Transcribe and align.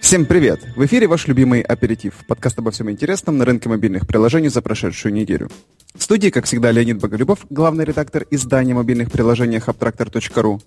Всем 0.00 0.26
привет! 0.26 0.60
В 0.76 0.86
эфире 0.86 1.06
ваш 1.06 1.26
любимый 1.26 1.60
аперитив, 1.60 2.14
подкаст 2.26 2.58
обо 2.58 2.70
всем 2.70 2.90
интересном 2.90 3.36
на 3.36 3.44
рынке 3.44 3.68
мобильных 3.68 4.06
приложений 4.06 4.48
за 4.48 4.62
прошедшую 4.62 5.12
неделю. 5.12 5.50
В 5.94 6.02
студии, 6.02 6.30
как 6.30 6.44
всегда, 6.46 6.70
Леонид 6.70 6.98
Боголюбов, 6.98 7.46
главный 7.50 7.84
редактор 7.84 8.24
издания 8.30 8.74
мобильных 8.74 9.10
приложений 9.10 9.58
Abtractor.ru, 9.66 10.60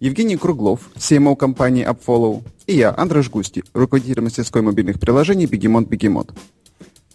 Евгений 0.00 0.36
Круглов, 0.36 0.90
CMO 0.96 1.34
компании 1.34 1.88
AppFollow, 1.88 2.44
и 2.66 2.76
я, 2.76 2.94
Андрей 2.96 3.24
Густи, 3.28 3.64
руководитель 3.72 4.20
мастерской 4.20 4.62
мобильных 4.62 5.00
приложений 5.00 5.46
Бегемот 5.46 5.88
Бегемот. 5.88 6.32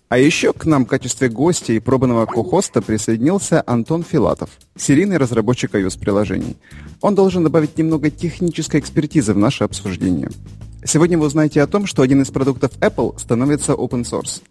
А 0.09 0.17
еще 0.17 0.53
к 0.53 0.65
нам 0.65 0.85
в 0.85 0.89
качестве 0.89 1.29
гостя 1.29 1.71
и 1.71 1.79
пробанного 1.79 2.25
ко-хоста 2.25 2.81
присоединился 2.81 3.63
Антон 3.67 4.03
Филатов, 4.03 4.49
серийный 4.75 5.17
разработчик 5.17 5.75
iOS-приложений. 5.75 6.57
Он 7.01 7.13
должен 7.13 7.43
добавить 7.43 7.77
немного 7.77 8.09
технической 8.09 8.79
экспертизы 8.79 9.33
в 9.33 9.37
наше 9.37 9.65
обсуждение. 9.65 10.29
Сегодня 10.83 11.17
вы 11.17 11.25
узнаете 11.25 11.61
о 11.61 11.67
том, 11.67 11.85
что 11.85 12.01
один 12.01 12.21
из 12.21 12.31
продуктов 12.31 12.71
Apple 12.79 13.19
становится 13.19 13.73
open 13.73 14.03
source. 14.03 14.41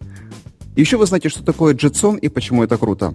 Еще 0.75 0.97
вы 0.97 1.05
знаете, 1.05 1.29
что 1.29 1.43
такое 1.43 1.73
JetSon 1.73 2.19
и 2.19 2.29
почему 2.29 2.63
это 2.63 2.77
круто. 2.77 3.13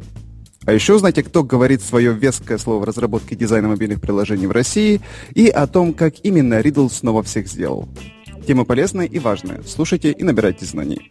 А 0.66 0.72
еще 0.72 0.94
узнаете, 0.94 1.22
кто 1.22 1.42
говорит 1.42 1.82
свое 1.82 2.12
веское 2.12 2.58
слово 2.58 2.80
в 2.80 2.84
разработке 2.84 3.36
дизайна 3.36 3.68
мобильных 3.68 4.00
приложений 4.00 4.46
в 4.48 4.52
России 4.52 5.00
и 5.34 5.48
о 5.48 5.66
том, 5.66 5.92
как 5.92 6.14
именно 6.22 6.60
Riddle 6.60 6.90
снова 6.90 7.22
всех 7.22 7.48
сделал. 7.48 7.88
Тема 8.46 8.64
полезная 8.64 9.06
и 9.06 9.18
важная. 9.18 9.62
Слушайте 9.66 10.10
и 10.10 10.22
набирайте 10.22 10.64
знаний. 10.64 11.10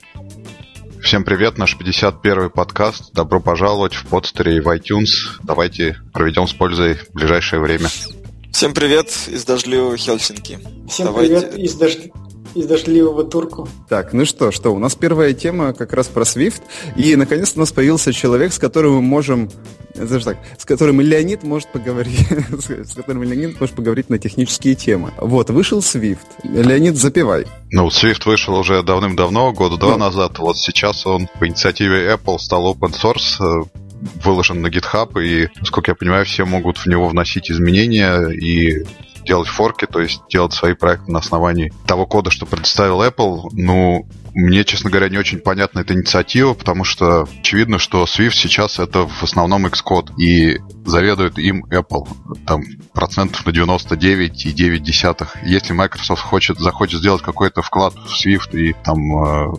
Всем 1.02 1.24
привет, 1.24 1.58
наш 1.58 1.78
51-й 1.78 2.50
подкаст. 2.50 3.14
Добро 3.14 3.40
пожаловать 3.40 3.94
в 3.94 4.08
подстере 4.08 4.58
и 4.58 4.60
в 4.60 4.68
iTunes. 4.68 5.40
Давайте 5.44 5.98
проведем 6.14 6.48
с 6.48 6.54
пользой 6.54 6.98
ближайшее 7.14 7.60
время. 7.60 7.90
Всем 8.54 8.72
привет 8.76 9.12
из 9.28 9.46
дождливого 9.46 9.98
Хельсинки. 9.98 10.60
Всем 10.88 11.08
Давайте... 11.08 11.42
привет 11.42 11.58
из, 11.58 11.74
дожд... 11.74 12.00
из 12.54 12.66
дождливого 12.68 13.24
Турку. 13.24 13.68
Так, 13.90 14.14
ну 14.14 14.26
что, 14.26 14.52
что, 14.52 14.70
у 14.70 14.78
нас 14.78 14.94
первая 14.94 15.34
тема 15.34 15.74
как 15.74 15.92
раз 15.92 16.08
про 16.08 16.22
Swift, 16.22 16.62
и 16.96 17.16
наконец-то 17.16 17.58
у 17.58 17.62
нас 17.62 17.72
появился 17.72 18.14
человек, 18.14 18.54
с 18.54 18.60
которым 18.60 18.94
мы 18.94 19.02
можем 19.02 19.50
даже 19.96 20.24
так, 20.24 20.38
с 20.58 20.66
которым 20.66 21.02
Леонид 21.02 21.42
может 21.42 21.72
поговорить, 21.72 22.28
с 22.60 22.94
которым 22.94 23.24
Леонид 23.24 23.60
может 23.60 23.76
поговорить 23.76 24.12
на 24.12 24.20
технические 24.20 24.76
темы. 24.76 25.12
Вот, 25.18 25.50
вышел 25.50 25.80
Swift. 25.80 26.20
Леонид, 26.44 26.96
запивай. 26.96 27.48
Ну, 27.72 27.88
Swift 27.88 28.22
вышел 28.26 28.54
уже 28.54 28.84
давным-давно, 28.84 29.52
года 29.52 29.78
два 29.78 29.94
ну. 29.94 29.98
назад. 29.98 30.38
Вот 30.38 30.58
сейчас 30.58 31.08
он 31.08 31.28
по 31.40 31.48
инициативе 31.48 32.14
Apple 32.14 32.38
стал 32.38 32.72
open 32.72 32.94
source, 32.94 33.68
выложен 34.24 34.62
на 34.62 34.68
GitHub, 34.68 35.22
и, 35.22 35.50
насколько 35.60 35.92
я 35.92 35.96
понимаю, 35.96 36.26
все 36.26 36.46
могут 36.46 36.78
в 36.78 36.86
него 36.88 37.08
вносить 37.08 37.52
изменения 37.52 38.30
и 38.30 38.84
делать 39.24 39.48
форки, 39.48 39.86
то 39.86 40.00
есть 40.02 40.22
делать 40.30 40.54
свои 40.54 40.74
проекты 40.74 41.12
на 41.12 41.20
основании 41.20 41.72
того 41.88 42.06
кода, 42.06 42.30
что 42.30 42.46
предоставил 42.46 43.02
Apple. 43.02 43.50
Ну, 43.54 44.08
мне, 44.34 44.64
честно 44.64 44.90
говоря, 44.90 45.10
не 45.10 45.18
очень 45.18 45.40
понятна 45.40 45.80
эта 45.80 45.94
инициатива, 45.94 46.54
потому 46.54 46.84
что 46.84 47.28
очевидно, 47.40 47.80
что 47.80 48.04
Swift 48.04 48.32
сейчас 48.32 48.80
это 48.80 49.08
в 49.08 49.24
основном 49.24 49.68
Xcode, 49.68 50.16
и 50.18 50.60
заведует 50.86 51.38
им 51.38 51.66
Apple. 51.66 52.08
Там 52.46 52.64
процентов 52.94 53.46
на 53.46 53.52
99,9. 53.52 55.28
Если 55.46 55.74
Microsoft 55.74 56.22
хочет, 56.22 56.60
захочет 56.60 57.00
сделать 57.00 57.22
какой-то 57.22 57.62
вклад 57.62 57.94
в 57.94 58.26
Swift 58.26 58.58
и 58.58 58.74
там 58.84 59.24
э, 59.24 59.54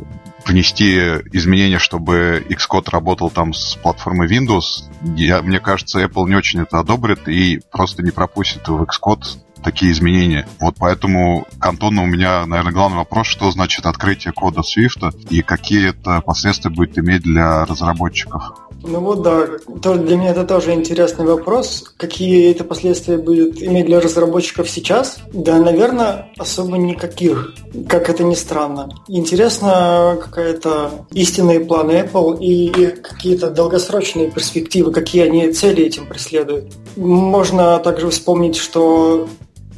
внести 0.47 0.97
изменения, 1.33 1.78
чтобы 1.78 2.45
Xcode 2.48 2.91
работал 2.91 3.31
там 3.31 3.53
с 3.53 3.77
платформой 3.77 4.28
Windows, 4.28 4.84
я, 5.17 5.42
мне 5.42 5.61
кажется, 5.61 6.03
Apple 6.05 6.28
не 6.28 6.36
очень 6.36 6.61
это 6.61 6.78
одобрит 6.78 7.28
и 7.28 7.61
просто 7.70 8.03
не 8.03 8.11
пропустит 8.11 8.69
в 8.69 8.83
Xcode 8.83 9.39
такие 9.64 9.91
изменения. 9.92 10.47
Вот 10.61 10.77
поэтому 10.78 11.47
к 11.59 11.67
у 11.83 11.91
меня, 11.91 12.47
наверное, 12.47 12.73
главный 12.73 12.98
вопрос, 12.98 13.27
что 13.27 13.51
значит 13.51 13.86
открытие 13.86 14.33
кода 14.33 14.61
Swift 14.61 15.27
и 15.31 15.42
какие 15.42 15.89
это 15.89 16.20
последствия 16.20 16.70
будет 16.70 16.98
иметь 16.98 17.23
для 17.23 17.64
разработчиков. 17.64 18.52
Ну 18.86 19.00
вот 19.00 19.22
да, 19.22 19.46
для 19.95 20.17
меня 20.17 20.30
это 20.30 20.45
тоже 20.45 20.74
интересный 20.74 21.24
вопрос. 21.24 21.84
Какие 21.96 22.50
это 22.50 22.64
последствия 22.64 23.17
будет 23.17 23.62
иметь 23.62 23.86
для 23.86 23.98
разработчиков 23.98 24.68
сейчас? 24.68 25.18
Да, 25.33 25.58
наверное, 25.58 26.28
особо 26.36 26.77
никаких, 26.77 27.55
как 27.89 28.11
это 28.11 28.24
ни 28.24 28.34
странно. 28.34 28.90
Интересно 29.08 30.18
какая-то 30.22 31.06
истинные 31.12 31.61
планы 31.61 31.92
Apple 31.92 32.39
и 32.40 32.89
какие-то 32.96 33.50
долгосрочные 33.50 34.30
перспективы, 34.30 34.92
какие 34.92 35.22
они 35.22 35.51
цели 35.52 35.84
этим 35.84 36.06
преследуют. 36.06 36.74
Можно 36.96 37.78
также 37.78 38.11
вспомнить, 38.11 38.56
что 38.56 39.28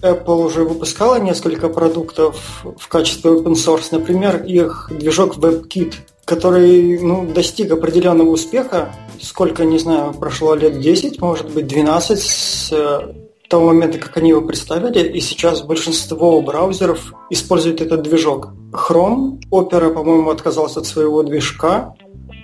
Apple 0.02 0.44
уже 0.44 0.64
выпускала 0.64 1.20
несколько 1.20 1.68
продуктов 1.68 2.64
в 2.78 2.88
качестве 2.88 3.30
open 3.30 3.54
source. 3.54 3.88
Например, 3.92 4.42
их 4.42 4.90
движок 4.92 5.36
WebKit, 5.36 5.94
который 6.26 6.98
ну, 7.00 7.24
достиг 7.24 7.70
определенного 7.70 8.30
успеха. 8.30 8.92
Сколько, 9.22 9.64
не 9.64 9.78
знаю, 9.78 10.12
прошло 10.12 10.54
лет 10.54 10.80
10, 10.80 11.20
может 11.20 11.50
быть, 11.54 11.68
12 11.68 12.20
с 12.20 12.72
э, 12.72 13.14
того 13.48 13.68
момента, 13.68 13.98
как 13.98 14.16
они 14.16 14.30
его 14.30 14.42
представили, 14.42 15.08
и 15.08 15.20
сейчас 15.20 15.62
большинство 15.62 16.42
браузеров 16.42 17.14
используют 17.30 17.80
этот 17.80 18.02
движок. 18.02 18.48
Chrome, 18.72 19.40
Opera, 19.50 19.90
по-моему, 19.94 20.30
отказался 20.30 20.80
от 20.80 20.86
своего 20.86 21.22
движка, 21.22 21.94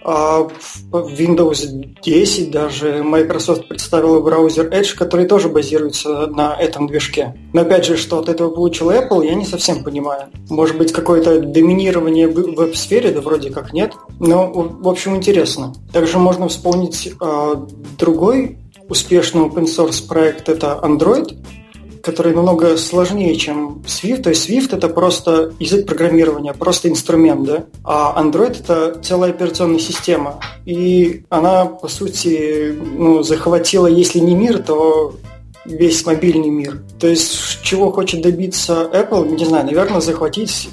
а 0.05 0.41
в 0.41 1.21
Windows 1.21 1.67
10 2.03 2.51
даже 2.51 3.03
Microsoft 3.03 3.69
представила 3.69 4.21
браузер 4.21 4.69
Edge, 4.69 4.95
который 4.97 5.27
тоже 5.27 5.49
базируется 5.49 6.27
на 6.27 6.55
этом 6.55 6.87
движке. 6.87 7.35
Но 7.53 7.63
опять 7.63 7.85
же, 7.85 7.97
что 7.97 8.19
от 8.19 8.29
этого 8.29 8.51
получил 8.51 8.91
Apple, 8.91 9.25
я 9.25 9.35
не 9.35 9.45
совсем 9.45 9.83
понимаю. 9.85 10.29
Может 10.49 10.77
быть, 10.79 10.93
какое-то 10.93 11.41
доминирование 11.41 12.29
в 12.29 12.55
веб-сфере, 12.55 13.13
да 13.13 13.21
вроде 13.21 13.51
как 13.51 13.73
нет. 13.73 13.93
Но, 14.19 14.51
в 14.53 14.89
общем, 14.89 15.17
интересно. 15.17 15.73
Также 15.93 16.19
можно 16.19 16.49
вспомнить 16.49 17.13
э, 17.21 17.55
другой 17.99 18.59
успешный 18.89 19.43
open 19.43 19.65
source 19.65 20.07
проект, 20.07 20.49
это 20.49 20.79
Android, 20.83 21.37
который 22.03 22.35
намного 22.35 22.77
сложнее, 22.77 23.37
чем 23.37 23.83
Swift. 23.87 24.23
То 24.23 24.31
есть 24.31 24.49
Swift 24.49 24.75
это 24.75 24.89
просто 24.89 25.53
язык 25.59 25.87
программирования, 25.87 26.53
просто 26.53 26.89
инструмент, 26.89 27.45
да? 27.45 27.65
А 27.85 28.23
Android 28.23 28.61
это 28.61 28.99
целая 29.01 29.31
операционная 29.31 29.79
система. 29.79 30.41
И 30.67 31.25
она, 31.29 31.67
по 31.67 31.89
сути, 31.89 32.77
ну, 32.97 33.23
захватила, 33.23 33.87
если 33.87 34.19
не 34.19 34.35
мир, 34.35 34.59
то 34.59 35.15
весь 35.65 36.05
мобильный 36.05 36.51
мир. 36.51 36.83
То 36.99 37.07
есть, 37.07 37.63
чего 37.63 37.93
хочет 37.93 38.23
добиться 38.23 38.91
Apple, 38.93 39.37
не 39.37 39.45
знаю, 39.45 39.67
наверное, 39.67 40.01
захватить 40.01 40.69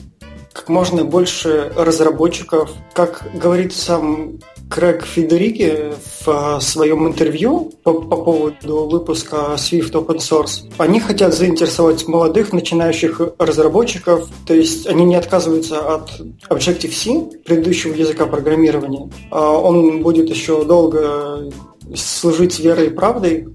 как 0.51 0.67
можно 0.67 1.05
больше 1.05 1.71
разработчиков. 1.75 2.71
Как 2.93 3.23
говорит 3.33 3.71
сам 3.73 4.39
Крэг 4.69 5.03
Федерики 5.03 5.93
в 6.23 6.59
своем 6.61 7.07
интервью 7.07 7.71
по, 7.83 7.93
по 7.93 8.17
поводу 8.17 8.85
выпуска 8.85 9.55
Swift 9.55 9.91
Open 9.93 10.17
Source, 10.17 10.71
они 10.77 10.99
хотят 10.99 11.33
заинтересовать 11.33 12.07
молодых 12.07 12.53
начинающих 12.53 13.19
разработчиков, 13.39 14.29
то 14.45 14.53
есть 14.53 14.85
они 14.85 15.05
не 15.05 15.15
отказываются 15.15 15.95
от 15.95 16.21
Objective-C, 16.49 17.41
предыдущего 17.45 17.93
языка 17.93 18.27
программирования. 18.27 19.09
А 19.31 19.51
он 19.57 20.03
будет 20.03 20.29
еще 20.29 20.63
долго 20.63 21.51
служить 21.95 22.59
верой 22.59 22.87
и 22.87 22.91
правдой, 22.91 23.47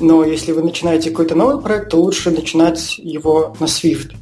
но 0.00 0.24
если 0.24 0.52
вы 0.52 0.62
начинаете 0.62 1.10
какой-то 1.10 1.34
новый 1.34 1.62
проект, 1.62 1.90
то 1.90 1.98
лучше 1.98 2.30
начинать 2.30 2.98
его 2.98 3.54
на 3.60 3.66
Swift, 3.66 4.12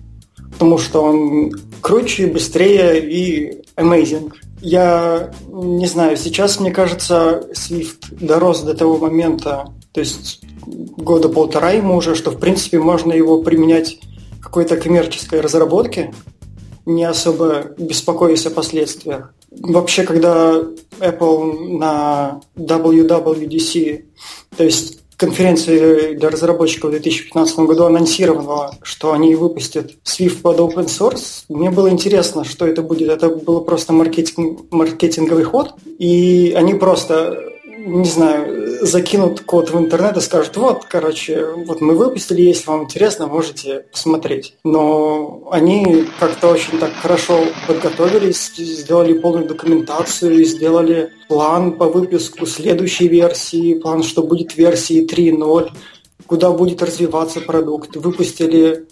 потому 0.52 0.78
что 0.78 1.02
он 1.02 1.52
круче, 1.80 2.26
быстрее 2.26 3.00
и 3.00 3.62
amazing. 3.76 4.32
Я 4.60 5.32
не 5.48 5.86
знаю, 5.86 6.16
сейчас, 6.16 6.60
мне 6.60 6.70
кажется, 6.70 7.48
Swift 7.54 8.14
дорос 8.20 8.62
до 8.62 8.74
того 8.74 8.98
момента, 8.98 9.72
то 9.92 10.00
есть 10.00 10.42
года 10.66 11.28
полтора 11.28 11.72
ему 11.72 11.96
уже, 11.96 12.14
что, 12.14 12.30
в 12.30 12.38
принципе, 12.38 12.78
можно 12.78 13.12
его 13.12 13.42
применять 13.42 13.98
в 14.38 14.42
какой-то 14.42 14.76
коммерческой 14.76 15.40
разработке, 15.40 16.12
не 16.86 17.04
особо 17.04 17.72
беспокоясь 17.78 18.46
о 18.46 18.50
последствиях. 18.50 19.34
Вообще, 19.50 20.04
когда 20.04 20.62
Apple 21.00 21.78
на 21.78 22.40
WWDC, 22.56 24.04
то 24.56 24.64
есть 24.64 25.00
конференции 25.20 26.14
для 26.14 26.30
разработчиков 26.30 26.88
в 26.88 26.92
2015 26.92 27.58
году 27.60 27.84
анонсировала, 27.84 28.74
что 28.82 29.12
они 29.12 29.34
выпустят 29.34 29.92
Swift 30.02 30.40
под 30.40 30.58
open 30.58 30.86
source. 30.86 31.44
Мне 31.50 31.70
было 31.70 31.90
интересно, 31.90 32.42
что 32.42 32.66
это 32.66 32.80
будет. 32.80 33.10
Это 33.10 33.28
был 33.28 33.60
просто 33.60 33.92
маркетинг, 33.92 34.62
маркетинговый 34.70 35.44
ход. 35.44 35.74
И 35.98 36.54
они 36.56 36.72
просто 36.72 37.49
не 37.90 38.08
знаю, 38.08 38.86
закинут 38.86 39.40
код 39.40 39.70
в 39.70 39.78
интернет 39.78 40.16
и 40.16 40.20
скажут, 40.20 40.56
вот, 40.56 40.84
короче, 40.84 41.46
вот 41.66 41.80
мы 41.80 41.94
выпустили, 41.94 42.42
если 42.42 42.68
вам 42.68 42.84
интересно, 42.84 43.26
можете 43.26 43.86
посмотреть. 43.92 44.54
Но 44.64 45.48
они 45.50 46.06
как-то 46.18 46.48
очень 46.48 46.78
так 46.78 46.92
хорошо 46.94 47.40
подготовились, 47.66 48.52
сделали 48.56 49.18
полную 49.18 49.46
документацию, 49.46 50.44
сделали 50.44 51.12
план 51.28 51.72
по 51.72 51.86
выпуску 51.86 52.46
следующей 52.46 53.08
версии, 53.08 53.74
план, 53.74 54.02
что 54.02 54.22
будет 54.22 54.56
версии 54.56 55.06
3.0, 55.06 55.70
куда 56.26 56.50
будет 56.50 56.82
развиваться 56.82 57.40
продукт. 57.40 57.96
Выпустили 57.96 58.86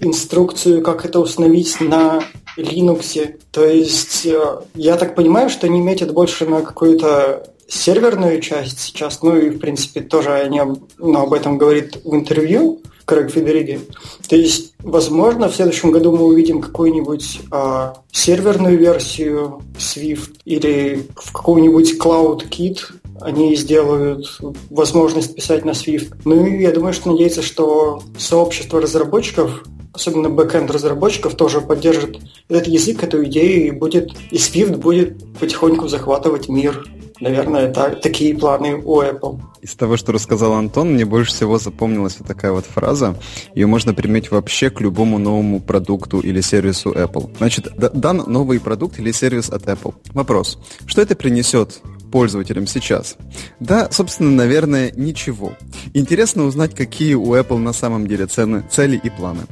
инструкцию, 0.00 0.82
как 0.82 1.04
это 1.04 1.20
установить 1.20 1.80
на 1.80 2.22
Linux. 2.56 3.34
То 3.50 3.64
есть 3.64 4.26
э, 4.26 4.60
я 4.74 4.96
так 4.96 5.14
понимаю, 5.14 5.50
что 5.50 5.66
они 5.66 5.80
метят 5.80 6.12
больше 6.12 6.46
на 6.46 6.62
какую-то 6.62 7.50
серверную 7.70 8.40
часть 8.40 8.80
сейчас, 8.80 9.22
ну 9.22 9.36
и 9.36 9.50
в 9.50 9.58
принципе 9.58 10.00
тоже 10.00 10.32
они 10.32 10.60
ну, 10.98 11.20
об 11.20 11.32
этом 11.32 11.56
говорит 11.56 11.98
в 12.04 12.14
интервью 12.14 12.80
Крэг 13.04 13.30
Федериги. 13.30 13.80
То 14.28 14.36
есть, 14.36 14.74
возможно, 14.78 15.48
в 15.48 15.54
следующем 15.54 15.90
году 15.90 16.12
мы 16.16 16.24
увидим 16.24 16.60
какую-нибудь 16.60 17.40
э, 17.50 17.92
серверную 18.12 18.78
версию 18.78 19.62
Swift 19.78 20.36
или 20.44 21.06
в 21.16 21.32
какой-нибудь 21.32 21.98
Cloud 22.00 22.48
Kit 22.48 22.78
они 23.20 23.54
сделают 23.54 24.38
возможность 24.70 25.34
писать 25.34 25.64
на 25.64 25.70
Swift. 25.70 26.14
Ну 26.24 26.46
и 26.46 26.62
я 26.62 26.72
думаю, 26.72 26.92
что 26.92 27.10
надеяться, 27.10 27.42
что 27.42 28.02
сообщество 28.16 28.80
разработчиков 28.80 29.64
особенно 29.92 30.30
бэкэнд 30.30 30.70
разработчиков 30.70 31.34
тоже 31.34 31.60
поддержит 31.60 32.18
этот 32.48 32.68
язык, 32.68 33.02
эту 33.02 33.24
идею, 33.24 33.66
и 33.66 33.70
будет 33.72 34.12
и 34.30 34.36
Swift 34.36 34.76
будет 34.76 35.18
потихоньку 35.38 35.88
захватывать 35.88 36.48
мир. 36.48 36.86
Наверное, 37.20 37.68
это 37.68 37.90
такие 38.02 38.36
планы 38.36 38.76
у 38.76 39.02
Apple. 39.02 39.40
Из 39.60 39.74
того, 39.74 39.98
что 39.98 40.12
рассказал 40.12 40.54
Антон, 40.54 40.94
мне 40.94 41.04
больше 41.04 41.32
всего 41.32 41.58
запомнилась 41.58 42.16
вот 42.18 42.26
такая 42.26 42.52
вот 42.52 42.64
фраза. 42.64 43.14
Ее 43.54 43.66
можно 43.66 43.92
применить 43.92 44.30
вообще 44.30 44.70
к 44.70 44.80
любому 44.80 45.18
новому 45.18 45.60
продукту 45.60 46.20
или 46.20 46.40
сервису 46.40 46.92
Apple. 46.92 47.36
Значит, 47.36 47.68
дан 47.76 48.24
новый 48.26 48.58
продукт 48.58 48.98
или 48.98 49.12
сервис 49.12 49.50
от 49.50 49.64
Apple. 49.64 49.94
Вопрос. 50.14 50.58
Что 50.86 51.02
это 51.02 51.14
принесет 51.14 51.82
пользователям 52.10 52.66
сейчас? 52.66 53.16
Да, 53.60 53.90
собственно, 53.90 54.30
наверное, 54.30 54.92
ничего. 54.96 55.52
Интересно 55.92 56.44
узнать, 56.44 56.74
какие 56.74 57.14
у 57.14 57.34
Apple 57.34 57.58
на 57.58 57.74
самом 57.74 58.06
деле 58.06 58.26
цены, 58.26 58.64
цели 58.70 58.98
и 59.02 59.10
планы. 59.10 59.42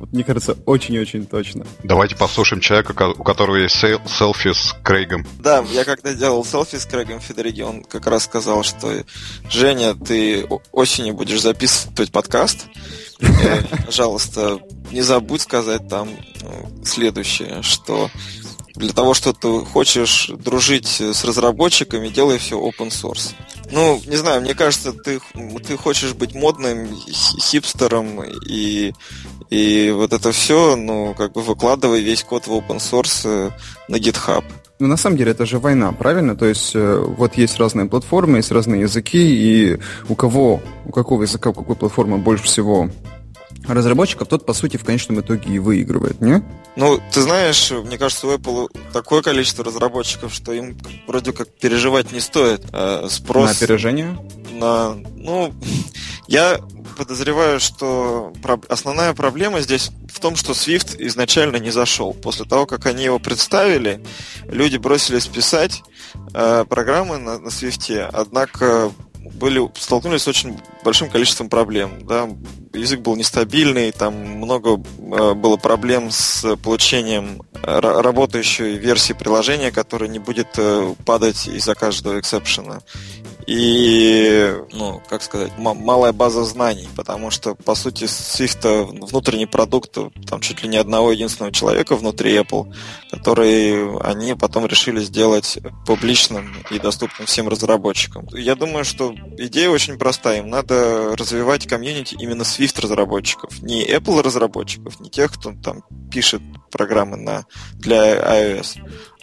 Вот, 0.00 0.12
мне 0.14 0.24
кажется, 0.24 0.56
очень-очень 0.64 1.26
точно. 1.26 1.66
Давайте 1.84 2.16
послушаем 2.16 2.62
человека, 2.62 2.92
у 3.08 3.22
которого 3.22 3.56
есть 3.56 3.76
селфи 3.76 4.54
с 4.54 4.74
Крейгом. 4.82 5.26
Да, 5.40 5.62
я 5.70 5.84
когда 5.84 6.14
делал 6.14 6.42
селфи 6.42 6.78
с 6.78 6.86
Крейгом 6.86 7.20
Федериги, 7.20 7.60
он 7.60 7.84
как 7.84 8.06
раз 8.06 8.24
сказал, 8.24 8.62
что 8.62 9.04
Женя, 9.50 9.94
ты 9.94 10.46
осенью 10.72 11.12
будешь 11.12 11.42
записывать 11.42 12.10
подкаст. 12.10 12.66
Э, 13.20 13.62
пожалуйста, 13.84 14.60
не 14.90 15.02
забудь 15.02 15.42
сказать 15.42 15.86
там 15.86 16.08
э, 16.08 16.84
следующее, 16.84 17.60
что 17.60 18.10
для 18.74 18.92
того, 18.92 19.14
что 19.14 19.32
ты 19.32 19.64
хочешь 19.64 20.30
дружить 20.38 21.00
с 21.00 21.24
разработчиками, 21.24 22.08
делай 22.08 22.38
все 22.38 22.58
open 22.58 22.88
source. 22.88 23.34
Ну, 23.72 24.00
не 24.06 24.16
знаю, 24.16 24.42
мне 24.42 24.54
кажется, 24.54 24.92
ты, 24.92 25.20
ты 25.66 25.76
хочешь 25.76 26.14
быть 26.14 26.34
модным 26.34 26.88
хипстером 27.40 28.22
и, 28.24 28.92
и 29.50 29.90
вот 29.94 30.12
это 30.12 30.32
все, 30.32 30.76
ну, 30.76 31.14
как 31.16 31.32
бы 31.32 31.42
выкладывай 31.42 32.00
весь 32.00 32.24
код 32.24 32.46
в 32.46 32.52
open 32.52 32.78
source 32.78 33.22
э, 33.24 33.50
на 33.88 33.96
GitHub. 33.96 34.44
Ну, 34.80 34.86
на 34.86 34.96
самом 34.96 35.18
деле, 35.18 35.32
это 35.32 35.44
же 35.44 35.58
война, 35.58 35.92
правильно? 35.92 36.34
То 36.34 36.46
есть, 36.46 36.72
э, 36.74 37.04
вот 37.18 37.36
есть 37.36 37.58
разные 37.58 37.86
платформы, 37.86 38.38
есть 38.38 38.50
разные 38.50 38.80
языки, 38.80 39.18
и 39.18 39.78
у 40.08 40.14
кого, 40.14 40.60
у 40.86 40.90
какого 40.90 41.22
языка, 41.22 41.50
у 41.50 41.52
какой 41.52 41.76
платформы 41.76 42.18
больше 42.18 42.44
всего 42.44 42.90
разработчиков, 43.66 44.28
тот, 44.28 44.46
по 44.46 44.52
сути, 44.52 44.76
в 44.76 44.84
конечном 44.84 45.20
итоге 45.20 45.54
и 45.54 45.58
выигрывает, 45.58 46.20
не? 46.20 46.42
Ну, 46.76 47.00
ты 47.12 47.20
знаешь, 47.20 47.70
мне 47.70 47.98
кажется, 47.98 48.26
у 48.26 48.34
Apple 48.34 48.68
такое 48.92 49.22
количество 49.22 49.64
разработчиков, 49.64 50.32
что 50.32 50.52
им 50.52 50.78
вроде 51.06 51.32
как 51.32 51.48
переживать 51.48 52.12
не 52.12 52.20
стоит. 52.20 52.64
Э, 52.72 53.06
спрос... 53.10 53.46
На 53.46 53.50
опережение? 53.50 54.18
На... 54.52 54.94
Ну, 55.14 55.52
я 56.28 56.60
подозреваю, 56.96 57.60
что 57.60 58.32
основная 58.68 59.14
проблема 59.14 59.60
здесь 59.60 59.90
в 60.12 60.20
том, 60.20 60.36
что 60.36 60.52
Swift 60.52 60.96
изначально 60.98 61.56
не 61.56 61.70
зашел. 61.70 62.12
После 62.12 62.44
того, 62.44 62.66
как 62.66 62.86
они 62.86 63.04
его 63.04 63.18
представили, 63.18 64.04
люди 64.44 64.76
бросились 64.76 65.26
писать 65.26 65.82
э, 66.34 66.64
программы 66.68 67.18
на, 67.18 67.38
на 67.38 67.48
Swift, 67.48 68.10
однако 68.12 68.92
были, 69.34 69.70
столкнулись 69.78 70.22
с 70.22 70.28
очень 70.28 70.60
большим 70.84 71.08
количеством 71.08 71.48
проблем. 71.48 72.06
Да? 72.06 72.28
Язык 72.72 73.00
был 73.00 73.16
нестабильный, 73.16 73.90
там 73.90 74.14
много 74.14 74.76
э, 74.76 75.34
было 75.34 75.56
проблем 75.56 76.10
с 76.10 76.56
получением 76.56 77.42
работающей 77.62 78.76
версии 78.78 79.12
приложения, 79.12 79.72
которая 79.72 80.08
не 80.08 80.18
будет 80.18 80.48
э, 80.56 80.94
падать 81.04 81.48
из-за 81.48 81.74
каждого 81.74 82.20
эксепшена 82.20 82.80
и, 83.52 84.54
ну, 84.72 85.02
как 85.08 85.22
сказать, 85.22 85.50
малая 85.58 86.12
база 86.12 86.44
знаний, 86.44 86.88
потому 86.94 87.32
что, 87.32 87.56
по 87.56 87.74
сути, 87.74 88.04
Swift 88.04 89.04
внутренний 89.08 89.46
продукт, 89.46 89.98
там 90.28 90.40
чуть 90.40 90.62
ли 90.62 90.68
не 90.68 90.76
одного 90.76 91.10
единственного 91.10 91.52
человека 91.52 91.96
внутри 91.96 92.36
Apple, 92.36 92.72
который 93.10 93.98
они 94.02 94.36
потом 94.36 94.66
решили 94.66 95.00
сделать 95.00 95.58
публичным 95.84 96.54
и 96.70 96.78
доступным 96.78 97.26
всем 97.26 97.48
разработчикам. 97.48 98.28
Я 98.32 98.54
думаю, 98.54 98.84
что 98.84 99.12
идея 99.36 99.70
очень 99.70 99.98
простая. 99.98 100.42
Им 100.42 100.48
надо 100.48 101.16
развивать 101.16 101.66
комьюнити 101.66 102.14
именно 102.14 102.42
Swift 102.42 102.80
разработчиков, 102.80 103.60
не 103.62 103.84
Apple 103.84 104.22
разработчиков, 104.22 105.00
не 105.00 105.10
тех, 105.10 105.32
кто 105.32 105.54
там 105.60 105.82
пишет 106.12 106.40
программы 106.70 107.16
на, 107.16 107.46
для 107.74 108.14
iOS, 108.14 108.78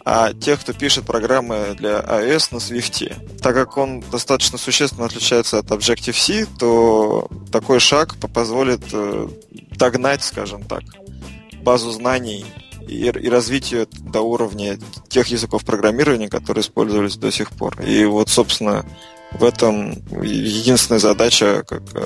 а 0.09 0.33
тех, 0.33 0.61
кто 0.61 0.71
пишет 0.71 1.05
программы 1.05 1.75
для 1.77 1.99
iOS 1.99 2.47
на 2.51 2.57
Swift. 2.59 3.41
Так 3.41 3.53
как 3.53 3.75
он 3.75 3.99
достаточно 4.09 4.57
существенно 4.57 5.05
отличается 5.05 5.59
от 5.59 5.65
Objective-C, 5.65 6.47
то 6.57 7.27
такой 7.51 7.81
шаг 7.81 8.15
позволит 8.33 8.83
э, 8.93 9.27
догнать, 9.71 10.23
скажем 10.23 10.63
так, 10.63 10.83
базу 11.61 11.91
знаний 11.91 12.45
и, 12.87 13.07
и 13.07 13.29
развитие 13.29 13.85
до 13.99 14.21
уровня 14.21 14.79
тех 15.09 15.27
языков 15.27 15.65
программирования, 15.65 16.29
которые 16.29 16.61
использовались 16.61 17.17
до 17.17 17.29
сих 17.29 17.49
пор. 17.49 17.81
И 17.81 18.05
вот, 18.05 18.29
собственно, 18.29 18.85
в 19.31 19.43
этом 19.43 19.91
единственная 20.21 20.99
задача, 20.99 21.63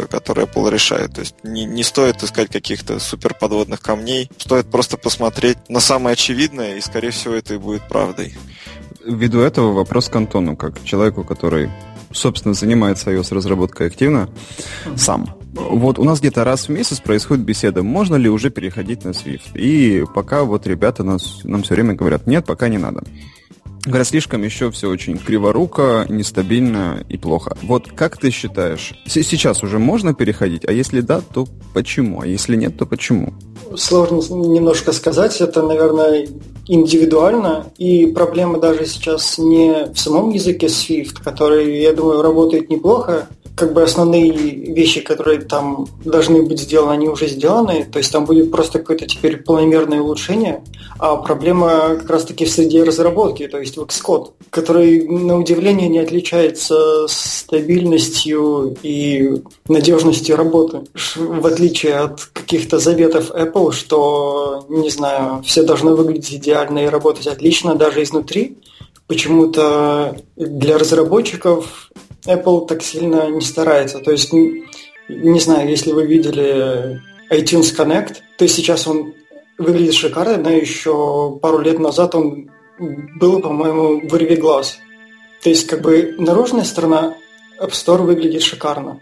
которую 0.10 0.48
Apple 0.48 0.70
решает. 0.70 1.14
То 1.14 1.22
есть 1.22 1.36
не, 1.44 1.66
не 1.66 1.84
стоит 1.84 2.24
искать 2.24 2.50
каких-то 2.50 3.00
супер 3.00 3.34
подводных 3.34 3.82
камней, 3.82 4.30
стоит 4.38 4.70
просто 4.70 4.98
посмотреть 4.98 5.58
на 5.70 5.80
самое 5.80 6.14
очевидное, 6.14 6.78
и, 6.78 6.82
скорее 6.82 7.12
всего, 7.12 7.34
это 7.34 7.54
и 7.54 7.58
будет 7.58 7.88
правдой. 7.88 8.36
Ввиду 9.06 9.40
этого 9.40 9.74
вопрос 9.74 10.10
к 10.10 10.16
Антону, 10.16 10.56
как 10.56 10.84
человеку, 10.84 11.24
который, 11.24 11.72
собственно, 12.12 12.54
занимается 12.54 13.12
iOS-разработкой 13.12 13.88
активно, 13.88 14.30
сам. 14.96 15.38
Вот 15.54 16.00
у 16.00 16.04
нас 16.04 16.20
где-то 16.20 16.44
раз 16.44 16.68
в 16.68 16.70
месяц 16.70 17.00
происходит 17.00 17.44
беседа, 17.44 17.84
можно 17.84 18.16
ли 18.16 18.30
уже 18.30 18.50
переходить 18.50 19.04
на 19.04 19.10
Swift. 19.10 19.56
И 19.56 20.06
пока 20.14 20.44
вот 20.44 20.66
ребята 20.66 21.04
нас, 21.04 21.42
нам 21.44 21.64
все 21.64 21.74
время 21.74 21.94
говорят, 21.94 22.26
нет, 22.26 22.46
пока 22.46 22.70
не 22.70 22.78
надо. 22.78 23.04
Говорят, 23.84 24.08
слишком 24.08 24.44
еще 24.44 24.70
все 24.70 24.90
очень 24.90 25.18
криворуко, 25.18 26.06
нестабильно 26.08 27.04
и 27.10 27.18
плохо. 27.18 27.58
Вот 27.64 27.88
как 27.88 28.18
ты 28.18 28.30
считаешь, 28.30 28.94
сейчас 29.08 29.64
уже 29.64 29.80
можно 29.80 30.14
переходить? 30.14 30.66
А 30.68 30.72
если 30.72 31.02
да, 31.02 31.22
то 31.22 31.48
почему? 31.74 32.22
А 32.22 32.28
если 32.28 32.56
нет, 32.56 32.78
то 32.78 32.86
почему? 32.86 33.34
Сложно 33.76 34.18
немножко 34.36 34.92
сказать. 34.92 35.42
Это, 35.42 35.64
наверное, 35.64 36.28
индивидуально. 36.68 37.72
И 37.80 38.06
проблема 38.08 38.60
даже 38.60 38.86
сейчас 38.86 39.40
не 39.40 39.92
в 39.92 39.98
самом 39.98 40.30
языке 40.30 40.68
Swift, 40.68 41.24
который, 41.24 41.82
я 41.82 41.94
думаю, 41.94 42.22
работает 42.22 42.70
неплохо, 42.70 43.30
как 43.56 43.74
бы 43.74 43.84
основные 43.84 44.32
вещи, 44.32 45.02
которые 45.02 45.42
там 45.42 45.88
должны 46.04 46.42
быть 46.44 46.60
сделаны, 46.60 46.94
они 46.94 47.10
уже 47.10 47.28
сделаны. 47.28 47.86
То 47.92 48.00
есть 48.00 48.12
там 48.12 48.26
будет 48.26 48.52
просто 48.52 48.80
какое-то 48.80 49.08
теперь 49.08 49.38
планомерное 49.38 50.02
улучшение. 50.02 50.64
А 51.00 51.16
проблема 51.16 51.96
как 52.00 52.10
раз-таки 52.10 52.46
в 52.46 52.52
среде 52.52 52.84
разработки, 52.84 53.48
то 53.48 53.60
есть 53.60 53.78
в 53.78 53.82
Xcode, 53.82 54.32
который, 54.50 55.08
на 55.08 55.38
удивление, 55.38 55.90
не 55.90 56.00
отличается 56.00 57.08
стабильностью 57.08 58.76
и 58.84 59.42
надежностью 59.68 60.36
работы. 60.36 60.82
В 61.16 61.46
отличие 61.46 61.96
от 61.96 62.22
каких-то 62.26 62.80
заветов 62.80 63.32
Apple, 63.32 63.72
что, 63.72 64.66
не 64.70 64.90
знаю, 64.90 65.42
все 65.44 65.64
должно 65.64 65.96
выглядеть 65.96 66.34
идеально 66.34 66.80
и 66.80 66.88
работать 66.90 67.28
отлично 67.28 67.76
даже 67.76 68.04
изнутри. 68.04 68.58
Почему-то 69.08 70.16
для 70.38 70.78
разработчиков 70.78 71.92
Apple 72.26 72.68
так 72.68 72.82
сильно 72.84 73.30
не 73.30 73.42
старается. 73.42 74.00
То 74.00 74.12
есть, 74.12 74.32
не, 74.34 74.66
не 75.10 75.40
знаю, 75.40 75.70
если 75.70 75.92
вы 75.92 76.06
видели 76.06 77.02
iTunes 77.32 77.76
Connect, 77.76 78.18
то 78.38 78.48
сейчас 78.48 78.88
он 78.88 79.14
выглядит 79.58 79.94
шикарно, 79.94 80.38
но 80.38 80.50
еще 80.50 81.38
пару 81.42 81.60
лет 81.60 81.80
назад 81.80 82.16
он 82.16 82.50
был, 82.80 83.42
по-моему, 83.42 84.08
вырви 84.08 84.36
глаз. 84.36 84.78
То 85.44 85.50
есть, 85.50 85.68
как 85.68 85.82
бы, 85.82 86.16
наружная 86.18 86.64
сторона 86.64 87.16
App 87.60 87.72
Store 87.72 88.02
выглядит 88.02 88.44
шикарно. 88.44 89.00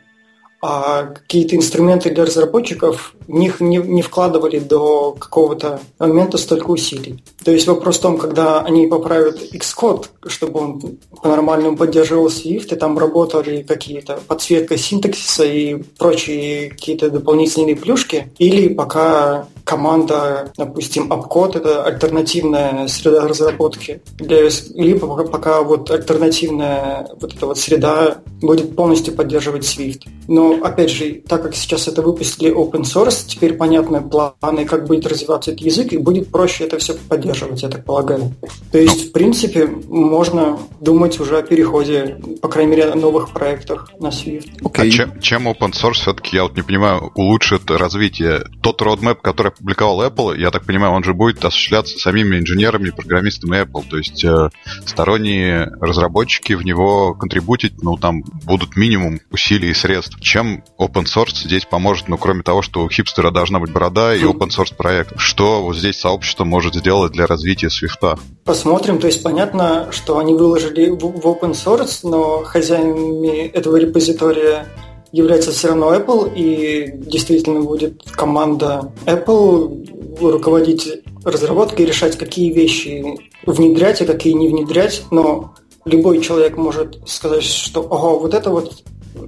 А 0.62 1.06
какие-то 1.06 1.56
инструменты 1.56 2.10
для 2.10 2.26
разработчиков 2.26 3.14
в 3.28 3.32
них 3.32 3.62
не, 3.62 3.78
не 3.78 4.02
вкладывали 4.02 4.60
до 4.60 5.16
какого-то 5.18 5.80
момента 6.00 6.38
столько 6.38 6.72
усилий. 6.72 7.24
То 7.44 7.52
есть 7.52 7.68
вопрос 7.68 7.98
в 7.98 8.02
том, 8.02 8.18
когда 8.18 8.62
они 8.62 8.88
поправят 8.88 9.42
Xcode, 9.54 10.08
чтобы 10.28 10.60
он 10.60 10.98
по-нормальному 11.22 11.78
поддерживал 11.78 12.28
Swift, 12.28 12.74
и 12.74 12.76
там 12.76 12.98
работали 12.98 13.64
какие-то 13.64 14.20
подсветка 14.28 14.78
синтаксиса 14.78 15.46
и 15.46 15.76
прочие 15.98 16.70
какие-то 16.72 17.10
дополнительные 17.10 17.76
плюшки, 17.76 18.32
или 18.38 18.74
пока 18.74 19.48
команда, 19.64 20.52
допустим, 20.58 21.14
Upcode– 21.14 21.58
это 21.60 21.84
альтернативная 21.84 22.88
среда 22.88 23.28
разработки, 23.28 24.02
для, 24.18 24.50
либо 24.74 25.08
пока, 25.08 25.24
пока 25.26 25.62
вот 25.62 25.92
альтернативная 25.92 27.08
вот 27.22 27.36
эта 27.36 27.46
вот 27.46 27.60
среда 27.60 28.18
будет 28.42 28.76
полностью 28.76 29.14
поддерживать 29.14 29.66
Swift. 29.66 30.08
Но, 30.28 30.49
опять 30.64 30.92
же, 30.92 31.22
так 31.28 31.44
как 31.44 31.56
сейчас 31.56 31.88
это 31.88 32.02
выпустили 32.02 32.54
open 32.54 32.82
source, 32.82 33.26
теперь 33.28 33.54
понятны 33.54 34.02
планы, 34.02 34.66
как 34.66 34.88
будет 34.88 35.08
развиваться 35.08 35.52
этот 35.52 35.66
язык, 35.66 35.94
и 35.94 35.98
будет 35.98 36.32
проще 36.32 36.66
это 36.66 36.78
все 36.78 36.94
поддерживать, 36.94 37.62
я 37.62 37.70
так 37.70 37.86
полагаю. 37.86 38.34
То 38.72 38.78
есть, 38.78 39.10
в 39.10 39.12
принципе, 39.12 39.68
можно 39.68 40.60
думать 40.80 41.20
уже 41.20 41.38
о 41.38 41.42
переходе, 41.42 42.20
по 42.42 42.48
крайней 42.48 42.72
мере, 42.72 42.86
о 42.86 42.96
новых 42.96 43.32
проектах 43.32 43.90
на 44.00 44.08
Swift. 44.08 44.62
Okay. 44.62 44.88
А 44.88 44.90
чем, 44.90 45.20
чем 45.20 45.48
open 45.48 45.72
source 45.72 45.94
все-таки, 45.94 46.36
я 46.36 46.44
вот 46.44 46.56
не 46.56 46.64
понимаю, 46.64 47.12
улучшит 47.16 47.70
развитие? 47.72 48.44
Тот 48.62 48.82
roadmap, 48.82 49.18
который 49.22 49.50
опубликовал 49.50 50.04
Apple, 50.04 50.40
я 50.40 50.52
так 50.52 50.66
понимаю, 50.66 50.94
он 50.94 51.04
же 51.04 51.14
будет 51.14 51.44
осуществляться 51.44 51.98
самими 51.98 52.38
инженерами, 52.38 52.90
программистами 52.90 53.64
Apple. 53.64 53.84
То 53.90 53.98
есть 53.98 54.24
э, 54.24 54.50
сторонние 54.86 55.72
разработчики 55.82 56.54
в 56.54 56.64
него 56.64 57.14
контрибутить, 57.14 57.82
ну, 57.82 57.98
там 57.98 58.24
будут 58.46 58.76
минимум 58.76 59.20
усилий 59.32 59.70
и 59.70 59.74
средств. 59.74 60.20
Чем 60.22 60.39
open 60.42 61.06
source 61.06 61.36
здесь 61.36 61.66
поможет, 61.66 62.08
ну, 62.08 62.18
кроме 62.18 62.44
того, 62.44 62.62
что 62.62 62.82
у 62.82 62.90
хипстера 62.90 63.32
должна 63.32 63.60
быть 63.60 63.72
борода 63.72 64.16
и 64.16 64.22
open 64.24 64.50
source 64.50 64.76
проект? 64.76 65.14
Что 65.18 65.62
вот 65.62 65.76
здесь 65.76 66.00
сообщество 66.00 66.44
может 66.44 66.76
сделать 66.76 67.12
для 67.12 67.28
развития 67.28 67.68
Swift? 67.68 68.20
Посмотрим. 68.46 69.00
То 69.00 69.08
есть 69.08 69.24
понятно, 69.24 69.90
что 69.92 70.18
они 70.20 70.34
выложили 70.34 70.90
в, 70.90 71.04
open 71.04 71.52
source, 71.52 72.00
но 72.04 72.44
хозяинами 72.44 73.48
этого 73.48 73.78
репозитория 73.78 74.68
является 75.12 75.52
все 75.52 75.70
равно 75.70 75.96
Apple, 75.96 76.34
и 76.36 76.92
действительно 76.98 77.62
будет 77.62 78.04
команда 78.12 78.92
Apple 79.06 80.20
руководить 80.20 81.02
разработкой, 81.24 81.86
решать, 81.86 82.18
какие 82.18 82.52
вещи 82.52 83.04
внедрять, 83.46 84.02
а 84.02 84.06
какие 84.06 84.34
не 84.34 84.48
внедрять, 84.48 85.04
но 85.12 85.56
любой 85.86 86.22
человек 86.22 86.58
может 86.58 87.00
сказать, 87.08 87.44
что 87.44 87.82
ого, 87.82 88.20
вот 88.20 88.34
это 88.34 88.50
вот 88.50 88.84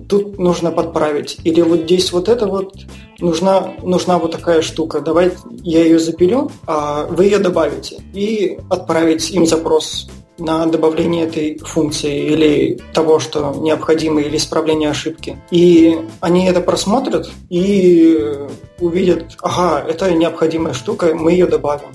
тут 0.08 0.38
нужно 0.40 0.72
подправить, 0.72 1.38
или 1.44 1.62
вот 1.62 1.82
здесь 1.82 2.12
вот 2.12 2.30
это 2.30 2.48
вот 2.48 2.74
нужна, 3.20 3.74
нужна 3.84 4.18
вот 4.18 4.32
такая 4.32 4.62
штука, 4.62 5.00
давай 5.02 5.32
я 5.64 5.84
ее 5.84 6.00
запилю, 6.00 6.52
а 6.68 7.06
вы 7.06 7.26
ее 7.26 7.40
добавите, 7.40 8.02
и 8.14 8.58
отправить 8.70 9.32
им 9.32 9.46
запрос 9.46 10.10
на 10.38 10.66
добавление 10.66 11.26
этой 11.26 11.58
функции 11.60 12.26
или 12.26 12.80
того, 12.94 13.20
что 13.20 13.56
необходимо, 13.60 14.22
или 14.22 14.38
исправление 14.38 14.90
ошибки. 14.90 15.38
И 15.52 16.00
они 16.20 16.46
это 16.48 16.62
просмотрят 16.62 17.30
и 17.50 18.20
увидят, 18.80 19.38
ага, 19.42 19.86
это 19.88 20.12
необходимая 20.14 20.74
штука, 20.74 21.14
мы 21.14 21.34
ее 21.34 21.46
добавим. 21.46 21.90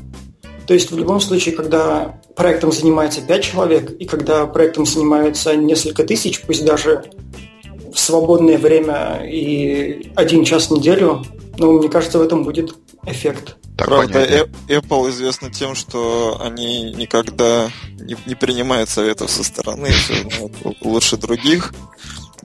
То 0.67 0.75
есть 0.75 0.91
в 0.91 0.99
любом 0.99 1.21
случае, 1.21 1.55
когда 1.55 2.21
проектом 2.35 2.73
занимается 2.73 3.21
5 3.21 3.43
человек, 3.43 3.91
и 3.91 4.05
когда 4.05 4.47
проектом 4.47 4.85
занимается 4.85 5.57
несколько 5.57 6.05
тысяч, 6.05 6.43
пусть 6.43 6.65
даже 6.65 7.05
в 7.97 7.99
свободное 7.99 8.59
время 8.59 9.23
и 9.25 10.13
один 10.17 10.45
час 10.45 10.69
в 10.69 10.73
неделю, 10.73 11.25
ну, 11.57 11.73
мне 11.79 11.89
кажется, 11.89 12.19
в 12.19 12.23
этом 12.23 12.45
будет 12.45 12.75
эффект. 13.07 13.57
Так, 13.79 13.89
Правда, 13.89 14.13
понятно. 14.13 14.51
Apple 14.69 15.09
известна 15.11 15.51
тем, 15.51 15.75
что 15.75 16.39
они 16.45 16.93
никогда 16.93 17.71
не, 17.99 18.15
не 18.27 18.35
принимают 18.35 18.91
советов 18.91 19.31
со 19.31 19.43
стороны, 19.43 19.89
все 19.89 20.15
лучше 20.83 21.17
других. 21.17 21.73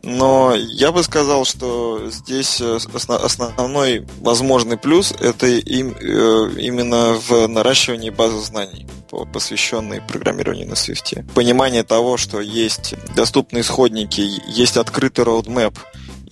Но 0.04 0.56
я 0.56 0.94
бы 0.94 1.04
сказал, 1.04 1.44
что 1.44 2.10
здесь 2.10 2.62
э, 2.62 2.78
основной 3.08 4.08
возможный 4.22 4.78
плюс 4.78 5.14
это 5.20 5.48
им, 5.48 5.96
э, 6.00 6.50
именно 6.60 7.20
в 7.28 7.48
наращивании 7.48 8.10
базы 8.10 8.40
знаний, 8.40 8.88
посвященной 9.32 10.02
программированию 10.02 10.68
на 10.68 10.74
Swift. 10.74 11.32
Понимание 11.34 11.84
того, 11.84 12.18
что 12.18 12.42
есть 12.42 12.96
доступные 13.16 13.62
исходники, 13.62 14.22
есть 14.48 14.78
открытый 14.78 15.26
roadmap, 15.26 15.78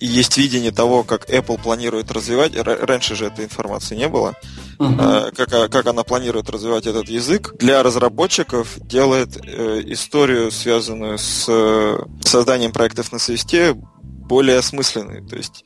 и 0.00 0.06
есть 0.06 0.38
видение 0.38 0.72
того, 0.72 1.04
как 1.04 1.28
Apple 1.28 1.62
планирует 1.62 2.10
развивать. 2.10 2.52
Раньше 2.56 3.14
же 3.14 3.26
этой 3.26 3.44
информации 3.44 3.96
не 3.96 4.08
было. 4.08 4.34
Uh-huh. 4.78 5.30
Как, 5.36 5.52
а, 5.52 5.68
как 5.68 5.86
она 5.86 6.04
планирует 6.04 6.48
развивать 6.48 6.86
этот 6.86 7.10
язык. 7.10 7.54
Для 7.58 7.82
разработчиков 7.82 8.78
делает 8.80 9.36
э, 9.36 9.82
историю, 9.88 10.50
связанную 10.50 11.18
с 11.18 11.44
э, 11.48 11.98
созданием 12.24 12.72
проектов 12.72 13.12
на 13.12 13.18
свисте, 13.18 13.74
более 13.74 14.56
осмысленной. 14.56 15.22
То 15.28 15.36
есть, 15.36 15.64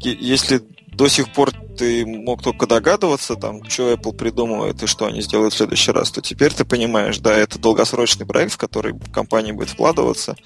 если 0.00 0.62
до 0.94 1.08
сих 1.08 1.32
пор 1.32 1.52
ты 1.76 2.06
мог 2.06 2.42
только 2.42 2.66
догадываться, 2.66 3.34
там, 3.34 3.64
что 3.68 3.92
Apple 3.92 4.16
придумывает 4.16 4.82
и 4.82 4.86
что 4.86 5.06
они 5.06 5.22
сделают 5.22 5.54
в 5.54 5.56
следующий 5.56 5.90
раз, 5.90 6.10
то 6.10 6.20
теперь 6.20 6.52
ты 6.52 6.64
понимаешь, 6.64 7.18
да, 7.18 7.34
это 7.34 7.58
долгосрочный 7.58 8.26
проект, 8.26 8.52
в 8.52 8.58
который 8.58 8.94
компания 9.12 9.52
будет 9.52 9.70
вкладываться. 9.70 10.36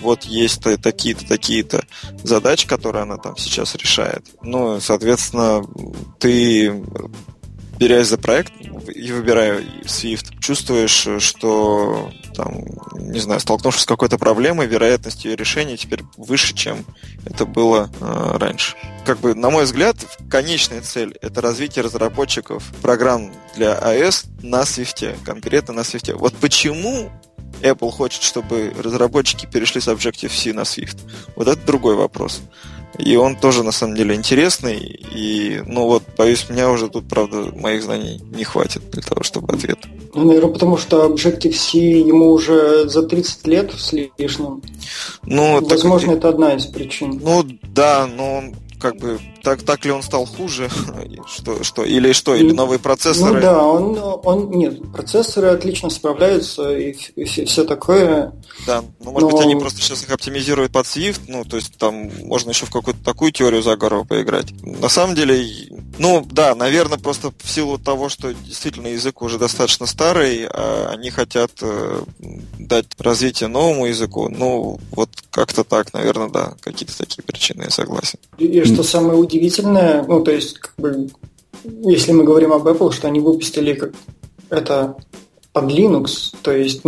Вот 0.00 0.24
есть 0.24 0.62
такие-то, 0.82 1.26
такие-то 1.26 1.84
задачи, 2.22 2.68
которые 2.68 3.02
она 3.02 3.16
там 3.16 3.36
сейчас 3.36 3.74
решает. 3.74 4.24
Ну, 4.42 4.80
соответственно, 4.80 5.64
ты 6.18 6.72
берясь 7.78 8.08
за 8.08 8.18
проект 8.18 8.52
и 8.94 9.12
выбирая 9.12 9.60
Swift, 9.84 10.38
чувствуешь, 10.40 11.22
что 11.22 12.10
там, 12.36 12.64
не 12.94 13.18
знаю, 13.18 13.40
столкнувшись 13.40 13.82
с 13.82 13.86
какой-то 13.86 14.18
проблемой, 14.18 14.66
вероятность 14.66 15.24
ее 15.24 15.36
решения 15.36 15.76
теперь 15.76 16.02
выше, 16.16 16.54
чем 16.54 16.84
это 17.24 17.46
было 17.46 17.90
э, 18.00 18.36
раньше. 18.36 18.76
Как 19.06 19.18
бы, 19.18 19.34
на 19.34 19.50
мой 19.50 19.64
взгляд, 19.64 19.96
конечная 20.30 20.82
цель 20.82 21.16
это 21.22 21.40
развитие 21.40 21.84
разработчиков 21.84 22.62
программ 22.82 23.32
для 23.56 23.78
iOS 23.78 24.26
на 24.42 24.62
Swift, 24.62 25.16
конкретно 25.24 25.74
на 25.74 25.80
Swift. 25.80 26.14
Вот 26.14 26.34
почему 26.36 27.10
Apple 27.62 27.90
хочет, 27.90 28.22
чтобы 28.22 28.72
разработчики 28.78 29.46
перешли 29.46 29.80
с 29.80 29.88
Objective-C 29.88 30.52
на 30.52 30.60
Swift? 30.60 30.98
Вот 31.36 31.48
это 31.48 31.64
другой 31.66 31.94
вопрос. 31.94 32.42
И 32.98 33.16
он 33.16 33.36
тоже, 33.36 33.62
на 33.62 33.72
самом 33.72 33.96
деле, 33.96 34.14
интересный. 34.14 34.78
И, 34.78 35.62
ну 35.66 35.86
вот, 35.86 36.02
боюсь, 36.16 36.48
меня 36.48 36.70
уже 36.70 36.88
тут, 36.88 37.08
правда, 37.08 37.50
моих 37.54 37.82
знаний 37.82 38.20
не 38.32 38.44
хватит 38.44 38.90
для 38.90 39.02
того, 39.02 39.22
чтобы 39.22 39.54
ответ. 39.54 39.78
Ну, 40.14 40.24
наверное, 40.24 40.52
потому 40.52 40.76
что 40.78 41.06
Objective-C 41.06 41.78
ему 41.78 42.30
уже 42.30 42.88
за 42.88 43.02
30 43.02 43.46
лет 43.46 43.72
с 43.76 43.92
лишним. 43.92 44.62
Ну, 45.22 45.60
Возможно, 45.60 46.12
так... 46.12 46.18
это 46.18 46.28
одна 46.30 46.54
из 46.54 46.66
причин. 46.66 47.20
Ну, 47.22 47.44
да, 47.62 48.06
но 48.06 48.44
как 48.80 48.96
бы 48.96 49.18
так, 49.46 49.62
так 49.62 49.84
ли 49.84 49.92
он 49.92 50.02
стал 50.02 50.26
хуже, 50.26 50.68
что, 51.28 51.62
что, 51.62 51.84
или 51.84 52.10
что, 52.10 52.34
или 52.34 52.50
новые 52.50 52.80
процессоры? 52.80 53.34
Ну 53.34 53.40
да, 53.40 53.62
он, 53.62 53.96
он 54.24 54.50
нет, 54.50 54.90
процессоры 54.90 55.46
отлично 55.50 55.88
справляются 55.88 56.76
и, 56.76 56.96
и 57.14 57.22
все, 57.22 57.44
все 57.44 57.62
такое. 57.62 58.32
Да, 58.66 58.82
ну 58.98 59.12
может 59.12 59.30
но... 59.30 59.36
быть 59.36 59.46
они 59.46 59.54
просто 59.54 59.80
сейчас 59.80 60.02
их 60.02 60.10
оптимизируют 60.10 60.72
под 60.72 60.86
Swift, 60.86 61.20
ну 61.28 61.44
то 61.44 61.58
есть 61.58 61.78
там 61.78 62.10
можно 62.24 62.50
еще 62.50 62.66
в 62.66 62.72
какую-то 62.72 63.04
такую 63.04 63.30
теорию 63.30 63.62
заговора 63.62 64.02
поиграть. 64.02 64.48
На 64.64 64.88
самом 64.88 65.14
деле, 65.14 65.46
ну 66.00 66.26
да, 66.28 66.56
наверное, 66.56 66.98
просто 66.98 67.32
в 67.40 67.48
силу 67.48 67.78
того, 67.78 68.08
что 68.08 68.34
действительно 68.34 68.88
язык 68.88 69.22
уже 69.22 69.38
достаточно 69.38 69.86
старый, 69.86 70.48
а 70.48 70.90
они 70.92 71.10
хотят 71.10 71.52
э, 71.60 72.00
дать 72.58 72.86
развитие 72.98 73.48
новому 73.48 73.86
языку, 73.86 74.28
ну 74.28 74.80
вот 74.90 75.10
как-то 75.30 75.62
так, 75.62 75.92
наверное, 75.92 76.30
да, 76.30 76.54
какие-то 76.62 76.98
такие 76.98 77.22
причины, 77.22 77.62
я 77.62 77.70
согласен. 77.70 78.18
И 78.38 78.64
что 78.64 78.82
самое 78.82 79.18
удивительное, 79.18 79.35
ну, 80.06 80.22
то 80.22 80.30
есть, 80.30 80.58
как 80.58 80.74
бы, 80.76 81.08
если 81.64 82.12
мы 82.12 82.24
говорим 82.24 82.52
об 82.52 82.66
Apple, 82.66 82.92
что 82.92 83.08
они 83.08 83.20
выпустили 83.20 83.74
как 83.74 83.92
это 84.50 84.96
под 85.52 85.64
Linux, 85.64 86.34
то 86.42 86.52
есть 86.52 86.82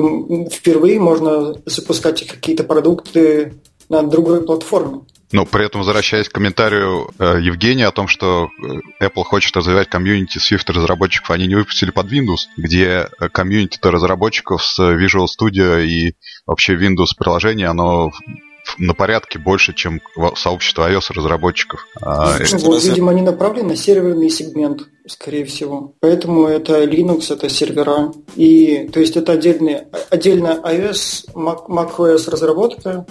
впервые 0.53 1.01
можно 1.01 1.55
запускать 1.65 2.27
какие-то 2.27 2.65
продукты 2.65 3.55
на 3.89 4.03
другой 4.03 4.45
платформе. 4.45 5.01
Но 5.31 5.45
при 5.45 5.67
этом, 5.67 5.83
возвращаясь 5.83 6.29
к 6.29 6.33
комментарию 6.33 7.11
э, 7.19 7.39
Евгения 7.43 7.87
о 7.87 7.93
том, 7.93 8.09
что 8.09 8.49
э, 8.49 9.05
Apple 9.07 9.25
хочет 9.25 9.55
развивать 9.57 9.89
комьюнити 9.91 10.39
Swift 10.39 10.73
разработчиков, 10.73 11.31
они 11.31 11.47
не 11.47 11.55
выпустили 11.55 11.91
под 11.91 12.11
Windows, 12.11 12.47
где 12.57 13.09
э, 13.21 13.29
комьюнити 13.29 13.79
разработчиков 13.83 14.65
с 14.65 14.79
Visual 14.79 15.27
Studio 15.27 15.85
и 15.85 16.15
вообще 16.47 16.77
Windows 16.77 17.09
приложение, 17.19 17.67
оно 17.69 18.11
на 18.77 18.95
порядке 18.95 19.39
больше, 19.39 19.73
чем 19.73 20.01
сообщество 20.35 20.91
iOS 20.91 21.13
разработчиков. 21.15 21.87
А, 22.01 22.37
ну, 22.53 22.59
вот, 22.59 22.85
видимо, 22.85 23.11
они 23.13 23.23
направлены 23.23 23.69
на 23.69 23.77
серверный 23.77 24.31
сегмент. 24.31 24.89
Скорее 25.09 25.45
всего. 25.45 25.95
Поэтому 26.01 26.47
это 26.47 26.85
Linux, 26.85 27.33
это 27.33 27.49
сервера. 27.49 28.13
И, 28.37 28.89
то 28.93 29.01
есть 29.01 29.17
это 29.17 29.33
отдельный, 29.33 29.83
отдельно 30.11 30.61
iOS, 30.65 31.33
Mac, 31.35 31.67
macOS 31.69 32.31
разработка 32.31 33.07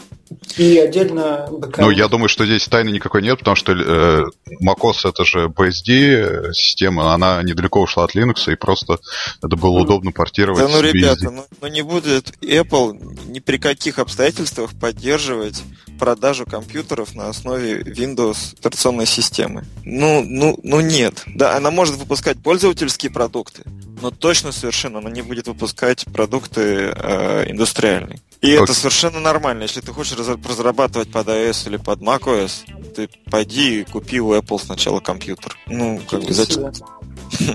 и 0.57 0.77
отдельно 0.77 1.47
backend. 1.49 1.81
Ну, 1.81 1.89
я 1.89 2.07
думаю, 2.07 2.29
что 2.29 2.45
здесь 2.45 2.67
тайны 2.67 2.89
никакой 2.89 3.21
нет, 3.21 3.39
потому 3.39 3.55
что 3.55 3.73
э, 3.73 4.23
macOS 4.63 5.09
это 5.09 5.23
же 5.25 5.47
BSD 5.47 6.53
система, 6.53 7.13
она 7.13 7.41
недалеко 7.43 7.81
ушла 7.81 8.03
от 8.03 8.15
Linux, 8.15 8.51
и 8.51 8.55
просто 8.55 8.99
это 9.43 9.55
было 9.55 9.79
удобно 9.79 10.11
портировать. 10.11 10.59
Да 10.59 10.67
ну, 10.67 10.81
ребята, 10.81 11.29
ну, 11.29 11.45
ну 11.61 11.67
не 11.67 11.81
будет 11.81 12.33
Apple 12.41 12.97
ни 13.27 13.39
при 13.39 13.57
каких 13.57 13.99
обстоятельствах 13.99 14.71
поддерживать 14.79 15.63
продажу 15.97 16.45
компьютеров 16.45 17.15
на 17.15 17.29
основе 17.29 17.81
Windows 17.81 18.57
операционной 18.59 19.05
системы. 19.05 19.65
Ну, 19.83 20.23
ну, 20.23 20.57
ну 20.63 20.79
нет. 20.79 21.23
Да, 21.27 21.55
она 21.55 21.71
может 21.71 21.95
выпускать 21.95 22.37
пользовательские 22.41 23.11
продукты, 23.11 23.63
но 24.01 24.11
точно 24.11 24.51
совершенно 24.51 24.99
она 24.99 25.09
не 25.09 25.21
будет 25.21 25.47
выпускать 25.47 26.05
продукты 26.05 26.93
э, 26.95 27.51
индустриальные. 27.51 28.19
И 28.41 28.51
okay. 28.51 28.63
это 28.63 28.73
совершенно 28.73 29.19
нормально. 29.19 29.63
Если 29.63 29.81
ты 29.81 29.91
хочешь 29.91 30.15
разрабатывать 30.17 31.11
под 31.11 31.27
iOS 31.27 31.67
или 31.67 31.77
под 31.77 32.01
macOS, 32.01 32.91
ты 32.95 33.09
пойди 33.31 33.81
и 33.81 33.83
купи 33.83 34.19
у 34.19 34.33
Apple 34.33 34.61
сначала 34.63 34.99
компьютер. 34.99 35.57
Ну, 35.67 35.99
как 36.09 36.23
бы 36.23 36.33
зачем? 36.33 36.71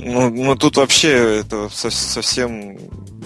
Ну, 0.03 0.29
ну 0.29 0.55
тут 0.55 0.77
вообще 0.77 1.41
это 1.41 1.71
совсем... 1.71 2.77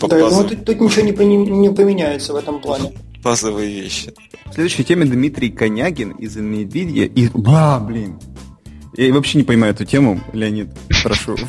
Да, 0.00 0.16
ну 0.30 0.44
тут, 0.44 0.64
тут 0.64 0.80
ничего 0.80 1.24
не, 1.24 1.36
не 1.36 1.70
поменяется 1.70 2.32
в 2.32 2.36
этом 2.36 2.60
плане. 2.60 2.92
Базовые 3.26 3.82
вещи. 3.82 4.14
В 4.44 4.54
следующей 4.54 4.84
теме 4.84 5.04
Дмитрий 5.04 5.50
Конягин 5.50 6.12
из 6.12 6.36
NVIDIA. 6.36 7.06
И... 7.06 7.28
Ба, 7.34 7.80
блин. 7.80 8.20
Я 8.96 9.12
вообще 9.12 9.38
не 9.38 9.44
понимаю 9.44 9.74
эту 9.74 9.84
тему, 9.84 10.20
Леонид, 10.32 10.68
прошу. 11.02 11.36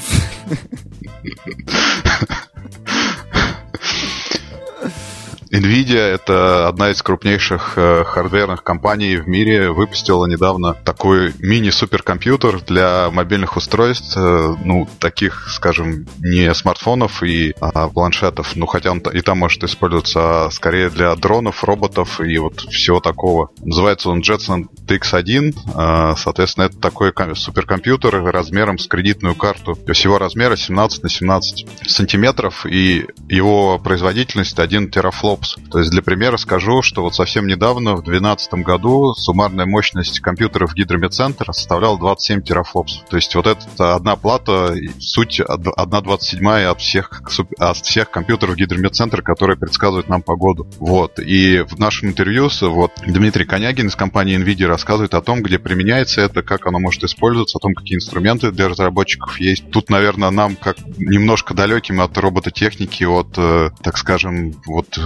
Nvidia— 5.51 5.99
это 6.15 6.67
одна 6.67 6.91
из 6.91 7.01
крупнейших 7.01 7.73
э, 7.77 8.03
хардверных 8.03 8.63
компаний 8.63 9.17
в 9.17 9.27
мире. 9.27 9.71
Выпустила 9.71 10.25
недавно 10.25 10.73
такой 10.73 11.33
мини-суперкомпьютер 11.39 12.61
для 12.61 13.09
мобильных 13.11 13.55
устройств, 13.55 14.17
э, 14.17 14.55
ну, 14.63 14.87
таких, 14.99 15.49
скажем, 15.49 16.05
не 16.19 16.53
смартфонов 16.53 17.23
и 17.23 17.55
а, 17.61 17.87
планшетов, 17.87 18.55
ну, 18.55 18.65
хотя 18.65 18.91
он 18.91 18.99
и 18.99 19.21
там 19.21 19.39
может 19.39 19.63
использоваться 19.63 20.49
скорее 20.51 20.89
для 20.89 21.15
дронов, 21.15 21.63
роботов 21.63 22.19
и 22.19 22.37
вот 22.37 22.59
всего 22.61 22.99
такого. 22.99 23.49
Называется 23.63 24.09
он 24.09 24.19
Jetson 24.19 24.65
TX1. 24.85 25.55
Э, 25.75 26.15
соответственно, 26.17 26.65
это 26.65 26.77
такой 26.77 27.13
суперкомпьютер 27.35 28.23
размером 28.25 28.77
с 28.77 28.87
кредитную 28.87 29.35
карту. 29.35 29.77
Всего 29.93 30.17
размера 30.17 30.55
17 30.55 31.03
на 31.03 31.09
17 31.09 31.65
сантиметров, 31.87 32.65
и 32.65 33.05
его 33.29 33.79
производительность 33.79 34.59
1 34.59 34.91
терафлоп 34.91 35.36
флопс. 35.37 35.57
То 35.71 35.79
есть 35.79 35.91
для 35.91 36.01
примера 36.01 36.37
скажу, 36.37 36.81
что 36.81 37.01
вот 37.01 37.15
совсем 37.15 37.47
недавно, 37.47 37.95
в 37.95 38.03
2012 38.03 38.53
году, 38.65 39.13
суммарная 39.13 39.65
мощность 39.65 40.19
компьютеров 40.19 40.73
гидромедцентра 40.73 41.51
составляла 41.51 41.97
27 41.97 42.41
терафлопс. 42.41 43.01
То 43.09 43.15
есть 43.15 43.33
вот 43.35 43.47
это 43.47 43.95
одна 43.95 44.15
плата, 44.15 44.75
суть 44.99 45.39
1,27 45.39 46.63
от 46.65 46.81
всех, 46.81 47.21
от 47.57 47.77
всех 47.77 48.11
компьютеров 48.11 48.55
гидромедцентра, 48.55 49.21
которые 49.21 49.57
предсказывают 49.57 50.09
нам 50.09 50.21
погоду. 50.21 50.67
Вот. 50.79 51.19
И 51.19 51.59
в 51.61 51.79
нашем 51.79 52.09
интервью 52.09 52.49
вот, 52.61 52.91
Дмитрий 53.05 53.45
Конягин 53.45 53.87
из 53.87 53.95
компании 53.95 54.37
NVIDIA 54.37 54.67
рассказывает 54.67 55.13
о 55.13 55.21
том, 55.21 55.41
где 55.41 55.59
применяется 55.59 56.21
это, 56.21 56.43
как 56.43 56.65
оно 56.67 56.79
может 56.79 57.03
использоваться, 57.03 57.57
о 57.57 57.61
том, 57.61 57.73
какие 57.73 57.95
инструменты 57.95 58.51
для 58.51 58.69
разработчиков 58.69 59.39
есть. 59.39 59.69
Тут, 59.71 59.89
наверное, 59.89 60.29
нам 60.29 60.55
как 60.55 60.77
немножко 60.97 61.53
далеким 61.53 62.01
от 62.01 62.17
робототехники, 62.17 63.03
от, 63.03 63.37
э, 63.37 63.69
так 63.81 63.97
скажем, 63.97 64.53
вот 64.65 64.97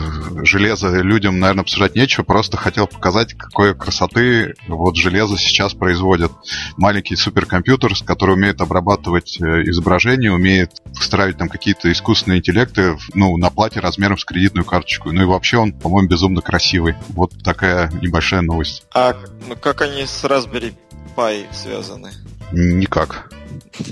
железо 0.43 1.01
людям, 1.01 1.39
наверное, 1.39 1.63
обсуждать 1.63 1.95
нечего, 1.95 2.23
просто 2.23 2.57
хотел 2.57 2.87
показать, 2.87 3.33
какой 3.33 3.75
красоты 3.75 4.55
вот 4.67 4.95
железо 4.95 5.37
сейчас 5.37 5.73
производит. 5.73 6.31
Маленький 6.77 7.15
суперкомпьютер, 7.15 7.93
который 8.05 8.35
умеет 8.35 8.61
обрабатывать 8.61 9.39
э, 9.39 9.63
изображение, 9.69 10.31
умеет 10.31 10.71
встраивать 10.99 11.37
там 11.37 11.49
какие-то 11.49 11.91
искусственные 11.91 12.39
интеллекты 12.39 12.97
ну, 13.13 13.37
на 13.37 13.49
плате 13.49 13.79
размером 13.79 14.17
с 14.17 14.25
кредитную 14.25 14.65
карточку. 14.65 15.11
Ну 15.11 15.21
и 15.21 15.25
вообще 15.25 15.57
он, 15.57 15.73
по-моему, 15.73 16.09
безумно 16.09 16.41
красивый. 16.41 16.95
Вот 17.09 17.31
такая 17.43 17.91
небольшая 18.01 18.41
новость. 18.41 18.83
А 18.93 19.15
как 19.61 19.81
они 19.81 20.05
с 20.05 20.23
Raspberry 20.23 20.73
Pi 21.15 21.45
связаны? 21.53 22.11
Никак. 22.51 23.31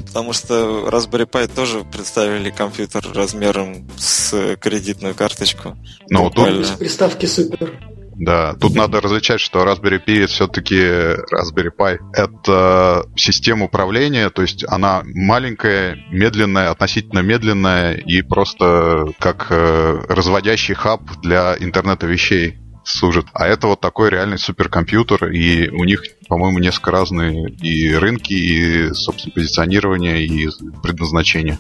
Потому 0.08 0.34
что 0.34 0.89
Raspberry 0.89 1.30
Pi 1.30 1.48
тоже 1.54 1.84
представили 1.84 2.50
компьютер 2.50 3.06
размером 3.13 3.88
с 3.98 4.58
кредитную 4.58 5.15
карточку. 5.15 5.78
Ну, 6.10 6.30
тут... 6.30 6.65
С 6.65 6.72
приставки 6.72 7.26
супер. 7.26 7.80
Да, 8.19 8.54
тут 8.56 8.76
надо 8.76 9.00
различать, 9.00 9.39
что 9.39 9.63
Raspberry 9.63 10.04
Pi 10.06 10.28
все-таки 10.28 10.76
Raspberry 10.76 11.72
Pi. 11.78 12.00
Это 12.13 13.06
система 13.15 13.65
управления, 13.65 14.30
то 14.30 14.41
есть 14.41 14.65
она 14.67 15.04
маленькая, 15.06 15.98
медленная, 16.12 16.69
относительно 16.69 17.19
медленная 17.19 17.93
и 17.93 18.22
просто 18.22 19.06
как 19.19 19.48
э, 19.50 20.02
разводящий 20.10 20.74
хаб 20.74 21.02
для 21.22 21.56
интернета 21.58 22.08
вещей 22.08 22.60
служит. 22.89 23.28
А 23.34 23.47
это 23.47 23.67
вот 23.67 23.80
такой 23.80 24.10
реальный 24.10 24.38
суперкомпьютер, 24.38 25.32
и 25.32 25.69
у 25.69 25.84
них, 25.84 26.04
по-моему, 26.28 26.60
несколько 26.60 26.91
разные 26.91 27.49
и 27.49 27.93
рынки, 27.93 28.34
и, 28.34 28.93
собственно, 28.93 29.34
позиционирование, 29.34 30.25
и 30.25 30.49
предназначение. 30.82 31.60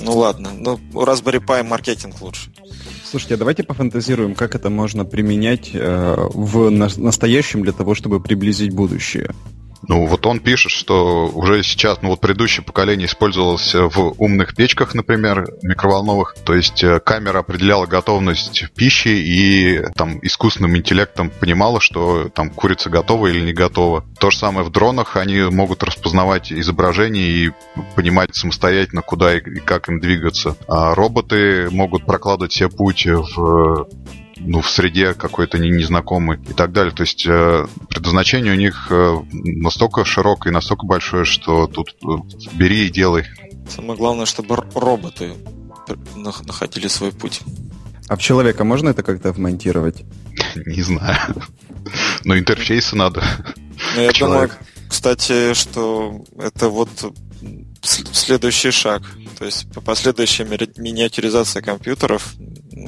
Ну 0.00 0.18
ладно, 0.18 0.50
ну 0.58 0.78
Raspberry 0.92 1.42
Pi 1.44 1.62
маркетинг 1.62 2.20
лучше. 2.20 2.50
Слушайте, 3.04 3.34
а 3.34 3.38
давайте 3.38 3.62
пофантазируем, 3.62 4.34
как 4.34 4.54
это 4.54 4.68
можно 4.68 5.04
применять 5.04 5.70
э, 5.72 6.14
в 6.34 6.70
на- 6.70 6.90
настоящем 6.96 7.62
для 7.62 7.72
того, 7.72 7.94
чтобы 7.94 8.20
приблизить 8.20 8.74
будущее. 8.74 9.30
Ну, 9.88 10.06
вот 10.06 10.26
он 10.26 10.40
пишет, 10.40 10.72
что 10.72 11.28
уже 11.28 11.62
сейчас, 11.62 12.02
ну 12.02 12.10
вот 12.10 12.20
предыдущее 12.20 12.64
поколение 12.64 13.06
использовалось 13.06 13.74
в 13.74 14.14
умных 14.18 14.54
печках, 14.54 14.94
например, 14.94 15.46
микроволновых. 15.62 16.34
То 16.44 16.54
есть 16.54 16.82
э, 16.82 17.00
камера 17.00 17.40
определяла 17.40 17.86
готовность 17.86 18.66
пищи 18.74 19.08
и 19.08 19.82
там 19.94 20.18
искусственным 20.22 20.76
интеллектом 20.76 21.30
понимала, 21.30 21.80
что 21.80 22.28
там 22.28 22.50
курица 22.50 22.90
готова 22.90 23.28
или 23.28 23.40
не 23.40 23.52
готова. 23.52 24.04
То 24.18 24.30
же 24.30 24.38
самое 24.38 24.66
в 24.66 24.70
дронах, 24.70 25.16
они 25.16 25.42
могут 25.42 25.82
распознавать 25.82 26.52
изображение 26.52 27.28
и 27.28 27.52
понимать 27.94 28.34
самостоятельно, 28.34 29.02
куда 29.02 29.36
и 29.36 29.40
как 29.40 29.88
им 29.88 30.00
двигаться. 30.00 30.56
А 30.68 30.94
роботы 30.94 31.68
могут 31.70 32.06
прокладывать 32.06 32.52
себе 32.52 32.68
путь 32.68 33.06
в 33.06 33.88
ну, 34.36 34.60
в 34.60 34.70
среде 34.70 35.14
какой-то 35.14 35.58
незнакомый 35.58 36.38
и 36.48 36.52
так 36.52 36.72
далее. 36.72 36.92
То 36.92 37.02
есть 37.02 37.26
э, 37.26 37.66
предназначение 37.88 38.52
у 38.52 38.56
них 38.56 38.88
э, 38.90 39.16
настолько 39.32 40.04
широкое 40.04 40.52
и 40.52 40.54
настолько 40.54 40.86
большое, 40.86 41.24
что 41.24 41.66
тут 41.66 41.96
э, 42.02 42.06
бери 42.52 42.86
и 42.86 42.90
делай. 42.90 43.24
Самое 43.68 43.98
главное, 43.98 44.26
чтобы 44.26 44.56
роботы 44.74 45.34
находили 46.14 46.88
свой 46.88 47.12
путь. 47.12 47.40
А 48.08 48.16
в 48.16 48.20
человека 48.20 48.64
можно 48.64 48.90
это 48.90 49.02
как-то 49.02 49.32
вмонтировать? 49.32 50.04
Не 50.54 50.82
знаю. 50.82 51.42
Но 52.24 52.38
интерфейсы 52.38 52.96
надо. 52.96 53.22
Ну, 53.94 54.02
я 54.02 54.12
думаю, 54.12 54.50
кстати, 54.88 55.54
что 55.54 56.24
это 56.38 56.68
вот 56.68 56.88
следующий 57.82 58.70
шаг. 58.70 59.02
То 59.38 59.44
есть 59.44 59.66
последующая 59.84 60.44
миниатюризация 60.44 61.60
компьютеров 61.60 62.34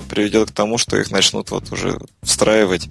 приведет 0.09 0.51
к 0.51 0.55
тому, 0.55 0.79
что 0.79 0.97
их 0.97 1.11
начнут 1.11 1.51
вот 1.51 1.71
уже 1.73 1.99
встраивать 2.23 2.89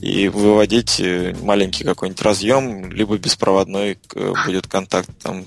и 0.00 0.28
выводить 0.28 1.00
э, 1.00 1.34
маленький 1.40 1.84
какой-нибудь 1.84 2.22
разъем, 2.22 2.90
либо 2.90 3.16
беспроводной 3.18 3.98
э, 4.14 4.32
будет 4.46 4.66
контакт 4.66 5.08
там 5.22 5.46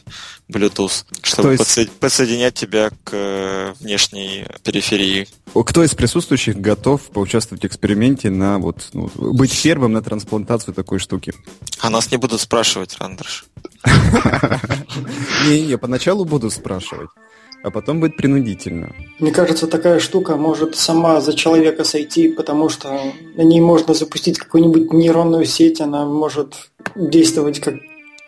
Bluetooth, 0.50 1.06
чтобы 1.22 1.52
есть... 1.52 1.63
подсо- 1.63 1.89
подсоединять 2.00 2.56
тебя 2.56 2.89
к 3.04 3.12
э, 3.12 3.74
внешней 3.80 4.46
периферии. 4.63 5.28
Кто 5.54 5.84
из 5.84 5.93
присутствующих 5.93 6.58
готов 6.58 7.02
поучаствовать 7.10 7.63
в 7.63 7.67
эксперименте 7.67 8.30
на 8.30 8.58
вот 8.58 8.89
ну, 8.93 9.10
быть 9.15 9.60
первым 9.62 9.93
на 9.93 10.02
трансплантацию 10.02 10.74
такой 10.74 11.00
штуки? 11.00 11.34
А 11.80 11.89
нас 11.89 12.12
не 12.12 12.17
будут 12.17 12.41
спрашивать, 12.41 12.98
Рандерш. 13.00 13.46
Не-не, 15.46 15.78
поначалу 15.78 16.26
буду 16.26 16.50
спрашивать 16.50 17.10
а 17.63 17.72
потом 17.72 18.00
будет 18.00 18.15
принудительно. 18.15 18.93
Мне 19.20 19.32
кажется, 19.32 19.67
такая 19.67 20.00
штука 20.00 20.36
может 20.36 20.76
сама 20.76 21.22
за 21.22 21.34
человека 21.34 21.84
сойти, 21.84 22.30
потому 22.30 22.70
что 22.70 23.00
на 23.36 23.41
ней 23.41 23.60
можно 23.60 23.93
запустить 23.93 24.38
какую-нибудь 24.38 24.93
нейронную 24.93 25.46
сеть, 25.46 25.82
она 25.82 26.06
может 26.06 26.70
действовать 26.96 27.60
как, 27.60 27.76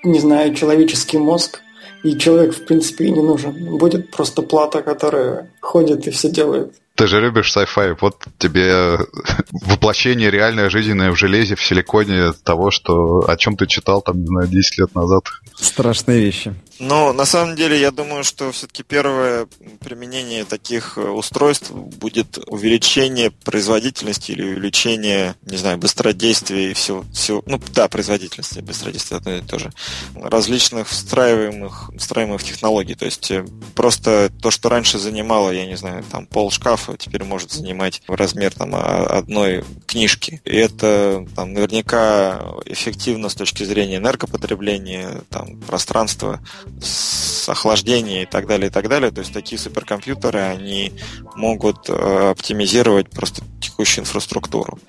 не 0.03 0.19
знаю, 0.19 0.53
человеческий 0.55 1.17
мозг, 1.17 1.61
и 2.03 2.17
человек, 2.17 2.55
в 2.55 2.65
принципе, 2.65 3.05
и 3.05 3.11
не 3.11 3.21
нужен. 3.21 3.77
Будет 3.77 4.11
просто 4.11 4.41
плата, 4.41 4.81
которая 4.81 5.51
ходит 5.59 6.07
и 6.07 6.11
все 6.11 6.29
делает. 6.29 6.73
Ты 6.95 7.07
же 7.07 7.21
любишь 7.21 7.55
sci-fi, 7.55 7.97
вот 7.99 8.25
тебе 8.37 8.99
воплощение 9.51 10.29
реальное 10.29 10.69
жизненное 10.69 11.11
в 11.11 11.17
железе, 11.17 11.55
в 11.55 11.63
силиконе 11.63 12.33
того, 12.43 12.71
что 12.71 13.25
о 13.27 13.35
чем 13.37 13.57
ты 13.57 13.67
читал 13.67 14.01
там, 14.01 14.19
не 14.19 14.27
знаю, 14.27 14.47
10 14.47 14.77
лет 14.79 14.95
назад. 14.95 15.23
Страшные 15.55 16.21
вещи. 16.21 16.53
Но 16.79 17.11
на 17.11 17.25
самом 17.25 17.55
деле 17.57 17.79
я 17.79 17.91
думаю, 17.91 18.23
что 18.23 18.51
все-таки 18.53 18.83
первое 18.83 19.47
применение 19.81 20.45
таких 20.45 20.97
э, 20.97 21.01
устройств 21.01 21.71
будет 21.71 22.39
увеличение 22.47 23.31
производительности 23.31 24.31
или 24.31 24.43
увеличение, 24.43 25.35
не 25.43 25.57
знаю, 25.57 25.77
быстродействия 25.77 26.71
и 26.71 26.73
всего, 26.73 27.03
всего 27.13 27.43
ну 27.45 27.59
да, 27.73 27.89
производительности, 27.89 28.59
быстродействия 28.59 29.17
одно 29.17 29.33
и 29.33 29.41
то 29.41 29.59
же, 29.59 29.71
различных 30.15 30.87
встраиваемых, 30.87 31.91
встраиваемых 31.97 32.43
технологий. 32.43 32.95
То 32.95 33.05
есть 33.05 33.29
э, 33.29 33.45
просто 33.75 34.31
то, 34.41 34.49
что 34.49 34.69
раньше 34.69 34.99
занимало, 34.99 35.51
я 35.51 35.65
не 35.65 35.75
знаю, 35.75 36.05
там 36.09 36.27
пол 36.27 36.49
шкафа, 36.49 36.95
теперь 36.97 37.25
может 37.25 37.51
занимать 37.51 38.01
размер 38.07 38.53
там 38.53 38.73
одной 38.73 39.65
книжки. 39.85 40.41
И 40.45 40.55
это 40.55 41.25
там 41.35 41.53
наверняка 41.53 42.41
эффективно 42.65 43.27
с 43.27 43.35
точки 43.35 43.65
зрения 43.65 43.97
энергопотребления, 43.97 45.23
там 45.29 45.59
пространства, 45.61 46.39
с 46.81 47.49
охлаждения 47.49 48.23
и 48.23 48.25
так 48.25 48.47
далее, 48.47 48.67
и 48.67 48.71
так 48.71 48.87
далее. 48.87 49.11
То 49.11 49.19
есть 49.21 49.33
такие 49.33 49.59
суперкомпьютеры, 49.59 50.39
они 50.39 50.93
могут 51.35 51.89
э, 51.89 52.29
оптимизировать 52.31 53.09
просто 53.09 53.43
текущую 53.59 54.03
инфраструктуру, 54.03 54.79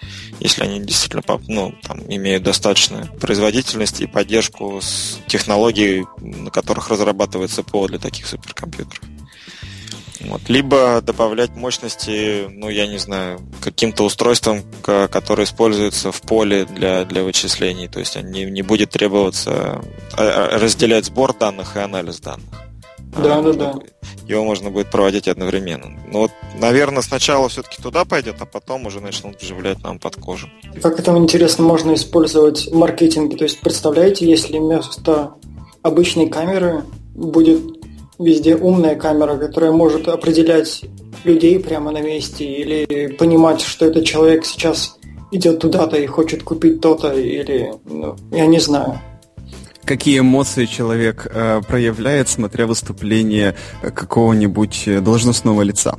если 0.40 0.64
они 0.64 0.80
действительно 0.80 1.22
ну, 1.48 1.74
там, 1.82 2.00
имеют 2.08 2.42
достаточную 2.42 3.06
производительность 3.20 4.00
и 4.00 4.06
поддержку 4.06 4.80
технологий, 5.26 6.06
на 6.18 6.50
которых 6.50 6.88
разрабатывается 6.88 7.62
ПО 7.62 7.86
для 7.86 7.98
таких 7.98 8.26
суперкомпьютеров. 8.26 9.00
Вот. 10.20 10.40
Либо 10.48 11.00
добавлять 11.00 11.50
мощности, 11.56 12.46
ну, 12.48 12.68
я 12.68 12.86
не 12.86 12.98
знаю, 12.98 13.40
каким-то 13.62 14.04
устройством, 14.04 14.62
которое 14.82 15.44
используется 15.44 16.12
в 16.12 16.20
поле 16.22 16.66
для, 16.66 17.04
для 17.04 17.22
вычислений. 17.22 17.88
То 17.88 18.00
есть 18.00 18.20
не, 18.22 18.44
не 18.44 18.62
будет 18.62 18.90
требоваться 18.90 19.82
а, 20.16 20.50
а, 20.52 20.58
разделять 20.58 21.06
сбор 21.06 21.34
данных 21.34 21.76
и 21.76 21.80
анализ 21.80 22.20
данных. 22.20 22.50
Да, 23.22 23.38
а, 23.38 23.42
да, 23.42 23.52
да. 23.52 23.74
Его 24.26 24.44
можно 24.44 24.70
будет 24.70 24.90
проводить 24.90 25.26
одновременно. 25.26 25.98
Ну 26.12 26.20
вот, 26.20 26.30
наверное, 26.54 27.02
сначала 27.02 27.48
все-таки 27.48 27.82
туда 27.82 28.04
пойдет, 28.04 28.36
а 28.40 28.46
потом 28.46 28.86
уже 28.86 29.00
начнут 29.00 29.40
вживлять 29.40 29.82
нам 29.82 29.98
под 29.98 30.16
кожу. 30.16 30.48
Как 30.80 31.00
это 31.00 31.16
интересно 31.16 31.64
можно 31.64 31.94
использовать 31.94 32.66
в 32.66 32.74
маркетинге? 32.74 33.36
То 33.36 33.44
есть, 33.44 33.60
представляете, 33.60 34.28
если 34.28 34.58
вместо 34.58 35.34
обычной 35.82 36.28
камеры 36.28 36.84
будет 37.14 37.79
везде 38.20 38.56
умная 38.56 38.94
камера, 38.96 39.36
которая 39.36 39.72
может 39.72 40.08
определять 40.08 40.84
людей 41.24 41.58
прямо 41.58 41.90
на 41.90 42.00
месте 42.00 42.44
или 42.44 43.08
понимать, 43.18 43.60
что 43.60 43.86
этот 43.86 44.04
человек 44.04 44.44
сейчас 44.44 44.96
идет 45.32 45.60
туда-то 45.60 45.96
и 45.96 46.06
хочет 46.06 46.42
купить 46.42 46.80
то-то, 46.80 47.12
или, 47.12 47.72
ну, 47.84 48.16
я 48.30 48.46
не 48.46 48.60
знаю. 48.60 49.00
Какие 49.84 50.20
эмоции 50.20 50.66
человек 50.66 51.26
э, 51.32 51.62
проявляет, 51.66 52.28
смотря 52.28 52.66
выступление 52.66 53.56
какого-нибудь 53.82 55.02
должностного 55.02 55.62
лица? 55.62 55.98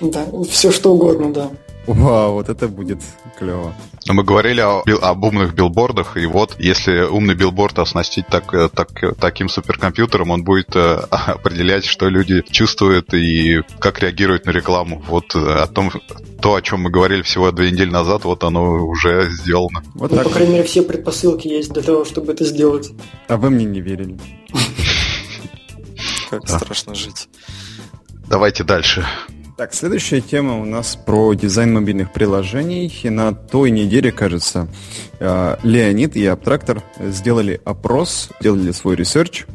Да, 0.00 0.26
все 0.48 0.70
что 0.70 0.94
угодно, 0.94 1.32
да. 1.32 1.50
Вау, 1.86 2.32
вот 2.34 2.48
это 2.48 2.68
будет 2.68 3.00
клево. 3.38 3.74
Но 4.06 4.14
мы 4.14 4.24
говорили 4.24 4.60
о, 4.60 4.82
об 5.02 5.24
умных 5.24 5.54
билбордах, 5.54 6.16
и 6.16 6.26
вот 6.26 6.56
если 6.58 7.00
умный 7.02 7.34
билборд 7.34 7.78
оснастить 7.78 8.26
так, 8.28 8.52
э, 8.54 8.68
так, 8.68 8.88
таким 9.18 9.48
суперкомпьютером, 9.48 10.30
он 10.30 10.44
будет 10.44 10.74
э, 10.74 10.94
определять, 11.10 11.84
что 11.84 12.08
люди 12.08 12.42
чувствуют 12.50 13.14
и 13.14 13.62
как 13.78 14.00
реагируют 14.00 14.46
на 14.46 14.50
рекламу. 14.50 15.02
Вот 15.06 15.34
э, 15.34 15.38
о 15.38 15.66
том, 15.66 15.92
то, 16.40 16.54
о 16.54 16.62
чем 16.62 16.82
мы 16.82 16.90
говорили 16.90 17.22
всего 17.22 17.50
две 17.52 17.70
недели 17.70 17.90
назад, 17.90 18.24
вот 18.24 18.44
оно 18.44 18.86
уже 18.86 19.28
сделано. 19.30 19.82
Вот 19.94 20.10
ну, 20.10 20.16
так. 20.18 20.26
по 20.26 20.32
крайней 20.32 20.52
мере, 20.52 20.64
все 20.64 20.82
предпосылки 20.82 21.48
есть 21.48 21.72
для 21.72 21.82
того, 21.82 22.04
чтобы 22.04 22.32
это 22.32 22.44
сделать. 22.44 22.90
А 23.28 23.36
вы 23.36 23.50
мне 23.50 23.64
не 23.64 23.80
верили. 23.80 24.18
Как 26.30 26.48
страшно 26.48 26.94
жить. 26.94 27.28
Давайте 28.28 28.64
дальше. 28.64 29.06
Так, 29.56 29.72
следующая 29.72 30.20
тема 30.20 30.60
у 30.60 30.66
нас 30.66 30.96
про 30.96 31.32
дизайн 31.32 31.72
мобильных 31.72 32.12
приложений. 32.12 32.92
И 33.04 33.08
на 33.08 33.32
той 33.32 33.70
неделе, 33.70 34.12
кажется, 34.12 34.68
э, 35.18 35.56
Леонид 35.62 36.14
и 36.14 36.26
AppTractor 36.26 36.82
сделали 37.00 37.58
опрос, 37.64 38.28
сделали 38.38 38.70
свой 38.72 38.96
research 38.96 39.46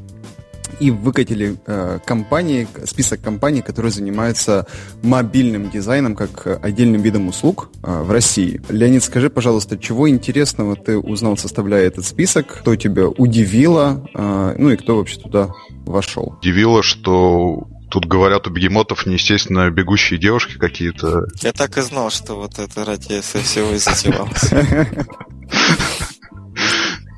и 0.79 0.89
выкатили 0.89 1.55
э, 1.67 1.99
компании, 2.03 2.67
список 2.85 3.21
компаний, 3.21 3.61
которые 3.61 3.91
занимаются 3.91 4.65
мобильным 5.03 5.69
дизайном 5.69 6.15
как 6.15 6.47
отдельным 6.65 7.03
видом 7.03 7.27
услуг 7.27 7.69
э, 7.83 8.01
в 8.01 8.09
России. 8.09 8.59
Леонид, 8.69 9.03
скажи, 9.03 9.29
пожалуйста, 9.29 9.77
чего 9.77 10.09
интересного 10.09 10.75
ты 10.75 10.97
узнал, 10.97 11.37
составляя 11.37 11.85
этот 11.85 12.07
список? 12.07 12.47
Кто 12.61 12.75
тебя 12.75 13.07
удивило? 13.07 14.03
Ну 14.15 14.71
и 14.71 14.77
кто 14.77 14.97
вообще 14.97 15.19
туда 15.19 15.51
вошел? 15.85 16.37
Удивило, 16.41 16.81
что 16.81 17.67
Тут 17.91 18.05
говорят, 18.05 18.47
у 18.47 18.49
бегемотов 18.51 19.05
неестественно 19.05 19.69
бегущие 19.69 20.17
девушки 20.17 20.57
какие-то. 20.57 21.27
Я 21.41 21.51
так 21.51 21.77
и 21.77 21.81
знал, 21.81 22.09
что 22.09 22.35
вот 22.35 22.57
это 22.57 22.85
ради 22.85 23.19
всего 23.19 23.71
и 23.73 23.77
затевалось. 23.77 24.49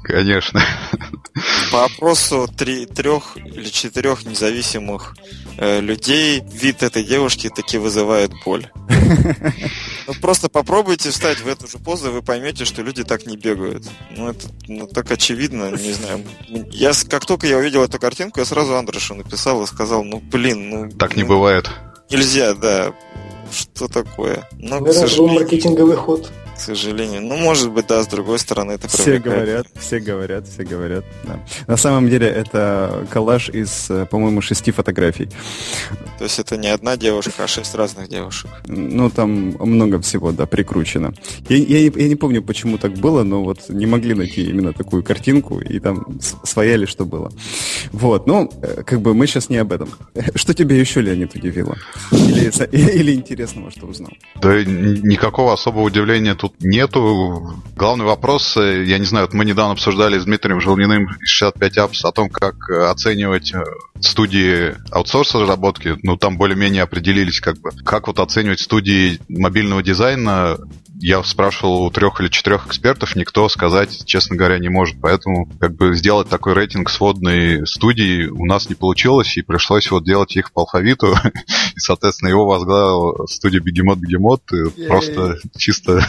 Конечно. 0.04 0.66
По 1.72 1.86
опросу 1.86 2.50
три, 2.58 2.88
трех 2.88 3.38
или 3.38 3.70
четырех 3.70 4.26
независимых 4.26 5.16
э, 5.58 5.80
людей 5.80 6.44
вид 6.52 6.82
этой 6.82 7.04
девушки 7.04 7.50
таки 7.50 7.78
вызывает 7.78 8.32
боль. 8.44 8.68
Ну 10.08 10.14
просто 10.22 10.50
попробуйте 10.50 11.12
встать 11.12 11.40
в 11.40 11.48
эту 11.48 11.68
же 11.68 11.78
позу, 11.78 12.10
и 12.10 12.12
вы 12.12 12.22
поймете, 12.22 12.66
что 12.66 12.82
люди 12.82 13.04
так 13.04 13.26
не 13.26 13.38
бегают. 13.38 13.84
Ну 14.12 14.30
это 14.30 14.48
ну, 14.68 14.88
так 14.88 15.12
очевидно, 15.12 15.72
не 15.72 15.94
знаю. 15.94 16.24
Я 16.72 16.92
как 17.10 17.26
только 17.26 17.48
я 17.48 17.58
увидел 17.58 17.84
эту 17.84 18.00
картинку, 18.00 18.40
я 18.40 18.46
сразу 18.46 18.76
Андрешу 18.76 19.16
написал 19.16 19.64
и 19.64 19.68
сказал, 19.68 20.04
ну 20.04 20.20
блин, 20.20 20.70
ну. 20.70 20.90
Так 20.92 21.16
не 21.16 21.24
ну, 21.24 21.30
бывает. 21.30 21.70
Нельзя, 22.10 22.54
да. 22.54 22.94
Что 23.52 23.88
такое? 23.88 24.48
Ну, 24.54 24.80
Наверное, 24.80 25.06
это 25.06 25.18
был 25.18 25.28
маркетинговый 25.28 25.96
ход 25.96 26.32
сожалению. 26.64 27.22
Ну, 27.22 27.38
может 27.38 27.72
быть, 27.72 27.88
да, 27.88 28.02
с 28.02 28.08
другой 28.08 28.40
стороны 28.40 28.74
это 28.74 28.88
Все 28.88 29.20
говорят, 29.20 29.68
все 29.80 30.00
говорят, 30.00 30.48
все 30.48 30.64
говорят. 30.64 31.06
Да. 31.24 31.40
На 31.68 31.78
самом 31.78 32.10
деле 32.10 32.28
это 32.28 33.06
коллаж 33.10 33.50
из, 33.50 33.90
э, 33.90 34.06
по-моему, 34.06 34.42
шести 34.42 34.72
фотографий. 34.72 35.30
То 36.18 36.24
есть 36.24 36.40
это 36.40 36.58
не 36.58 36.70
одна 36.70 36.98
девушка, 36.98 37.44
а 37.44 37.48
шесть 37.48 37.76
разных 37.76 38.10
девушек. 38.10 38.50
Ну, 38.68 39.10
там 39.10 39.30
много 39.60 40.00
всего, 40.02 40.32
да, 40.32 40.46
прикручено. 40.46 41.14
Я, 41.50 41.58
я, 41.58 41.80
я 41.80 42.08
не 42.08 42.16
помню, 42.16 42.42
почему 42.42 42.78
так 42.78 42.94
было, 42.94 43.24
но 43.24 43.44
вот 43.44 43.70
не 43.70 43.86
могли 43.86 44.14
найти 44.14 44.44
именно 44.50 44.74
такую 44.74 45.04
картинку, 45.04 45.60
и 45.60 45.80
там 45.80 46.20
своя 46.44 46.78
ли 46.78 46.86
что 46.86 47.06
было. 47.06 47.32
Вот, 47.92 48.28
ну, 48.28 48.50
э, 48.62 48.84
как 48.84 49.02
бы 49.02 49.14
мы 49.14 49.28
сейчас 49.28 49.50
не 49.50 49.58
об 49.58 49.72
этом. 49.72 49.90
Что 50.36 50.54
тебя 50.54 50.76
еще, 50.76 51.02
Леонид, 51.02 51.36
удивило? 51.36 51.78
Или, 52.12 52.52
или 53.00 53.14
интересного, 53.14 53.72
что 53.72 53.88
узнал? 53.88 54.12
Да 54.42 54.64
никакого 54.64 55.54
особого 55.54 55.84
удивления 55.84 56.36
тут 56.36 56.53
нету. 56.60 57.62
Главный 57.76 58.06
вопрос, 58.06 58.58
э, 58.58 58.84
я 58.86 58.98
не 58.98 59.06
знаю, 59.06 59.26
вот 59.26 59.34
мы 59.34 59.46
недавно 59.46 59.74
обсуждали 59.74 60.20
с 60.20 60.26
Дмитрием 60.26 60.62
Желниным 60.62 61.06
из 61.22 61.30
65 61.30 61.78
Apps 61.78 62.00
о 62.04 62.12
том, 62.12 62.30
как 62.30 62.56
э, 62.70 62.86
оценивать 62.86 63.54
э, 63.54 63.64
студии 64.00 64.76
аутсорс 64.92 65.36
разработки. 65.36 65.98
Ну, 66.04 66.18
там 66.18 66.38
более-менее 66.38 66.84
определились, 66.84 67.40
как 67.40 67.60
бы, 67.60 67.72
как 67.84 68.08
вот 68.08 68.20
оценивать 68.20 68.60
студии 68.60 69.20
мобильного 69.30 69.84
дизайна 69.84 70.58
я 71.00 71.24
спрашивал 71.24 71.84
у 71.84 71.92
трех 71.92 72.22
или 72.22 72.28
четырех 72.28 72.68
экспертов, 72.68 73.16
никто 73.16 73.50
сказать, 73.50 74.06
честно 74.06 74.36
говоря, 74.36 74.60
не 74.60 74.70
может. 74.70 74.98
Поэтому 75.02 75.50
как 75.60 75.76
бы 75.76 75.96
сделать 75.96 76.30
такой 76.30 76.54
рейтинг 76.54 76.90
сводной 76.90 77.66
студии 77.68 78.28
у 78.28 78.46
нас 78.46 78.70
не 78.70 78.76
получилось, 78.76 79.38
и 79.38 79.42
пришлось 79.42 79.90
вот 79.92 80.06
делать 80.06 80.36
их 80.36 80.52
по 80.52 80.62
алфавиту. 80.62 81.16
и, 81.76 81.80
соответственно, 81.80 82.30
его 82.30 82.46
возглавил 82.46 83.28
студия 83.28 83.60
Бегемот 83.60 84.00
Бегемот. 84.00 84.44
Просто 84.88 85.38
чисто 85.58 86.08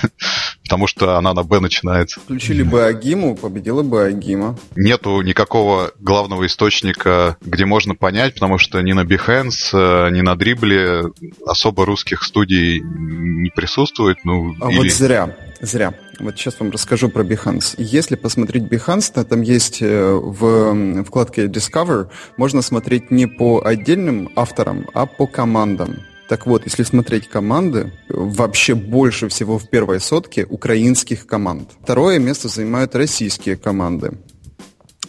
потому 0.65 0.87
что 0.87 1.17
она 1.17 1.35
на 1.35 1.45
Б 1.45 1.61
начинается. 1.61 2.21
Включили 2.21 2.63
бы 2.63 2.85
Агиму, 2.85 3.37
победила 3.37 3.83
бы 3.83 4.05
Агима. 4.05 4.59
Нету 4.75 5.21
никакого 5.21 5.93
главного 6.01 6.47
источника, 6.47 7.37
где 7.43 7.67
можно 7.67 7.95
понять, 7.95 8.35
потому 8.35 8.59
что 8.59 8.81
ни 8.81 8.93
на 8.93 9.05
Behance, 9.05 10.11
ни 10.11 10.23
на 10.23 10.37
Дрибле 10.37 11.03
особо 11.47 11.85
русских 11.85 12.25
студий 12.25 12.81
не 12.81 13.51
присутствует. 13.51 14.25
Ну, 14.25 14.57
а 14.61 14.71
или... 14.71 14.79
вот 14.79 14.91
зря. 14.91 15.37
Зря. 15.61 15.95
Вот 16.19 16.37
сейчас 16.37 16.59
вам 16.59 16.71
расскажу 16.71 17.09
про 17.09 17.23
Behance. 17.23 17.75
Если 17.79 18.17
посмотреть 18.17 18.65
Behance, 18.65 19.13
то 19.13 19.25
там 19.25 19.43
есть 19.43 19.83
э, 19.83 20.13
в 20.13 21.05
вкладке 21.05 21.47
Discover, 21.47 22.09
можно 22.37 22.63
смотреть 22.63 23.11
не 23.11 23.27
по 23.27 23.63
отдельным 23.65 24.31
авторам, 24.35 24.87
а 24.95 25.07
по 25.07 25.27
командам. 25.27 25.97
Так 26.35 26.47
вот, 26.47 26.65
если 26.65 26.83
смотреть 26.83 27.29
команды, 27.29 27.93
вообще 28.09 28.75
больше 28.75 29.29
всего 29.29 29.57
в 29.57 29.71
первой 29.71 30.01
сотке 30.01 30.45
украинских 30.45 31.29
команд. 31.29 31.71
Второе 31.85 32.19
место 32.19 32.49
занимают 32.49 32.97
российские 32.97 33.57
команды. 33.57 34.19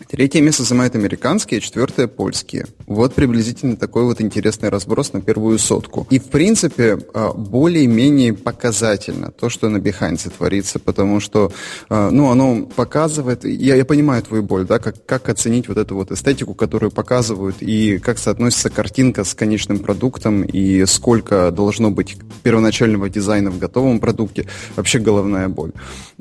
Третье 0.09 0.41
место 0.41 0.63
занимают 0.63 0.95
американские, 0.95 1.61
четвертое 1.61 2.07
польские. 2.07 2.67
Вот 2.85 3.15
приблизительно 3.15 3.75
такой 3.75 4.03
вот 4.03 4.21
интересный 4.21 4.69
разброс 4.69 5.13
на 5.13 5.21
первую 5.21 5.57
сотку. 5.57 6.05
И, 6.11 6.19
в 6.19 6.25
принципе, 6.25 6.99
а, 7.13 7.33
более-менее 7.33 8.33
показательно 8.33 9.31
то, 9.31 9.49
что 9.49 9.69
на 9.69 9.77
Behance 9.77 10.29
творится, 10.29 10.77
потому 10.77 11.19
что, 11.19 11.51
а, 11.89 12.11
ну, 12.11 12.29
оно 12.29 12.67
показывает, 12.67 13.45
я, 13.45 13.75
я 13.75 13.85
понимаю 13.85 14.21
твою 14.21 14.43
боль, 14.43 14.65
да, 14.65 14.77
как, 14.77 15.03
как 15.05 15.29
оценить 15.29 15.67
вот 15.67 15.77
эту 15.77 15.95
вот 15.95 16.11
эстетику, 16.11 16.53
которую 16.53 16.91
показывают, 16.91 17.57
и 17.61 17.97
как 17.97 18.19
соотносится 18.19 18.69
картинка 18.69 19.23
с 19.23 19.33
конечным 19.33 19.79
продуктом, 19.79 20.43
и 20.43 20.85
сколько 20.85 21.49
должно 21.51 21.89
быть 21.89 22.15
первоначального 22.43 23.09
дизайна 23.09 23.49
в 23.49 23.57
готовом 23.57 23.99
продукте, 23.99 24.47
вообще 24.75 24.99
головная 24.99 25.49
боль. 25.49 25.71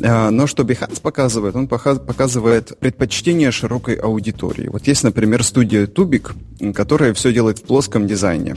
А, 0.02 0.30
но 0.30 0.46
что 0.46 0.62
Behance 0.62 1.02
показывает? 1.02 1.54
Он 1.54 1.68
показывает 1.68 2.78
предпочтение 2.78 3.50
широкой 3.74 3.94
аудитории. 3.96 4.68
Вот 4.68 4.86
есть, 4.86 5.02
например, 5.02 5.42
студия 5.42 5.86
Тубик, 5.86 6.34
которая 6.74 7.12
все 7.12 7.32
делает 7.32 7.58
в 7.58 7.62
плоском 7.62 8.06
дизайне 8.06 8.54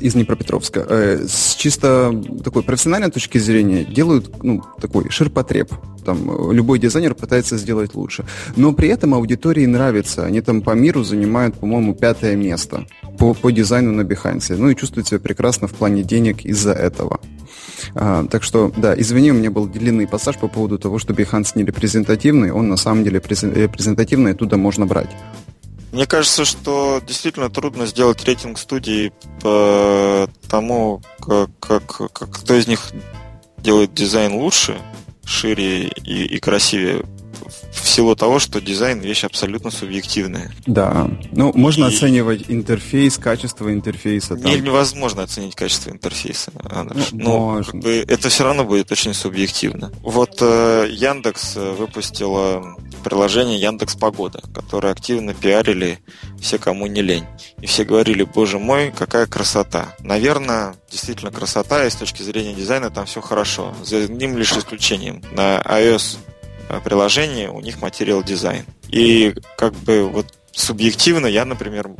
из 0.00 0.14
Днепропетровска. 0.14 0.86
Э, 0.88 1.26
с 1.28 1.54
чисто 1.54 2.14
такой 2.44 2.62
профессиональной 2.62 3.10
точки 3.10 3.38
зрения 3.38 3.84
делают 3.84 4.42
ну, 4.42 4.62
такой 4.80 5.10
ширпотреб. 5.10 5.72
Там 6.04 6.50
э, 6.50 6.54
любой 6.54 6.78
дизайнер 6.78 7.14
пытается 7.14 7.56
сделать 7.56 7.94
лучше. 7.94 8.24
Но 8.56 8.72
при 8.72 8.88
этом 8.88 9.14
аудитории 9.14 9.66
нравится. 9.66 10.24
Они 10.24 10.40
там 10.40 10.62
по 10.62 10.72
миру 10.72 11.04
занимают, 11.04 11.56
по-моему, 11.56 11.94
пятое 11.94 12.36
место 12.36 12.86
по, 13.18 13.34
по 13.34 13.50
дизайну 13.50 13.92
на 13.92 14.02
Behance. 14.02 14.56
Ну 14.56 14.70
и 14.70 14.76
чувствуют 14.76 15.08
себя 15.08 15.20
прекрасно 15.20 15.66
в 15.68 15.72
плане 15.72 16.02
денег 16.02 16.44
из-за 16.44 16.72
этого. 16.72 17.20
А, 17.94 18.26
так 18.26 18.42
что, 18.42 18.72
да, 18.76 18.98
извини, 18.98 19.30
у 19.30 19.34
меня 19.34 19.50
был 19.50 19.66
длинный 19.66 20.06
пассаж 20.06 20.36
по 20.36 20.48
поводу 20.48 20.78
того, 20.78 20.98
что 20.98 21.12
Behance 21.12 21.52
не 21.54 21.64
репрезентативный. 21.64 22.50
Он 22.50 22.68
на 22.68 22.76
самом 22.76 23.04
деле 23.04 23.20
репрезентативный, 23.20 24.32
оттуда 24.32 24.56
можно 24.56 24.86
брать. 24.86 25.10
Мне 25.92 26.06
кажется, 26.06 26.44
что 26.44 27.00
действительно 27.06 27.50
трудно 27.50 27.86
сделать 27.86 28.24
рейтинг 28.24 28.58
студии 28.58 29.12
по 29.40 30.28
тому, 30.48 31.02
как, 31.20 31.50
как, 31.60 32.12
как 32.12 32.30
кто 32.30 32.54
из 32.54 32.66
них 32.66 32.80
делает 33.58 33.94
дизайн 33.94 34.34
лучше, 34.34 34.78
шире 35.24 35.88
и, 35.88 36.24
и 36.24 36.38
красивее 36.38 37.04
в 37.72 37.86
силу 37.86 38.16
того, 38.16 38.38
что 38.38 38.60
дизайн 38.60 39.00
вещь 39.00 39.24
абсолютно 39.24 39.70
субъективная. 39.70 40.52
Да. 40.66 41.10
Ну, 41.32 41.52
можно 41.54 41.86
и... 41.86 41.88
оценивать 41.94 42.44
интерфейс, 42.48 43.18
качество 43.18 43.72
интерфейса. 43.72 44.36
Там. 44.36 44.50
Невозможно 44.50 45.22
оценить 45.22 45.54
качество 45.54 45.90
интерфейса, 45.90 46.52
Андреш. 46.70 47.08
Ну, 47.12 47.56
Но 47.56 47.64
как 47.64 47.74
бы, 47.76 48.04
это 48.06 48.28
все 48.28 48.44
равно 48.44 48.64
будет 48.64 48.90
очень 48.92 49.14
субъективно. 49.14 49.92
Вот 50.02 50.38
э, 50.40 50.88
Яндекс 50.90 51.56
э, 51.56 51.72
выпустила 51.72 52.76
приложение 52.98 53.60
Яндекс 53.60 53.96
Погода, 53.96 54.42
которое 54.54 54.92
активно 54.92 55.34
пиарили 55.34 55.98
все, 56.40 56.58
кому 56.58 56.86
не 56.86 57.02
лень. 57.02 57.26
И 57.60 57.66
все 57.66 57.84
говорили, 57.84 58.22
боже 58.22 58.58
мой, 58.58 58.92
какая 58.96 59.26
красота. 59.26 59.94
Наверное, 60.00 60.74
действительно 60.90 61.30
красота, 61.30 61.84
и 61.84 61.90
с 61.90 61.94
точки 61.94 62.22
зрения 62.22 62.54
дизайна 62.54 62.90
там 62.90 63.06
все 63.06 63.20
хорошо. 63.20 63.74
За 63.82 63.98
одним 63.98 64.36
лишь 64.36 64.52
исключением. 64.52 65.22
На 65.32 65.58
iOS 65.60 66.18
Э, 66.68 66.80
приложении 66.84 67.46
у 67.46 67.60
них 67.60 67.80
материал 67.80 68.22
дизайн. 68.22 68.64
И 68.88 69.34
как 69.56 69.72
бы 69.74 70.08
вот 70.08 70.26
субъективно 70.58 71.26
я, 71.26 71.44
например, 71.44 71.90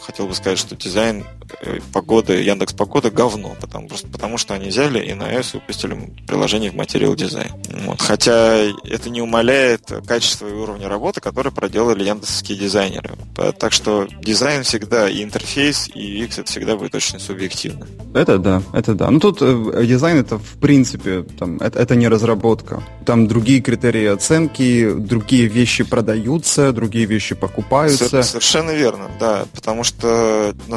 хотел 0.00 0.26
бы 0.26 0.34
сказать, 0.34 0.58
что 0.58 0.74
дизайн 0.74 1.24
э, 1.60 1.78
погоды, 1.92 2.42
Яндекс 2.42 2.72
Погода 2.72 3.10
говно, 3.10 3.54
потому, 3.60 3.88
просто 3.88 4.08
потому 4.08 4.38
что 4.38 4.54
они 4.54 4.68
взяли 4.68 5.04
и 5.04 5.12
на 5.14 5.24
iOS 5.24 5.50
выпустили 5.54 5.96
приложение 6.26 6.70
в 6.70 6.74
Material 6.74 7.14
Design. 7.14 7.50
Вот. 7.86 8.00
Хотя 8.00 8.56
это 8.84 9.10
не 9.10 9.20
умаляет 9.20 9.92
качество 10.06 10.48
и 10.48 10.52
уровня 10.52 10.88
работы, 10.88 11.20
которые 11.20 11.52
проделали 11.52 12.04
яндексские 12.04 12.58
дизайнеры. 12.58 13.10
Так 13.58 13.72
что 13.72 14.08
дизайн 14.22 14.62
всегда 14.62 15.08
и 15.08 15.22
интерфейс, 15.22 15.88
и 15.94 16.22
UX 16.22 16.40
это 16.40 16.44
всегда 16.44 16.76
будет 16.76 16.94
очень 16.94 17.20
субъективно. 17.20 17.86
Это 18.14 18.38
да, 18.38 18.62
это 18.72 18.94
да. 18.94 19.10
Ну 19.10 19.20
тут 19.20 19.38
э, 19.42 19.84
дизайн 19.86 20.18
это 20.18 20.38
в 20.38 20.58
принципе, 20.58 21.22
там, 21.38 21.58
это, 21.58 21.78
это 21.78 21.94
не 21.94 22.08
разработка. 22.08 22.82
Там 23.04 23.28
другие 23.28 23.60
критерии 23.60 24.06
оценки, 24.06 24.90
другие 24.90 25.46
вещи 25.48 25.84
продаются, 25.84 26.72
другие 26.72 27.04
вещи 27.04 27.34
покупаются 27.34 27.73
покупаются. 27.74 28.22
Совершенно 28.22 28.70
верно, 28.70 29.10
да, 29.18 29.46
потому 29.54 29.84
что 29.84 30.54
на, 30.66 30.76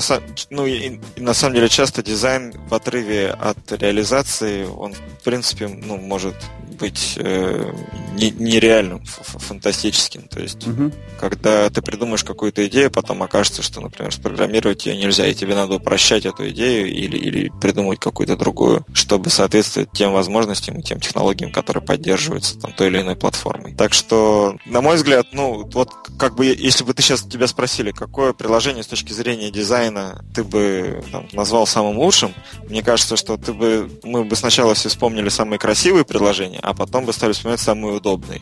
ну, 0.50 0.66
и 0.66 1.00
на 1.18 1.34
самом 1.34 1.56
деле 1.56 1.70
часто 1.70 2.04
дизайн 2.04 2.54
в 2.70 2.74
отрыве 2.74 3.30
от 3.30 3.72
реализации, 3.72 4.66
он 4.66 4.94
в 4.94 5.24
принципе 5.24 5.68
ну, 5.68 5.98
может 5.98 6.36
быть 6.78 7.16
э, 7.18 7.74
не, 8.14 8.32
нереальным, 8.32 9.04
фантастическим. 9.06 10.24
То 10.24 10.40
есть, 10.40 10.68
угу. 10.68 10.92
когда 11.20 11.70
ты 11.70 11.82
придумаешь 11.82 12.24
какую-то 12.24 12.68
идею, 12.68 12.92
потом 12.92 13.24
окажется, 13.24 13.62
что, 13.62 13.82
например, 13.82 14.14
спрограммировать 14.14 14.86
ее 14.86 14.98
нельзя, 14.98 15.28
и 15.28 15.34
тебе 15.34 15.56
надо 15.56 15.76
упрощать 15.76 16.26
эту 16.26 16.50
идею 16.50 16.88
или, 16.88 17.18
или 17.18 17.52
придумать 17.62 18.00
какую-то 18.00 18.36
другую, 18.36 18.86
чтобы 18.94 19.30
соответствовать 19.30 19.92
тем 19.92 20.14
возможностям 20.14 20.80
и 20.80 20.84
тем 20.84 21.00
технологиям, 21.00 21.52
которые 21.52 21.84
поддерживаются 21.84 22.60
там, 22.60 22.74
той 22.74 22.88
или 22.88 23.02
иной 23.02 23.16
платформой. 23.16 23.76
Так 23.76 23.94
что, 23.94 24.58
на 24.66 24.82
мой 24.82 24.96
взгляд, 24.96 25.28
ну, 25.32 25.70
вот 25.74 25.92
как 26.18 26.36
бы, 26.36 26.46
если 26.46 26.84
бы 26.84 26.94
ты 26.94 27.02
сейчас 27.02 27.22
тебя 27.22 27.48
спросили, 27.48 27.92
какое 27.92 28.34
приложение 28.34 28.84
с 28.84 28.88
точки 28.88 29.14
зрения 29.14 29.52
дизайна 29.52 30.24
ты 30.34 30.44
бы 30.44 31.04
там, 31.12 31.28
назвал 31.34 31.68
самым 31.68 31.98
лучшим, 31.98 32.34
мне 32.70 32.84
кажется, 32.84 33.16
что 33.16 33.38
ты 33.38 33.54
бы, 33.54 33.90
мы 34.04 34.24
бы 34.24 34.36
сначала 34.36 34.74
все 34.74 34.90
вспомнили 34.90 35.30
самые 35.30 35.60
красивые 35.60 36.06
приложения, 36.06 36.60
а 36.70 36.74
потом 36.74 37.06
бы 37.06 37.14
стали 37.14 37.32
вспоминать 37.32 37.62
самые 37.62 37.96
удобные. 37.96 38.42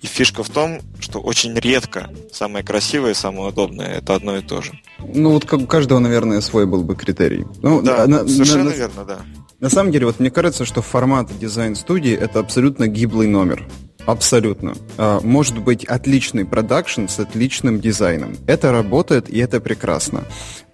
И 0.00 0.06
фишка 0.06 0.44
в 0.44 0.50
том, 0.50 0.80
что 1.00 1.18
очень 1.18 1.54
редко 1.54 2.10
самое 2.32 2.64
красивое 2.64 3.12
и 3.12 3.14
самое 3.14 3.48
удобное 3.48 3.94
это 3.98 4.14
одно 4.14 4.36
и 4.36 4.42
то 4.42 4.60
же. 4.60 4.72
Ну 4.98 5.30
вот 5.30 5.44
как 5.44 5.60
у 5.60 5.66
каждого, 5.66 5.98
наверное, 5.98 6.40
свой 6.40 6.66
был 6.66 6.84
бы 6.84 6.94
критерий. 6.94 7.46
Ну, 7.62 7.80
да, 7.80 8.06
на, 8.06 8.28
совершенно 8.28 8.70
на, 8.70 8.74
верно, 8.74 9.04
да. 9.04 9.20
На 9.60 9.70
самом 9.70 9.92
деле, 9.92 10.06
вот 10.06 10.20
мне 10.20 10.30
кажется, 10.30 10.64
что 10.64 10.82
формат 10.82 11.30
дизайн-студии 11.38 12.12
это 12.12 12.40
абсолютно 12.40 12.86
гиблый 12.86 13.28
номер. 13.28 13.66
Абсолютно. 14.06 14.74
А, 14.98 15.20
может 15.20 15.58
быть 15.58 15.84
отличный 15.84 16.44
продакшн 16.44 17.06
с 17.06 17.18
отличным 17.18 17.80
дизайном. 17.80 18.36
Это 18.46 18.72
работает, 18.72 19.30
и 19.30 19.38
это 19.38 19.60
прекрасно. 19.60 20.24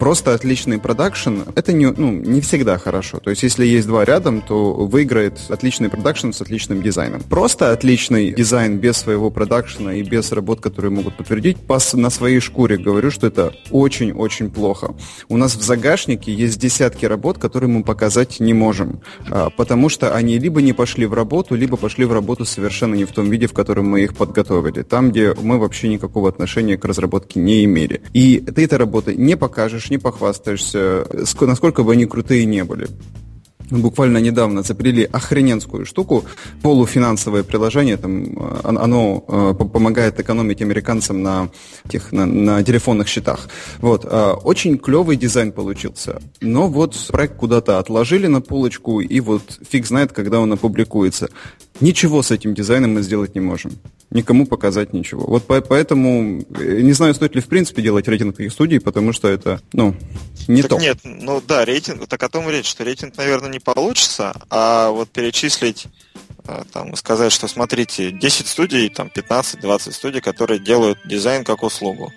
Просто 0.01 0.35
отличный 0.35 0.79
продакшн— 0.79 1.41
это 1.55 1.75
не, 1.75 1.91
ну, 1.91 2.11
не 2.11 2.41
всегда 2.41 2.79
хорошо. 2.79 3.19
То 3.19 3.29
есть, 3.29 3.43
если 3.43 3.67
есть 3.67 3.87
два 3.87 4.07
рядом, 4.07 4.41
то 4.41 4.73
выиграет 4.73 5.39
отличный 5.51 5.91
продакшн 5.91 6.33
с 6.33 6.41
отличным 6.41 6.83
дизайном. 6.83 7.21
Просто 7.21 7.71
отличный 7.73 8.33
дизайн 8.33 8.79
без 8.79 8.97
своего 8.97 9.31
продакшена 9.31 9.95
и 9.95 10.03
без 10.03 10.33
работ, 10.33 10.63
которые 10.63 10.91
могут 10.91 11.19
подтвердить, 11.19 11.59
пас 11.59 11.93
на 11.93 12.09
своей 12.09 12.41
шкуре 12.41 12.79
говорю, 12.79 13.11
что 13.11 13.27
это 13.27 13.53
очень-очень 13.71 14.51
плохо. 14.51 14.95
У 15.29 15.37
нас 15.37 15.55
в 15.55 15.63
загашнике 15.63 16.33
есть 16.33 16.59
десятки 16.59 17.05
работ, 17.05 17.37
которые 17.37 17.69
мы 17.69 17.85
показать 17.85 18.41
не 18.41 18.55
можем, 18.55 19.03
а, 19.29 19.51
потому 19.51 19.91
что 19.91 20.15
они 20.15 20.39
либо 20.39 20.63
не 20.63 20.73
пошли 20.73 21.05
в 21.05 21.13
работу, 21.13 21.55
либо 21.55 21.77
пошли 21.77 22.07
в 22.07 22.13
работу 22.15 22.47
совершенно 22.47 22.95
не 22.95 23.05
в 23.05 23.13
том 23.21 23.31
виде, 23.31 23.47
в 23.47 23.53
котором 23.53 23.87
мы 23.87 24.03
их 24.03 24.15
подготовили. 24.15 24.83
Там, 24.83 25.11
где 25.11 25.35
мы 25.35 25.59
вообще 25.59 25.89
никакого 25.89 26.29
отношения 26.29 26.79
к 26.79 26.85
разработке 26.85 27.39
не 27.39 27.65
имели. 27.65 28.01
И 28.15 28.39
ты 28.39 28.65
этой 28.65 28.79
работы 28.79 29.15
не 29.15 29.37
покажешь, 29.37 29.91
не 29.91 29.99
похвастаешься, 29.99 31.07
насколько 31.41 31.83
бы 31.83 31.93
они 31.93 32.07
крутые 32.07 32.47
не 32.47 32.65
были 32.65 32.89
буквально 33.71 34.19
недавно 34.19 34.63
запилили 34.63 35.09
охрененскую 35.11 35.87
штуку, 35.87 36.25
полуфинансовое 36.63 37.43
приложение, 37.43 37.97
там, 37.97 38.25
э, 38.25 38.61
оно 38.65 39.25
э, 39.29 39.55
помогает 39.55 40.19
экономить 40.21 40.63
американцам 40.63 41.23
на, 41.23 41.49
тех, 41.89 42.13
на, 42.13 42.27
на 42.27 42.63
телефонных 42.63 43.09
счетах. 43.09 43.49
Вот, 43.81 44.05
э, 44.05 44.31
очень 44.45 44.79
клевый 44.79 45.17
дизайн 45.17 45.53
получился, 45.53 46.21
но 46.41 46.69
вот 46.69 46.97
проект 47.09 47.37
куда-то 47.37 47.79
отложили 47.79 48.27
на 48.27 48.41
полочку, 48.41 49.01
и 49.01 49.21
вот 49.21 49.43
фиг 49.69 49.87
знает, 49.87 50.13
когда 50.13 50.41
он 50.41 50.53
опубликуется. 50.53 51.31
Ничего 51.81 52.23
с 52.23 52.31
этим 52.31 52.55
дизайном 52.55 52.95
мы 52.95 53.03
сделать 53.03 53.35
не 53.35 53.41
можем. 53.41 53.73
Никому 54.11 54.47
показать 54.47 54.93
ничего. 54.93 55.25
Вот 55.27 55.47
по 55.47 55.61
поэтому 55.61 56.43
э, 56.59 56.81
не 56.81 56.93
знаю, 56.93 57.15
стоит 57.15 57.35
ли 57.35 57.41
в 57.41 57.47
принципе 57.47 57.81
делать 57.81 58.07
рейтинг 58.07 58.37
таких 58.37 58.53
студий, 58.53 58.81
потому 58.81 59.13
что 59.13 59.29
это, 59.29 59.61
ну, 59.73 59.95
не 60.47 60.63
так 60.63 60.71
то. 60.73 60.79
Нет, 60.79 60.99
ну 61.05 61.43
да, 61.47 61.65
рейтинг, 61.65 62.07
так 62.07 62.23
о 62.23 62.29
том 62.29 62.49
и 62.49 62.53
речь, 62.53 62.67
что 62.67 62.85
рейтинг, 62.85 63.17
наверное, 63.17 63.51
не 63.51 63.61
получится, 63.61 64.35
а 64.51 64.91
вот 64.91 65.09
перечислить 65.11 65.87
э, 66.47 66.65
там, 66.73 66.95
сказать, 66.97 67.33
что 67.33 67.49
смотрите, 67.49 68.11
10 68.11 68.47
студий, 68.47 68.89
там 68.91 69.11
15-20 69.15 69.93
студий, 69.93 70.21
которые 70.21 70.61
делают 70.61 70.99
дизайн 71.07 71.45
как 71.45 71.63
услугу. 71.63 72.13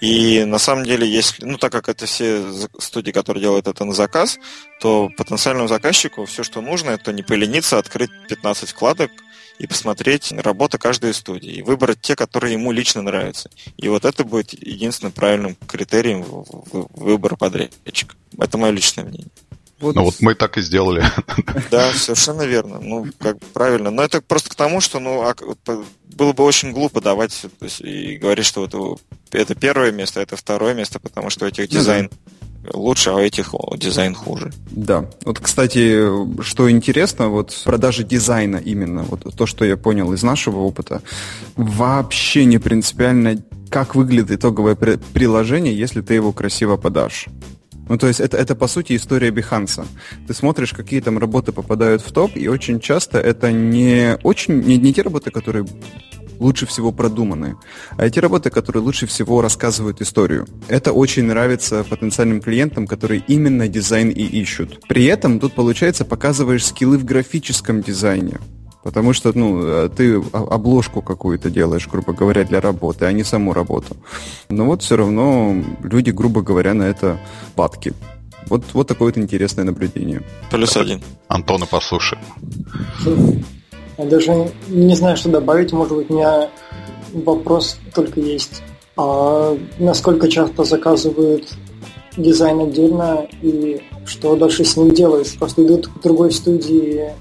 И 0.00 0.44
на 0.44 0.58
самом 0.58 0.84
деле, 0.84 1.08
если, 1.08 1.44
ну 1.44 1.56
так 1.56 1.72
как 1.72 1.88
это 1.88 2.06
все 2.06 2.44
студии, 2.78 3.12
которые 3.12 3.42
делают 3.42 3.68
это 3.68 3.84
на 3.84 3.92
заказ, 3.92 4.38
то 4.80 5.08
потенциальному 5.16 5.68
заказчику 5.68 6.24
все, 6.24 6.42
что 6.42 6.60
нужно, 6.60 6.90
это 6.90 7.12
не 7.12 7.22
полениться, 7.22 7.78
открыть 7.78 8.10
15 8.28 8.70
вкладок 8.70 9.10
и 9.58 9.66
посмотреть 9.66 10.32
работу 10.32 10.78
каждой 10.78 11.14
студии, 11.14 11.52
и 11.52 11.62
выбрать 11.62 12.00
те, 12.00 12.16
которые 12.16 12.54
ему 12.54 12.72
лично 12.72 13.02
нравятся. 13.02 13.50
И 13.76 13.88
вот 13.88 14.04
это 14.04 14.24
будет 14.24 14.52
единственным 14.52 15.12
правильным 15.12 15.56
критерием 15.66 16.24
выбора 16.24 17.36
подрядчика. 17.36 18.16
Это 18.38 18.58
мое 18.58 18.72
личное 18.72 19.04
мнение. 19.04 19.30
Вот... 19.84 19.96
Ну 19.96 20.04
вот 20.04 20.14
мы 20.20 20.34
так 20.34 20.56
и 20.56 20.62
сделали. 20.62 21.04
Да, 21.70 21.92
совершенно 21.92 22.42
верно. 22.42 22.78
Ну, 22.80 23.06
как 23.18 23.38
правильно. 23.52 23.90
Но 23.90 24.02
это 24.02 24.22
просто 24.22 24.48
к 24.50 24.54
тому, 24.54 24.80
что 24.80 24.98
ну, 24.98 25.22
а, 25.22 25.34
было 26.14 26.32
бы 26.32 26.42
очень 26.44 26.72
глупо 26.72 27.00
давать 27.00 27.44
есть, 27.60 27.80
и 27.80 28.16
говорить, 28.16 28.46
что 28.46 28.64
это, 28.64 28.96
это 29.30 29.54
первое 29.54 29.92
место, 29.92 30.20
это 30.20 30.36
второе 30.36 30.74
место, 30.74 30.98
потому 30.98 31.28
что 31.28 31.44
у 31.44 31.48
этих 31.48 31.70
ну 31.70 31.78
дизайн 31.78 32.10
лучше, 32.72 33.10
а 33.10 33.14
у 33.16 33.18
этих 33.18 33.54
дизайн 33.76 34.14
хуже. 34.14 34.52
Да. 34.70 35.10
Вот, 35.24 35.38
кстати, 35.38 36.08
что 36.42 36.70
интересно, 36.70 37.28
вот 37.28 37.60
продажи 37.64 38.04
дизайна 38.04 38.56
именно, 38.56 39.02
вот 39.02 39.36
то, 39.36 39.46
что 39.46 39.66
я 39.66 39.76
понял 39.76 40.12
из 40.14 40.22
нашего 40.22 40.60
опыта, 40.60 41.02
вообще 41.56 42.46
не 42.46 42.58
принципиально, 42.58 43.42
как 43.68 43.94
выглядит 43.94 44.30
итоговое 44.30 44.76
приложение, 44.76 45.76
если 45.76 46.00
ты 46.00 46.14
его 46.14 46.32
красиво 46.32 46.76
подашь. 46.76 47.26
Ну, 47.88 47.98
то 47.98 48.06
есть 48.06 48.20
это, 48.20 48.36
это 48.36 48.54
по 48.54 48.66
сути 48.66 48.96
история 48.96 49.30
Биханса. 49.30 49.86
Ты 50.26 50.34
смотришь, 50.34 50.72
какие 50.72 51.00
там 51.00 51.18
работы 51.18 51.52
попадают 51.52 52.02
в 52.02 52.12
топ, 52.12 52.36
и 52.36 52.48
очень 52.48 52.80
часто 52.80 53.18
это 53.18 53.52
не 53.52 54.16
очень 54.22 54.60
не, 54.60 54.78
не 54.78 54.92
те 54.92 55.02
работы, 55.02 55.30
которые 55.30 55.66
лучше 56.38 56.66
всего 56.66 56.92
продуманы, 56.92 57.56
а 57.96 58.06
эти 58.06 58.18
работы, 58.18 58.50
которые 58.50 58.82
лучше 58.82 59.06
всего 59.06 59.40
рассказывают 59.40 60.00
историю. 60.00 60.46
Это 60.68 60.92
очень 60.92 61.24
нравится 61.24 61.84
потенциальным 61.84 62.40
клиентам, 62.40 62.86
которые 62.86 63.22
именно 63.26 63.68
дизайн 63.68 64.10
и 64.10 64.22
ищут. 64.22 64.80
При 64.88 65.04
этом 65.04 65.38
тут, 65.38 65.54
получается, 65.54 66.04
показываешь 66.04 66.66
скиллы 66.66 66.98
в 66.98 67.04
графическом 67.04 67.82
дизайне. 67.82 68.38
Потому 68.84 69.14
что, 69.14 69.32
ну, 69.34 69.88
ты 69.88 70.22
обложку 70.32 71.00
какую-то 71.02 71.50
делаешь, 71.50 71.88
грубо 71.90 72.12
говоря, 72.12 72.44
для 72.44 72.60
работы, 72.60 73.06
а 73.06 73.12
не 73.12 73.24
саму 73.24 73.54
работу. 73.54 73.96
Но 74.50 74.66
вот 74.66 74.82
все 74.82 74.96
равно 74.96 75.56
люди, 75.82 76.10
грубо 76.10 76.42
говоря, 76.42 76.74
на 76.74 76.84
это 76.84 77.18
падки. 77.56 77.94
Вот, 78.48 78.62
вот 78.74 78.86
такое 78.86 79.08
вот 79.08 79.18
интересное 79.18 79.64
наблюдение. 79.64 80.22
Плюс 80.50 80.76
один. 80.76 81.00
Антона 81.28 81.64
послушай. 81.66 82.18
Я 83.96 84.04
даже 84.04 84.52
не 84.68 84.94
знаю, 84.94 85.16
что 85.16 85.30
добавить. 85.30 85.72
Может 85.72 85.96
быть, 85.96 86.10
у 86.10 86.14
меня 86.14 86.50
вопрос 87.14 87.78
только 87.94 88.20
есть. 88.20 88.62
А 88.98 89.56
насколько 89.78 90.28
часто 90.28 90.64
заказывают 90.64 91.48
дизайн 92.18 92.60
отдельно 92.60 93.26
и 93.40 93.80
что 94.04 94.36
дальше 94.36 94.64
с 94.64 94.76
ним 94.76 94.90
делают? 94.90 95.34
Просто 95.38 95.64
идут 95.64 95.88
к 95.88 96.02
другой 96.02 96.32
студии 96.32 97.12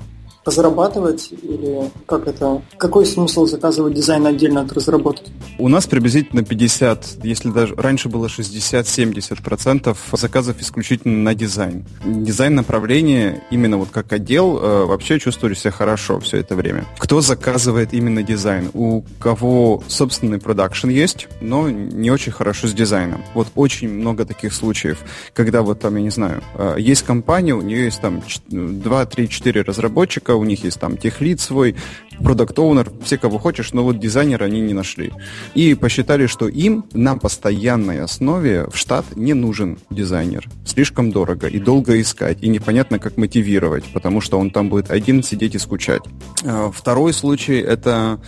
разрабатывать 0.45 1.31
или 1.31 1.89
как 2.05 2.27
это? 2.27 2.61
Какой 2.77 3.05
смысл 3.05 3.45
заказывать 3.45 3.93
дизайн 3.93 4.25
отдельно 4.25 4.61
от 4.61 4.73
разработки? 4.73 5.31
У 5.57 5.67
нас 5.67 5.85
приблизительно 5.85 6.43
50, 6.43 7.19
если 7.23 7.49
даже 7.49 7.75
раньше 7.75 8.09
было 8.09 8.27
60-70% 8.27 9.95
заказов 10.13 10.59
исключительно 10.59 11.17
на 11.19 11.35
дизайн. 11.35 11.85
Дизайн 12.05 12.55
направления 12.55 13.43
именно 13.51 13.77
вот 13.77 13.89
как 13.89 14.11
отдел 14.13 14.57
э, 14.57 14.85
вообще 14.85 15.19
чувствовали 15.19 15.53
себя 15.53 15.71
хорошо 15.71 16.19
все 16.19 16.37
это 16.37 16.55
время. 16.55 16.85
Кто 16.97 17.21
заказывает 17.21 17.93
именно 17.93 18.23
дизайн? 18.23 18.69
У 18.73 19.03
кого 19.19 19.83
собственный 19.87 20.39
продакшн 20.39 20.89
есть, 20.89 21.27
но 21.41 21.69
не 21.69 22.11
очень 22.11 22.31
хорошо 22.31 22.67
с 22.67 22.73
дизайном. 22.73 23.23
Вот 23.33 23.47
очень 23.55 23.89
много 23.89 24.25
таких 24.25 24.53
случаев, 24.53 24.99
когда 25.33 25.61
вот 25.61 25.79
там, 25.79 25.95
я 25.95 26.01
не 26.01 26.09
знаю, 26.09 26.41
э, 26.55 26.75
есть 26.79 27.03
компания, 27.03 27.53
у 27.53 27.61
нее 27.61 27.85
есть 27.85 28.01
там 28.01 28.21
2, 28.49 29.05
3, 29.05 29.29
4 29.29 29.61
разработчика, 29.61 30.32
у 30.35 30.43
них 30.43 30.63
есть 30.63 30.79
там 30.79 30.97
техлит 30.97 31.39
свой, 31.39 31.75
продукт 32.23 32.57
оунер 32.57 32.91
все, 33.03 33.17
кого 33.17 33.37
хочешь, 33.37 33.73
но 33.73 33.83
вот 33.83 33.99
дизайнера 33.99 34.45
они 34.45 34.61
не 34.61 34.73
нашли. 34.73 35.11
И 35.53 35.75
посчитали, 35.75 36.27
что 36.27 36.47
им 36.47 36.85
на 36.93 37.15
постоянной 37.15 38.01
основе 38.01 38.67
в 38.71 38.77
штат 38.77 39.05
не 39.15 39.33
нужен 39.33 39.77
дизайнер. 39.89 40.49
Слишком 40.65 41.11
дорого 41.11 41.47
и 41.47 41.59
долго 41.59 41.99
искать, 42.01 42.39
и 42.41 42.47
непонятно, 42.47 42.99
как 42.99 43.17
мотивировать, 43.17 43.83
потому 43.93 44.21
что 44.21 44.39
он 44.39 44.49
там 44.49 44.69
будет 44.69 44.91
один 44.91 45.23
сидеть 45.23 45.55
и 45.55 45.59
скучать. 45.59 46.03
А, 46.43 46.71
второй 46.71 47.13
случай 47.13 47.59
это, 47.59 48.19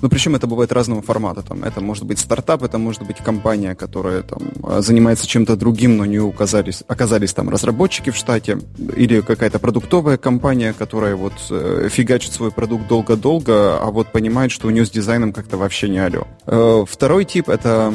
ну 0.00 0.08
причем 0.08 0.34
это 0.34 0.46
бывает 0.46 0.72
разного 0.72 1.02
формата. 1.02 1.42
Там, 1.42 1.64
это 1.64 1.80
может 1.80 2.04
быть 2.04 2.18
стартап, 2.18 2.62
это 2.62 2.78
может 2.78 3.02
быть 3.02 3.18
компания, 3.18 3.74
которая 3.74 4.22
там 4.22 4.40
занимается 4.82 5.26
чем-то 5.26 5.56
другим, 5.56 5.96
но 5.96 6.06
не 6.06 6.18
указались, 6.18 6.82
оказались 6.88 7.32
там 7.32 7.48
разработчики 7.48 8.10
в 8.10 8.16
штате, 8.16 8.58
или 8.96 9.20
какая-то 9.20 9.58
продуктовая 9.58 10.16
компания, 10.16 10.72
которая 10.72 11.16
вот 11.16 11.34
э, 11.50 11.88
фигачит 11.90 12.32
свой 12.32 12.50
продукт 12.50 12.86
долго-долго, 12.88 13.41
долго, 13.42 13.78
а 13.78 13.90
вот 13.90 14.08
понимает, 14.08 14.50
что 14.50 14.68
у 14.68 14.70
нее 14.70 14.84
с 14.86 14.90
дизайном 14.90 15.32
как-то 15.32 15.56
вообще 15.56 15.88
не 15.88 15.98
алё. 15.98 16.26
Э, 16.46 16.84
второй 16.88 17.24
тип— 17.24 17.48
это 17.48 17.92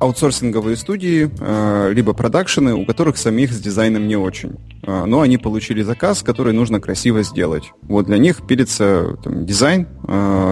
аутсорсинговые 0.00 0.76
студии, 0.76 1.30
э, 1.38 1.92
либо 1.92 2.12
продакшены, 2.12 2.74
у 2.74 2.84
которых 2.84 3.16
самих 3.16 3.52
с 3.52 3.60
дизайном 3.60 4.08
не 4.08 4.16
очень. 4.16 4.56
Э, 4.82 5.04
но 5.06 5.20
они 5.20 5.38
получили 5.38 5.82
заказ, 5.82 6.22
который 6.22 6.52
нужно 6.52 6.80
красиво 6.80 7.22
сделать. 7.22 7.72
Вот 7.82 8.06
для 8.06 8.18
них 8.18 8.46
пилится 8.46 9.16
там, 9.22 9.46
дизайн, 9.46 9.86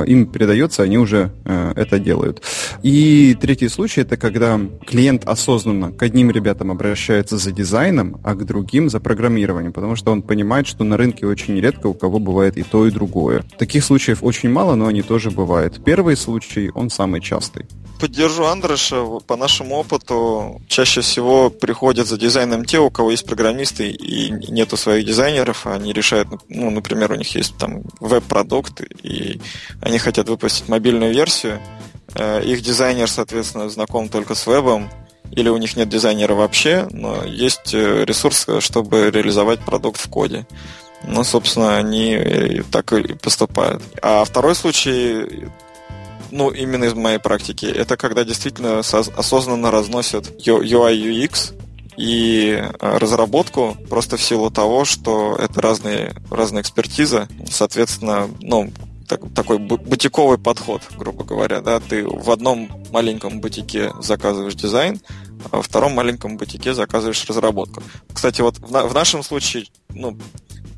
им 0.07 0.27
передается, 0.27 0.83
они 0.83 0.99
уже 0.99 1.31
это 1.45 1.99
делают. 1.99 2.43
И 2.83 3.37
третий 3.41 3.69
случай— 3.69 4.01
это 4.03 4.17
когда 4.17 4.59
клиент 4.87 5.25
осознанно 5.27 5.93
к 5.93 6.03
одним 6.03 6.31
ребятам 6.31 6.71
обращается 6.71 7.37
за 7.37 7.53
дизайном, 7.53 8.21
а 8.25 8.35
к 8.35 8.45
другим 8.45 8.89
за 8.89 9.01
программированием, 9.01 9.73
потому 9.73 9.97
что 9.97 10.13
он 10.13 10.23
понимает, 10.23 10.67
что 10.67 10.85
на 10.85 10.97
рынке 10.97 11.27
очень 11.27 11.61
редко 11.61 11.89
у 11.89 11.95
кого 11.95 12.19
бывает 12.19 12.57
и 12.57 12.63
то, 12.63 12.87
и 12.87 12.91
другое. 12.91 13.45
Таких 13.59 13.85
случаев 13.93 14.23
очень 14.23 14.49
мало, 14.49 14.75
но 14.75 14.87
они 14.87 15.03
тоже 15.03 15.31
бывают. 15.31 15.85
Первый 15.85 16.17
случай, 16.17 16.71
он 16.75 16.89
самый 16.89 17.21
частый. 17.21 17.67
Поддержу 18.01 18.45
Андреша. 18.45 19.05
По 19.27 19.37
нашему 19.37 19.77
опыту, 19.77 20.63
чаще 20.67 21.03
всего 21.03 21.51
приходят 21.51 22.07
за 22.07 22.17
дизайном 22.17 22.65
те, 22.65 22.79
у 22.79 22.91
кого 22.91 23.11
есть 23.11 23.27
программисты 23.27 23.91
и 23.91 24.31
нету 24.51 24.79
своих 24.79 25.05
дизайнеров. 25.05 25.67
Они 25.67 25.93
решают, 25.93 26.29
ну, 26.49 26.71
например, 26.71 27.13
у 27.13 27.17
них 27.17 27.37
есть 27.37 27.55
там 27.59 27.83
веб-продукт, 28.01 28.81
и 29.03 29.41
они 29.83 29.99
хотят 29.99 30.31
выпустить 30.31 30.69
мобильную 30.69 31.13
версию. 31.13 31.61
Э, 32.15 32.43
их 32.43 32.63
дизайнер, 32.63 33.11
соответственно, 33.11 33.69
знаком 33.69 34.09
только 34.09 34.35
с 34.35 34.47
вебом, 34.47 34.89
или 35.31 35.51
у 35.51 35.59
них 35.59 35.77
нет 35.77 35.89
дизайнера 35.91 36.35
вообще, 36.35 36.89
но 36.91 37.25
есть 37.25 37.75
э, 37.75 38.05
ресурс, 38.07 38.47
чтобы 38.61 39.11
реализовать 39.11 39.61
продукт 39.61 40.01
в 40.01 40.09
коде. 40.09 40.47
Ну, 41.05 41.25
собственно, 41.25 41.77
они 41.77 42.63
так 42.71 42.93
и 42.93 43.15
поступают. 43.15 43.83
А 44.03 44.25
второй 44.25 44.55
случай, 44.55 45.49
ну, 46.31 46.51
именно 46.51 46.85
из 46.85 46.95
моей 46.95 47.19
практики, 47.19 47.67
это 47.67 47.97
когда 47.97 48.25
действительно 48.25 48.81
осознанно 48.81 49.71
разносят 49.71 50.29
UI, 50.47 50.95
UX 50.95 51.55
и 51.97 52.63
а, 52.81 52.99
разработку 52.99 53.77
просто 53.89 54.17
в 54.17 54.23
силу 54.23 54.51
того, 54.51 54.85
что 54.85 55.37
это 55.37 55.61
разные, 55.61 56.15
разные 56.31 56.63
экспертизы. 56.63 57.29
Соответственно, 57.51 58.31
ну, 58.41 58.73
так, 59.09 59.21
такой 59.35 59.59
бутиковый 59.59 60.39
подход, 60.39 60.83
грубо 60.97 61.25
говоря, 61.25 61.61
да, 61.61 61.81
ты 61.81 62.07
в 62.07 62.31
одном 62.31 62.69
маленьком 62.91 63.41
бутике 63.41 63.93
заказываешь 64.01 64.55
дизайн, 64.55 65.01
а 65.51 65.59
во 65.59 65.63
втором 65.63 65.95
маленьком 65.95 66.37
бутике 66.37 66.73
заказываешь 66.73 67.25
разработку. 67.29 67.83
Кстати, 68.13 68.41
вот 68.41 68.59
в, 68.59 68.71
на, 68.71 68.85
в 68.87 68.95
нашем 68.95 69.23
случае, 69.23 69.67
ну, 69.91 70.17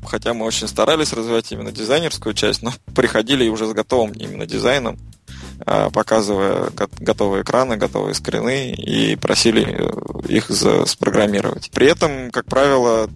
хотя 0.05 0.33
мы 0.33 0.45
очень 0.45 0.67
старались 0.67 1.13
развивать 1.13 1.51
именно 1.51 1.71
дизайнерскую 1.71 2.33
часть, 2.33 2.61
но 2.61 2.71
приходили 2.93 3.47
уже 3.49 3.67
с 3.67 3.73
готовым 3.73 4.11
именно 4.13 4.45
дизайном, 4.45 4.97
показывая 5.63 6.69
готовые 6.99 7.43
экраны, 7.43 7.77
готовые 7.77 8.13
скрины 8.13 8.71
и 8.71 9.15
просили 9.15 9.65
э, 9.65 10.27
их 10.27 10.49
спрограммировать. 10.87 11.71
При 11.71 11.87
этом, 11.87 12.31
как 12.31 12.45
правило, 12.45 13.07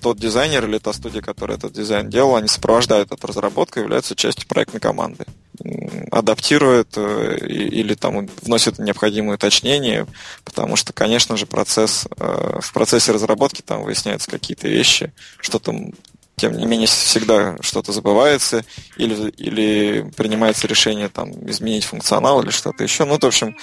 тот 0.00 0.18
дизайнер 0.18 0.64
или 0.66 0.78
та 0.78 0.92
студия, 0.92 1.22
которая 1.22 1.58
этот 1.58 1.72
дизайн 1.72 2.08
делала, 2.08 2.38
они 2.38 2.48
сопровождают 2.48 3.12
эту 3.12 3.26
разработку 3.26 3.80
являются 3.80 4.16
частью 4.16 4.48
проектной 4.48 4.80
команды 4.80 5.26
адаптирует 6.10 6.94
э, 6.96 7.38
или 7.46 7.94
там 7.94 8.28
вносит 8.42 8.78
необходимые 8.78 9.34
уточнения, 9.34 10.06
потому 10.44 10.76
что, 10.76 10.92
конечно 10.92 11.36
же, 11.36 11.46
процесс, 11.46 12.06
э, 12.18 12.58
в 12.60 12.72
процессе 12.72 13.12
разработки 13.12 13.62
там 13.62 13.82
выясняются 13.82 14.30
какие-то 14.30 14.68
вещи, 14.68 15.12
что 15.38 15.58
там 15.58 15.92
тем 16.40 16.56
не 16.56 16.64
менее 16.64 16.86
всегда 16.86 17.56
что-то 17.60 17.92
забывается 17.92 18.64
или, 18.96 19.28
или 19.36 20.10
принимается 20.16 20.66
решение 20.66 21.10
там 21.10 21.30
изменить 21.50 21.84
функционал 21.84 22.42
или 22.42 22.50
что-то 22.50 22.82
еще. 22.82 23.04
Ну, 23.04 23.18
в 23.18 23.24
общем, 23.24 23.56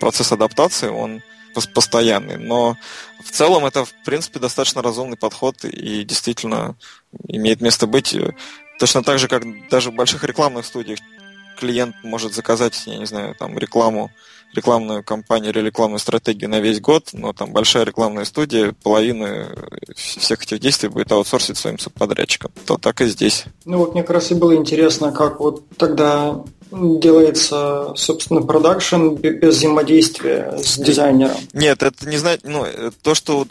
процесс 0.00 0.32
адаптации, 0.32 0.88
он 0.88 1.22
постоянный. 1.72 2.36
Но 2.36 2.76
в 3.24 3.30
целом 3.30 3.64
это, 3.64 3.84
в 3.84 3.92
принципе, 4.04 4.40
достаточно 4.40 4.82
разумный 4.82 5.16
подход 5.16 5.64
и 5.64 6.04
действительно 6.04 6.74
имеет 7.28 7.60
место 7.60 7.86
быть. 7.86 8.14
Точно 8.78 9.02
так 9.02 9.18
же, 9.18 9.28
как 9.28 9.44
даже 9.70 9.90
в 9.90 9.94
больших 9.94 10.24
рекламных 10.24 10.66
студиях 10.66 10.98
клиент 11.56 11.96
может 12.02 12.34
заказать, 12.34 12.80
я 12.86 12.98
не 12.98 13.06
знаю, 13.06 13.34
там 13.34 13.58
рекламу, 13.58 14.10
рекламную 14.54 15.02
кампанию 15.02 15.52
или 15.52 15.60
рекламную 15.60 15.98
стратегию 15.98 16.48
на 16.48 16.60
весь 16.60 16.80
год, 16.80 17.10
но 17.12 17.32
там 17.32 17.52
большая 17.52 17.84
рекламная 17.84 18.24
студия 18.24 18.74
половины 18.82 19.46
всех 19.94 20.42
этих 20.42 20.60
действий 20.60 20.88
будет 20.88 21.12
аутсорсить 21.12 21.58
своим 21.58 21.78
субподрядчикам. 21.78 22.52
То 22.66 22.78
так 22.78 23.00
и 23.00 23.06
здесь. 23.06 23.44
Ну 23.64 23.78
вот 23.78 23.92
мне 23.92 24.02
как 24.02 24.10
раз 24.10 24.30
и 24.30 24.34
было 24.34 24.54
интересно, 24.54 25.12
как 25.12 25.40
вот 25.40 25.68
тогда 25.76 26.42
делается, 26.70 27.92
собственно, 27.96 28.42
продакшн 28.42 29.14
без 29.14 29.56
взаимодействия 29.56 30.58
с 30.58 30.78
дизайнером. 30.78 31.36
Нет, 31.52 31.82
это 31.82 32.08
не 32.08 32.16
значит, 32.16 32.44
ну, 32.44 32.66
то, 33.02 33.14
что 33.14 33.46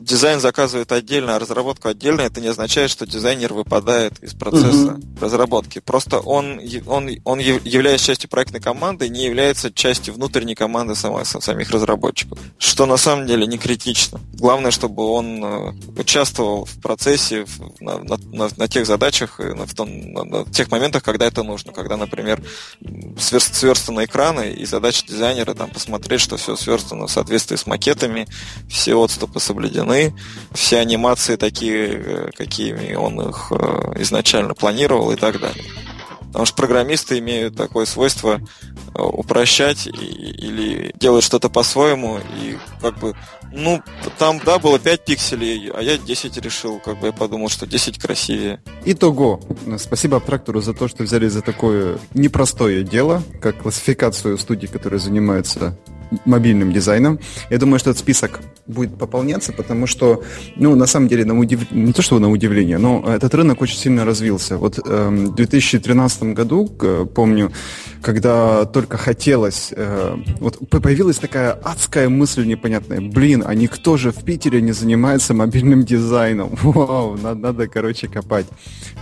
дизайн 0.00 0.40
заказывает 0.40 0.92
отдельно, 0.92 1.36
а 1.36 1.38
разработку 1.38 1.88
отдельно, 1.88 2.22
это 2.22 2.40
не 2.40 2.48
означает, 2.48 2.90
что 2.90 3.06
дизайнер 3.06 3.52
выпадает 3.52 4.22
из 4.22 4.34
процесса 4.34 4.94
угу. 4.94 5.02
разработки. 5.20 5.80
Просто 5.80 6.20
он, 6.20 6.60
он, 6.86 7.10
он 7.24 7.38
являясь 7.38 8.02
частью 8.02 8.30
проектной 8.30 8.60
команды, 8.60 9.08
не 9.08 9.24
является 9.24 9.72
частью 9.72 10.14
внутренней 10.14 10.54
команды 10.54 10.94
самых, 10.94 11.26
самих 11.26 11.70
разработчиков, 11.70 12.38
что 12.58 12.86
на 12.86 12.96
самом 12.96 13.26
деле 13.26 13.46
не 13.46 13.58
критично. 13.58 14.20
Главное, 14.34 14.70
чтобы 14.70 15.04
он 15.04 15.44
э, 15.44 15.72
участвовал 15.98 16.64
в 16.64 16.80
процессе 16.80 17.46
на, 17.80 17.98
на, 17.98 18.16
на, 18.32 18.48
на 18.56 18.68
тех 18.68 18.86
задачах, 18.86 19.38
на, 19.38 19.66
в 19.66 19.74
том, 19.74 20.12
на, 20.12 20.24
на 20.24 20.44
тех 20.44 20.70
моментах, 20.70 21.02
когда 21.02 21.26
это 21.26 21.42
нужно, 21.42 21.72
когда, 21.72 21.96
например, 21.96 22.35
сверстаны 23.18 24.04
экраны, 24.04 24.52
и 24.52 24.64
задача 24.66 25.06
дизайнера 25.06 25.54
там 25.54 25.70
посмотреть, 25.70 26.20
что 26.20 26.36
все 26.36 26.56
сверстано 26.56 27.06
в 27.06 27.10
соответствии 27.10 27.56
с 27.56 27.66
макетами, 27.66 28.26
все 28.68 28.94
отступы 28.94 29.40
соблюдены, 29.40 30.14
все 30.52 30.78
анимации 30.78 31.36
такие, 31.36 31.88
э, 31.88 32.30
какими 32.36 32.94
он 32.94 33.20
их 33.28 33.48
э, 33.50 34.02
изначально 34.02 34.54
планировал 34.54 35.10
и 35.12 35.16
так 35.16 35.40
далее. 35.40 35.64
Потому 36.36 36.44
что 36.44 36.56
программисты 36.56 37.18
имеют 37.18 37.56
такое 37.56 37.86
свойство 37.86 38.42
э, 38.94 39.00
упрощать 39.00 39.86
или 39.86 40.92
делать 41.00 41.24
что-то 41.24 41.48
по-своему, 41.48 42.18
и 42.38 42.58
как 42.82 42.98
бы, 42.98 43.14
ну, 43.52 43.80
там, 44.18 44.38
да, 44.44 44.58
было 44.58 44.78
5 44.78 45.02
пикселей, 45.06 45.70
а 45.74 45.80
я 45.80 45.96
10 45.96 46.36
решил, 46.36 46.78
как 46.78 47.00
бы 47.00 47.06
я 47.06 47.14
подумал, 47.14 47.48
что 47.48 47.66
10 47.66 47.98
красивее. 47.98 48.60
Итого. 48.84 49.40
Спасибо 49.78 50.18
Абтрактору 50.18 50.60
за 50.60 50.74
то, 50.74 50.88
что 50.88 51.04
взяли 51.04 51.26
за 51.28 51.40
такое 51.40 51.96
непростое 52.12 52.84
дело, 52.84 53.22
как 53.40 53.62
классификацию 53.62 54.36
студий, 54.36 54.68
которые 54.68 55.00
занимаются 55.00 55.78
мобильным 56.24 56.72
дизайном. 56.72 57.18
Я 57.50 57.58
думаю, 57.58 57.78
что 57.78 57.90
этот 57.90 58.00
список 58.00 58.40
будет 58.66 58.98
пополняться, 58.98 59.52
потому 59.52 59.86
что, 59.86 60.22
ну, 60.56 60.74
на 60.74 60.86
самом 60.86 61.08
деле, 61.08 61.24
на 61.24 61.38
удив... 61.38 61.70
не 61.70 61.92
то, 61.92 62.02
что 62.02 62.18
на 62.18 62.30
удивление, 62.30 62.78
но 62.78 63.04
этот 63.06 63.34
рынок 63.34 63.62
очень 63.62 63.78
сильно 63.78 64.04
развился. 64.04 64.56
Вот 64.56 64.78
э, 64.78 65.08
в 65.08 65.34
2013 65.34 66.22
году, 66.34 66.66
помню, 67.14 67.52
когда 68.02 68.64
только 68.66 68.96
хотелось, 68.98 69.72
э, 69.76 70.16
вот 70.40 70.58
появилась 70.68 71.18
такая 71.18 71.52
адская 71.52 72.08
мысль 72.08 72.46
непонятная, 72.46 73.00
блин, 73.00 73.42
а 73.46 73.54
никто 73.54 73.96
же 73.96 74.12
в 74.12 74.24
Питере 74.24 74.60
не 74.60 74.72
занимается 74.72 75.34
мобильным 75.34 75.84
дизайном. 75.84 76.50
Вау, 76.62 77.16
надо, 77.16 77.40
надо 77.40 77.68
короче, 77.68 78.08
копать. 78.08 78.46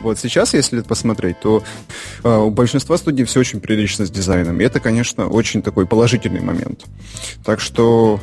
Вот 0.02 0.18
сейчас, 0.18 0.54
если 0.54 0.80
посмотреть, 0.80 1.40
то 1.40 1.62
э, 2.22 2.36
у 2.36 2.50
большинства 2.50 2.96
студий 2.96 3.24
все 3.24 3.40
очень 3.40 3.60
прилично 3.60 4.06
с 4.06 4.10
дизайном. 4.10 4.60
И 4.60 4.64
это, 4.64 4.80
конечно, 4.80 5.28
очень 5.28 5.62
такой 5.62 5.86
положительный 5.86 6.40
момент. 6.40 6.84
Так 7.44 7.60
что, 7.60 8.20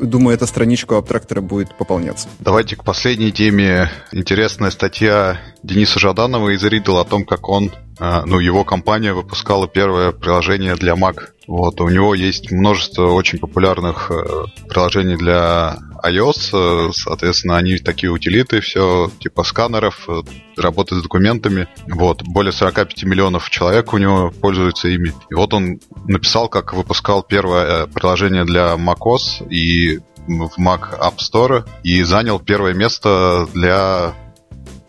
думаю, 0.00 0.36
эта 0.36 0.46
страничка 0.46 0.98
абтрактора 0.98 1.40
будет 1.40 1.76
пополняться. 1.76 2.28
Давайте 2.38 2.76
к 2.76 2.84
последней 2.84 3.32
теме. 3.32 3.90
Интересная 4.12 4.70
статья 4.70 5.40
Дениса 5.62 5.98
Жаданова 5.98 6.50
из 6.50 6.62
Riddle 6.64 7.00
о 7.00 7.04
том, 7.04 7.24
как 7.24 7.48
он 7.48 7.72
ну, 7.98 8.38
его 8.38 8.64
компания 8.64 9.12
выпускала 9.12 9.66
первое 9.66 10.12
приложение 10.12 10.76
для 10.76 10.94
Mac. 10.94 11.30
Вот, 11.46 11.80
у 11.80 11.88
него 11.88 12.14
есть 12.14 12.50
множество 12.50 13.12
очень 13.12 13.38
популярных 13.38 14.10
э, 14.10 14.46
приложений 14.68 15.16
для 15.16 15.78
iOS, 16.02 16.88
э, 16.88 16.92
соответственно, 16.92 17.56
они 17.56 17.78
такие 17.78 18.10
утилиты, 18.10 18.60
все 18.60 19.10
типа 19.20 19.44
сканеров, 19.44 20.08
э, 20.08 20.22
работы 20.56 20.96
с 20.96 21.02
документами. 21.02 21.68
Вот, 21.86 22.22
более 22.24 22.52
45 22.52 23.04
миллионов 23.04 23.48
человек 23.48 23.92
у 23.92 23.98
него 23.98 24.32
пользуются 24.40 24.88
ими. 24.88 25.12
И 25.30 25.34
вот 25.34 25.54
он 25.54 25.80
написал, 26.08 26.48
как 26.48 26.74
выпускал 26.74 27.22
первое 27.22 27.86
приложение 27.86 28.44
для 28.44 28.74
macOS 28.74 29.48
и 29.48 30.00
в 30.26 30.58
Mac 30.58 30.98
App 30.98 31.18
Store 31.18 31.64
и 31.84 32.02
занял 32.02 32.40
первое 32.40 32.74
место 32.74 33.46
для 33.54 34.14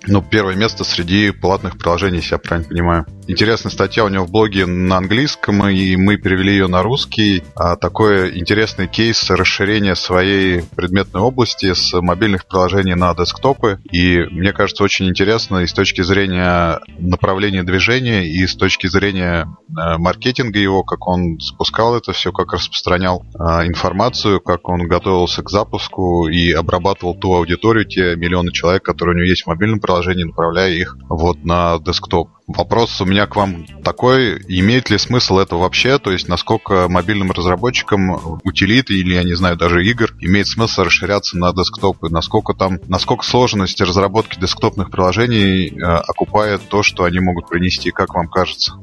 ну, 0.08 0.22
первое 0.22 0.56
место 0.56 0.84
среди 0.84 1.32
платных 1.32 1.78
приложений, 1.78 2.18
если 2.18 2.34
я 2.34 2.38
правильно 2.40 2.70
понимаю. 2.70 3.06
Интересная 3.30 3.72
статья 3.72 4.06
у 4.06 4.08
него 4.08 4.26
в 4.26 4.32
блоге 4.32 4.66
на 4.66 4.98
английском, 4.98 5.68
и 5.68 5.98
мы 5.98 6.16
перевели 6.16 6.54
ее 6.54 6.68
на 6.68 6.82
русский. 6.82 7.44
А 7.56 7.76
такой 7.76 8.40
интересный 8.40 8.88
кейс 8.88 9.30
расширения 9.30 9.96
своей 9.96 10.62
предметной 10.76 11.20
области 11.20 11.74
с 11.74 11.94
мобильных 12.02 12.46
приложений 12.48 12.96
на 12.96 13.14
десктопы. 13.14 13.80
И 13.92 14.20
мне 14.32 14.54
кажется, 14.54 14.84
очень 14.84 15.10
интересно 15.10 15.58
и 15.58 15.68
с 15.68 15.74
точки 15.74 16.02
зрения 16.04 16.80
направления 17.00 17.64
движения, 17.64 18.26
и 18.26 18.48
с 18.48 18.56
точки 18.56 18.88
зрения 18.88 19.46
э, 19.70 19.98
маркетинга 19.98 20.60
его, 20.60 20.84
как 20.84 21.06
он 21.06 21.38
спускал 21.42 21.98
это 21.98 22.14
все, 22.14 22.32
как 22.32 22.54
распространял 22.54 23.26
э, 23.34 23.68
информацию, 23.68 24.40
как 24.40 24.70
он 24.70 24.88
готовился 24.88 25.44
к 25.44 25.50
запуску 25.50 26.30
и 26.30 26.54
обрабатывал 26.54 27.14
ту 27.14 27.34
аудиторию, 27.34 27.84
те 27.84 28.16
миллионы 28.16 28.54
человек, 28.54 28.84
которые 28.84 29.16
у 29.16 29.18
него 29.18 29.28
есть 29.28 29.44
в 29.44 29.48
мобильном 29.48 29.82
приложении, 29.82 30.24
направляя 30.24 30.72
их 30.72 30.96
вот 31.10 31.44
на 31.44 31.78
десктоп. 31.80 32.30
Вопрос 32.48 33.02
у 33.02 33.06
меня 33.06 33.28
к 33.28 33.36
вам 33.36 33.66
такой, 33.84 34.42
имеет 34.48 34.90
ли 34.90 34.98
смысл 34.98 35.40
это 35.40 35.58
вообще, 35.58 36.00
то 36.00 36.14
есть 36.14 36.30
насколько 36.30 36.88
мобильным 36.88 37.32
разработчикам 37.32 38.40
утилиты 38.46 38.94
или, 38.94 39.16
я 39.16 39.24
не 39.24 39.34
знаю, 39.34 39.58
даже 39.58 39.86
игр 39.86 40.16
имеет 40.22 40.48
смысл 40.48 40.84
расширяться 40.84 41.38
на 41.38 41.52
десктопы, 41.52 42.08
насколько 42.10 42.54
там, 42.54 42.80
насколько 42.88 43.26
сложность 43.26 43.82
разработки 43.82 44.40
десктопных 44.40 44.92
приложений 44.92 45.74
э, 45.78 45.84
окупает 45.84 46.62
то, 46.70 46.84
что 46.84 47.04
они 47.04 47.20
могут 47.20 47.50
принести, 47.50 47.92
как 47.92 48.14
вам 48.14 48.30
кажется? 48.30 48.80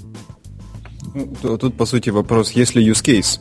Ну, 1.14 1.56
тут, 1.56 1.74
по 1.78 1.86
сути, 1.86 2.10
вопрос, 2.10 2.50
есть 2.50 2.74
ли 2.74 2.86
use 2.86 3.02
case? 3.02 3.40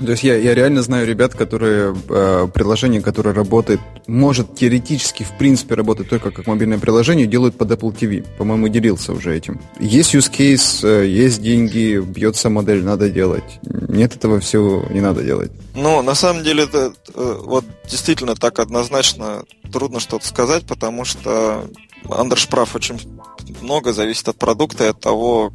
То 0.00 0.10
есть 0.10 0.24
я, 0.24 0.36
я 0.36 0.54
реально 0.54 0.82
знаю 0.82 1.06
ребят, 1.06 1.34
которые 1.34 1.94
э, 2.08 2.48
приложение, 2.52 3.00
которое 3.00 3.34
работает, 3.34 3.80
может 4.06 4.54
теоретически, 4.54 5.22
в 5.22 5.36
принципе, 5.38 5.74
работать 5.74 6.08
только 6.08 6.30
как 6.30 6.46
мобильное 6.46 6.78
приложение, 6.78 7.26
делают 7.26 7.56
под 7.56 7.70
Apple 7.70 7.96
TV. 7.96 8.26
По-моему, 8.38 8.68
делился 8.68 9.12
уже 9.12 9.36
этим. 9.36 9.60
Есть 9.78 10.14
use 10.14 10.30
case, 10.30 10.86
э, 10.86 11.06
есть 11.06 11.42
деньги, 11.42 12.00
бьется 12.00 12.50
модель, 12.50 12.82
надо 12.82 13.08
делать. 13.08 13.44
Нет, 13.62 14.16
этого 14.16 14.40
всего 14.40 14.84
не 14.90 15.00
надо 15.00 15.22
делать. 15.22 15.52
Ну, 15.74 16.02
на 16.02 16.14
самом 16.14 16.42
деле, 16.42 16.64
это 16.64 16.92
э, 17.14 17.40
вот 17.44 17.64
действительно 17.88 18.34
так 18.34 18.58
однозначно 18.58 19.44
трудно 19.72 20.00
что-то 20.00 20.26
сказать, 20.26 20.66
потому 20.66 21.04
что 21.04 21.68
андершправ 22.10 22.74
очень 22.74 23.00
много 23.60 23.92
зависит 23.92 24.28
от 24.28 24.36
продукта 24.36 24.84
и 24.84 24.88
от 24.88 25.00
того, 25.00 25.52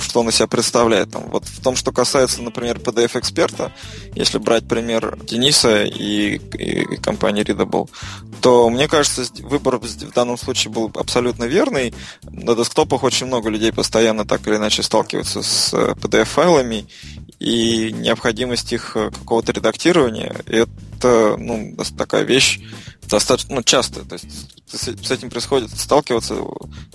что 0.00 0.20
он 0.20 0.28
из 0.28 0.36
себя 0.36 0.46
представляет. 0.46 1.10
Там, 1.10 1.24
вот 1.28 1.44
в 1.44 1.62
том, 1.62 1.76
что 1.76 1.92
касается, 1.92 2.42
например, 2.42 2.78
PDF-эксперта, 2.78 3.72
если 4.14 4.38
брать 4.38 4.66
пример 4.66 5.18
Дениса 5.24 5.84
и, 5.84 6.36
и, 6.36 6.96
компании 6.96 7.44
Readable, 7.44 7.88
то 8.40 8.68
мне 8.70 8.88
кажется, 8.88 9.24
выбор 9.40 9.78
в 9.78 10.12
данном 10.12 10.36
случае 10.36 10.72
был 10.72 10.90
абсолютно 10.94 11.44
верный. 11.44 11.94
На 12.22 12.54
десктопах 12.54 13.02
очень 13.02 13.26
много 13.26 13.48
людей 13.48 13.72
постоянно 13.72 14.24
так 14.24 14.46
или 14.46 14.56
иначе 14.56 14.82
сталкиваются 14.82 15.42
с 15.42 15.72
э, 15.74 15.94
PDF-файлами, 15.94 16.86
и 17.42 17.92
необходимость 17.92 18.72
их 18.72 18.96
э, 18.96 19.10
какого-то 19.10 19.50
редактирования, 19.50 20.32
это 20.46 21.36
ну, 21.36 21.74
такая 21.98 22.22
вещь 22.22 22.60
достаточно 23.08 23.56
ну, 23.56 23.62
часто. 23.64 24.04
То 24.04 24.14
есть 24.14 24.28
с 24.72 25.10
этим 25.10 25.28
происходит 25.28 25.70
сталкиваться 25.70 26.36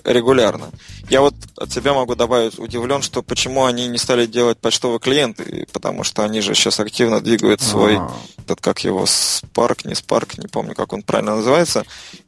регулярно. 0.04 0.70
Я 1.10 1.20
вот 1.20 1.34
от 1.58 1.70
себя 1.70 1.92
могу 1.92 2.14
добавить, 2.14 2.58
удивлен, 2.58 3.02
что 3.02 3.22
почему 3.22 3.66
они 3.66 3.88
не 3.88 3.98
стали 3.98 4.24
делать 4.24 4.56
почтовые 4.58 5.00
клиенты, 5.00 5.66
потому 5.70 6.02
что 6.02 6.24
они 6.24 6.40
же 6.40 6.54
сейчас 6.54 6.80
активно 6.80 7.20
двигают 7.20 7.60
свой, 7.60 7.96
А-а-а. 7.96 8.42
этот 8.42 8.62
как 8.62 8.82
его, 8.84 9.04
Spark, 9.04 9.86
не 9.86 9.92
Spark, 9.92 10.40
не 10.40 10.48
помню, 10.48 10.74
как 10.74 10.94
он 10.94 11.02
правильно 11.02 11.36
называется. 11.36 11.84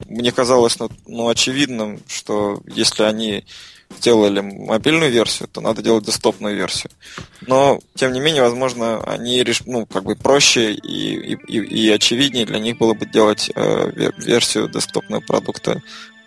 Мне 0.07 0.31
казалось 0.31 0.79
ну, 0.79 0.91
ну 1.07 1.29
очевидным, 1.31 2.01
что 2.07 2.61
если 2.66 3.03
они 3.05 3.47
сделали 3.99 4.41
мобильную 4.41 5.11
версию, 5.11 5.49
то 5.49 5.61
надо 5.61 5.82
делать 5.82 6.05
десктопную 6.05 6.57
версию. 6.57 6.91
Но, 7.43 7.80
тем 7.95 8.12
не 8.12 8.20
менее, 8.20 8.43
возможно, 8.43 9.03
они 9.05 9.43
реш... 9.43 9.62
ну, 9.66 9.86
как 9.86 10.05
бы 10.05 10.16
проще 10.16 10.72
и, 10.72 11.34
и, 11.34 11.59
и 11.59 11.91
очевиднее 11.91 12.47
для 12.47 12.59
них 12.59 12.78
было 12.78 12.95
бы 12.95 13.07
делать 13.07 13.51
э, 13.55 14.11
версию 14.18 14.68
десктопного 14.68 15.20
продукта 15.20 15.82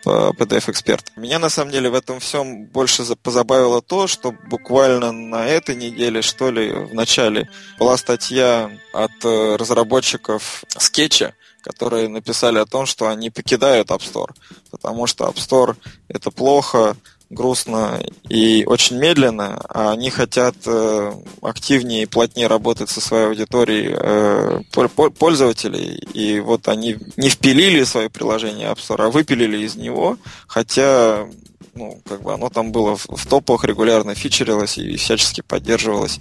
PDF 0.05 0.69
эксперт. 0.69 1.11
Меня 1.15 1.39
на 1.39 1.49
самом 1.49 1.71
деле 1.71 1.89
в 1.89 1.95
этом 1.95 2.19
всем 2.19 2.65
больше 2.65 3.03
позабавило 3.15 3.81
то, 3.81 4.07
что 4.07 4.33
буквально 4.49 5.11
на 5.11 5.45
этой 5.45 5.75
неделе, 5.75 6.21
что 6.21 6.51
ли, 6.51 6.71
в 6.71 6.93
начале 6.93 7.49
была 7.79 7.97
статья 7.97 8.71
от 8.93 9.11
э, 9.23 9.55
разработчиков 9.55 10.65
скетча, 10.77 11.33
которые 11.61 12.09
написали 12.09 12.59
о 12.59 12.65
том, 12.65 12.85
что 12.85 13.07
они 13.07 13.29
покидают 13.29 13.89
App 13.89 14.01
Store, 14.01 14.31
потому 14.69 15.07
что 15.07 15.25
App 15.25 15.35
Store 15.35 15.75
это 16.09 16.29
плохо, 16.29 16.97
грустно 17.33 18.01
и 18.29 18.63
очень 18.65 18.97
медленно, 18.97 19.59
а 19.69 19.91
они 19.91 20.09
хотят 20.09 20.55
э, 20.65 21.13
активнее 21.41 22.03
и 22.03 22.05
плотнее 22.07 22.47
работать 22.47 22.89
со 22.89 23.01
своей 23.01 23.27
аудиторией 23.27 23.93
э, 23.95 25.09
пользователей. 25.17 25.95
И 26.13 26.39
вот 26.39 26.67
они 26.67 26.97
не 27.17 27.29
впилили 27.29 27.83
свое 27.83 28.09
приложение 28.09 28.69
App 28.69 28.77
Store, 28.77 29.05
а 29.05 29.09
выпилили 29.09 29.57
из 29.57 29.75
него, 29.75 30.17
хотя 30.47 31.27
ну, 31.75 32.01
как 32.07 32.21
бы 32.21 32.33
оно 32.33 32.49
там 32.49 32.71
было 32.71 32.95
в, 32.95 33.25
топах, 33.27 33.63
регулярно 33.63 34.15
фичерилось 34.15 34.77
и 34.77 34.95
всячески 34.95 35.41
поддерживалось 35.41 36.19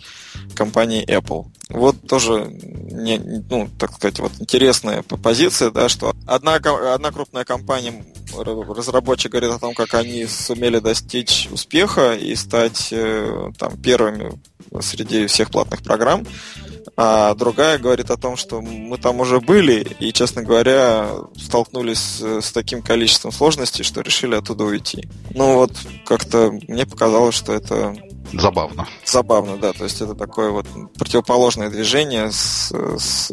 компанией 0.55 1.05
Apple. 1.05 1.47
Вот 1.69 2.01
тоже, 2.07 2.47
не, 2.51 3.19
ну, 3.19 3.69
так 3.79 3.93
сказать, 3.95 4.19
вот 4.19 4.33
интересная 4.39 5.03
позиция, 5.03 5.71
да, 5.71 5.89
что 5.89 6.15
одна, 6.27 6.55
одна 6.55 7.11
крупная 7.11 7.45
компания, 7.45 8.05
разработчик 8.35 9.33
говорит 9.33 9.51
о 9.51 9.59
том, 9.59 9.75
как 9.75 9.95
они 9.95 10.27
сумели 10.27 10.79
достичь 10.79 11.49
успеха 11.51 12.15
и 12.15 12.35
стать 12.35 12.89
э, 12.91 13.51
там 13.59 13.77
первыми 13.79 14.41
среди 14.81 15.27
всех 15.27 15.51
платных 15.51 15.83
программ, 15.83 16.27
а 16.97 17.35
другая 17.35 17.79
говорит 17.79 18.11
о 18.11 18.17
том, 18.17 18.37
что 18.37 18.61
мы 18.61 18.99
там 18.99 19.21
уже 19.21 19.41
были 19.41 19.87
и, 19.99 20.13
честно 20.13 20.43
говоря, 20.43 21.09
столкнулись 21.37 21.99
с, 21.99 22.41
с 22.43 22.53
таким 22.53 22.83
количеством 22.83 23.33
сложностей, 23.33 23.85
что 23.85 24.01
решили 24.01 24.35
оттуда 24.35 24.65
уйти. 24.65 25.09
Ну 25.35 25.55
вот 25.57 25.73
как-то 26.05 26.53
мне 26.69 26.87
показалось, 26.87 27.35
что 27.35 27.53
это 27.53 27.95
Забавно. 28.33 28.89
Забавно, 29.05 29.57
да. 29.59 29.73
То 29.73 29.85
есть 29.85 30.01
это 30.01 30.15
такое 30.15 30.51
вот 30.51 30.67
противоположное 30.95 31.69
движение 31.69 32.31
с, 32.31 32.73
с 32.99 33.31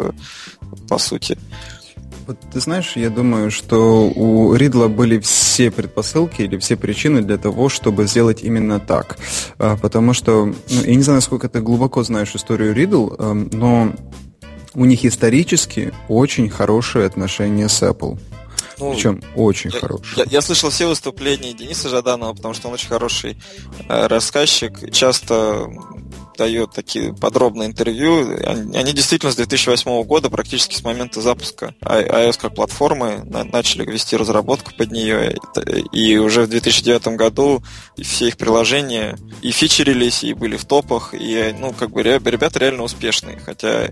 по 0.90 0.98
сути. 0.98 1.38
Вот 2.30 2.38
ты 2.54 2.60
знаешь, 2.60 2.92
я 2.96 3.10
думаю, 3.10 3.50
что 3.50 4.08
у 4.08 4.54
Ридла 4.54 4.88
были 4.88 5.18
все 5.18 5.72
предпосылки 5.72 6.44
или 6.44 6.60
все 6.60 6.78
причины 6.78 7.24
для 7.24 7.40
того, 7.40 7.70
чтобы 7.70 8.06
сделать 8.06 8.44
именно 8.44 8.80
так. 8.80 9.18
А, 9.58 9.76
потому 9.78 10.14
что, 10.14 10.46
ну, 10.46 10.56
я 10.86 10.94
не 10.94 11.02
знаю, 11.02 11.18
насколько 11.18 11.50
ты 11.50 11.60
глубоко 11.60 12.04
знаешь 12.04 12.36
историю 12.36 12.76
Ридл, 12.76 13.16
эм, 13.18 13.50
но 13.52 13.96
у 14.76 14.86
них 14.86 15.06
исторически 15.06 15.92
очень 16.08 16.52
хорошие 16.52 17.08
отношения 17.08 17.68
с 17.68 17.82
Apple. 17.82 18.20
Ну, 18.78 18.94
Причем 18.94 19.24
очень 19.34 19.72
я, 19.74 19.80
хороший. 19.80 20.20
Я, 20.20 20.26
я 20.30 20.42
слышал 20.42 20.70
все 20.70 20.86
выступления 20.86 21.54
Дениса 21.54 21.90
Жаданова, 21.90 22.34
потому 22.36 22.54
что 22.54 22.68
он 22.68 22.76
очень 22.76 22.90
хороший 22.90 23.42
э, 23.88 24.06
рассказчик. 24.06 24.92
Часто 24.92 25.68
дает 26.40 26.72
такие 26.72 27.14
подробные 27.14 27.68
интервью. 27.68 28.38
Они, 28.74 28.94
действительно 28.94 29.32
с 29.32 29.36
2008 29.36 30.04
года, 30.04 30.30
практически 30.30 30.76
с 30.76 30.84
момента 30.84 31.22
запуска 31.22 31.76
iOS 31.82 32.40
как 32.40 32.56
платформы, 32.56 33.22
на, 33.26 33.44
начали 33.44 33.86
вести 33.86 34.16
разработку 34.16 34.72
под 34.74 34.92
нее. 34.92 35.36
И 35.92 36.18
уже 36.18 36.44
в 36.44 36.50
2009 36.50 37.10
году 37.18 37.62
все 38.02 38.30
их 38.30 38.38
приложения 38.38 39.18
и 39.42 39.52
фичерились, 39.52 40.24
и 40.24 40.34
были 40.34 40.56
в 40.56 40.64
топах, 40.64 41.14
и, 41.14 41.54
ну, 41.60 41.74
как 41.74 41.92
бы 41.92 42.02
ребята 42.04 42.60
реально 42.60 42.84
успешные. 42.84 43.40
Хотя 43.46 43.90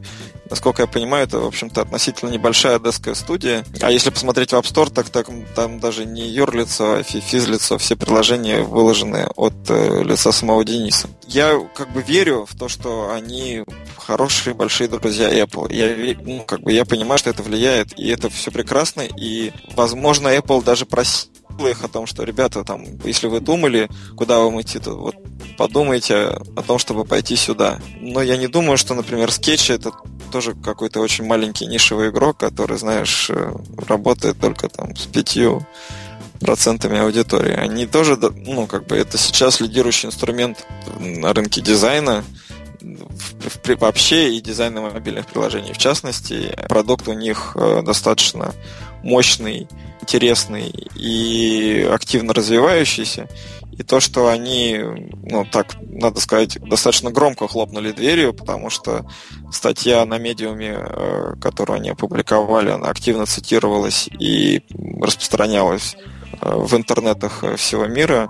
Насколько 0.50 0.84
я 0.84 0.88
понимаю, 0.88 1.26
это, 1.26 1.40
в 1.40 1.46
общем-то, 1.46 1.82
относительно 1.82 2.30
небольшая 2.30 2.80
деская 2.80 3.16
студия. 3.16 3.66
А 3.82 3.92
если 3.92 4.10
посмотреть 4.10 4.52
в 4.52 4.56
App 4.56 4.64
Store, 4.64 4.92
так, 4.92 5.10
так 5.10 5.28
там 5.56 5.80
даже 5.80 6.06
не 6.06 6.28
юрлицо, 6.28 6.96
а 7.00 7.04
физлицо. 7.04 7.78
Все 7.78 7.96
приложения 7.96 8.62
выложены 8.62 9.28
от 9.36 9.56
э, 9.70 10.04
лица 10.04 10.32
самого 10.32 10.64
Дениса. 10.64 11.10
Я 11.28 11.60
как 11.76 11.92
бы 11.92 12.02
верю 12.02 12.37
в 12.46 12.56
то, 12.56 12.70
что 12.70 13.12
они 13.12 13.64
хорошие, 13.98 14.54
большие 14.54 14.88
друзья 14.88 15.30
Apple. 15.32 15.74
Я, 15.74 16.16
ну, 16.24 16.44
как 16.44 16.62
бы, 16.62 16.72
я 16.72 16.86
понимаю, 16.86 17.18
что 17.18 17.30
это 17.30 17.44
влияет, 17.44 17.98
и 17.98 18.08
это 18.10 18.30
все 18.30 18.52
прекрасно, 18.52 19.02
и, 19.02 19.52
возможно, 19.76 20.30
Apple 20.30 20.64
даже 20.64 20.86
просил 20.86 21.30
их 21.66 21.84
о 21.84 21.88
том, 21.88 22.06
что, 22.06 22.24
ребята, 22.24 22.64
там, 22.64 22.86
если 23.04 23.28
вы 23.28 23.40
думали, 23.40 23.90
куда 24.16 24.40
вам 24.40 24.62
идти, 24.62 24.80
то 24.80 24.94
вот 24.94 25.16
подумайте 25.58 26.16
о 26.56 26.62
том, 26.66 26.78
чтобы 26.78 27.04
пойти 27.04 27.36
сюда. 27.36 27.80
Но 28.00 28.22
я 28.22 28.38
не 28.38 28.48
думаю, 28.48 28.78
что, 28.78 28.94
например, 28.94 29.32
скетчи 29.32 29.72
это 29.72 29.92
тоже 30.32 30.54
какой-то 30.54 31.00
очень 31.00 31.26
маленький 31.26 31.66
нишевый 31.66 32.10
игрок, 32.10 32.38
который, 32.38 32.78
знаешь, 32.78 33.30
э, 33.30 33.54
работает 33.88 34.40
только 34.40 34.70
там 34.70 34.96
с 34.96 35.06
пятью 35.06 35.66
процентами 36.40 37.00
аудитории. 37.00 37.54
Они 37.54 37.86
тоже, 37.86 38.18
ну, 38.18 38.68
как 38.68 38.88
бы 38.88 38.96
это 38.96 39.18
сейчас 39.18 39.60
лидирующий 39.60 40.08
инструмент 40.08 40.66
на 41.00 41.34
рынке 41.34 41.62
дизайна, 41.62 42.24
вообще 43.80 44.34
и 44.34 44.42
дизайна 44.42 44.82
мобильных 44.82 45.28
приложений. 45.28 45.74
В 45.74 45.78
частности, 45.78 46.56
продукт 46.70 47.08
у 47.08 47.14
них 47.14 47.54
э, 47.56 47.82
достаточно 47.84 48.54
мощный, 49.04 49.68
интересный 50.02 50.74
и 50.96 51.88
активно 51.92 52.34
развивающийся. 52.34 53.28
И 53.78 53.84
то, 53.84 54.00
что 54.00 54.28
они, 54.28 54.80
ну, 55.30 55.46
так, 55.46 55.76
надо 55.82 56.20
сказать, 56.20 56.58
достаточно 56.62 57.12
громко 57.12 57.48
хлопнули 57.48 57.92
дверью, 57.92 58.34
потому 58.34 58.72
что 58.72 59.06
статья 59.52 60.04
на 60.06 60.18
медиуме, 60.18 60.78
э, 60.80 61.34
которую 61.40 61.78
они 61.78 61.92
опубликовали, 61.92 62.72
она 62.72 62.88
активно 62.88 63.28
цитировалась 63.28 64.10
и 64.20 64.64
распространялась 65.00 65.96
в 66.42 66.76
интернетах 66.76 67.44
э, 67.44 67.56
всего 67.56 67.86
мира, 67.88 68.30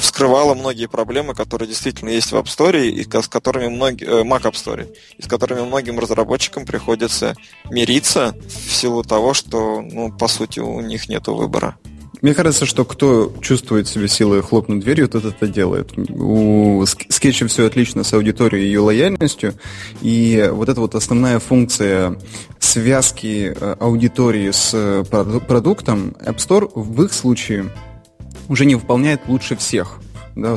вскрывала 0.00 0.54
многие 0.54 0.86
проблемы, 0.86 1.34
которые 1.34 1.68
действительно 1.68 2.10
есть 2.10 2.32
в 2.32 2.36
App 2.36 2.44
Store, 2.44 2.86
и 2.86 3.02
с 3.02 3.28
которыми 3.28 3.68
многие, 3.68 4.22
Mac 4.24 4.42
App 4.42 4.52
Store, 4.52 4.94
и 5.16 5.22
с 5.22 5.26
которыми 5.26 5.62
многим 5.62 5.98
разработчикам 5.98 6.64
приходится 6.64 7.34
мириться 7.70 8.34
в 8.48 8.72
силу 8.72 9.02
того, 9.02 9.34
что, 9.34 9.80
ну, 9.80 10.12
по 10.12 10.28
сути, 10.28 10.60
у 10.60 10.80
них 10.80 11.08
нет 11.08 11.26
выбора. 11.28 11.76
Мне 12.22 12.34
кажется, 12.34 12.66
что 12.66 12.84
кто 12.84 13.32
чувствует 13.40 13.88
себе 13.88 14.06
силы 14.06 14.42
хлопнуть 14.42 14.84
дверью, 14.84 15.08
тот 15.08 15.24
это 15.24 15.48
делает. 15.48 15.90
У 15.96 16.84
скетча 16.86 17.48
все 17.48 17.66
отлично 17.66 18.04
с 18.04 18.14
аудиторией 18.14 18.64
и 18.64 18.68
ее 18.68 18.78
лояльностью. 18.78 19.54
И 20.02 20.48
вот 20.52 20.68
эта 20.68 20.80
вот 20.80 20.94
основная 20.94 21.40
функция 21.40 22.16
связки 22.60 23.52
э, 23.54 23.76
аудитории 23.80 24.52
с 24.52 24.70
э, 24.72 25.04
продуктом 25.04 26.14
App 26.24 26.36
Store 26.36 26.70
в 26.76 27.02
их 27.02 27.12
случае 27.12 27.72
уже 28.48 28.66
не 28.66 28.76
выполняет 28.76 29.22
лучше 29.26 29.56
всех 29.56 29.98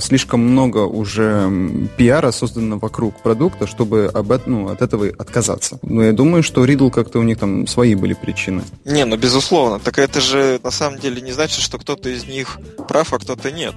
слишком 0.02 0.42
много 0.42 0.80
уже 0.80 1.52
пиара 1.98 2.32
создано 2.32 2.78
вокруг 2.78 3.22
продукта, 3.22 3.68
чтобы 3.68 4.10
об, 4.14 4.32
ну, 4.46 4.70
от 4.70 4.82
этого 4.82 5.08
отказаться. 5.08 5.80
Но 5.82 6.04
я 6.04 6.14
думаю, 6.14 6.44
что 6.44 6.66
Ридл 6.66 6.90
как-то 6.90 7.20
у 7.20 7.24
них 7.24 7.38
там 7.38 7.68
свои 7.68 7.96
были 7.96 8.14
причины. 8.14 8.64
Не, 8.84 9.06
ну 9.06 9.18
безусловно. 9.18 9.80
Так 9.80 10.00
это 10.00 10.22
же 10.22 10.60
на 10.64 10.72
самом 10.72 11.00
деле 11.00 11.22
не 11.22 11.32
значит, 11.32 11.62
что 11.62 11.78
кто-то 11.78 12.10
из 12.10 12.26
них 12.26 12.58
прав, 12.88 13.14
а 13.14 13.20
кто-то 13.20 13.52
нет 13.52 13.76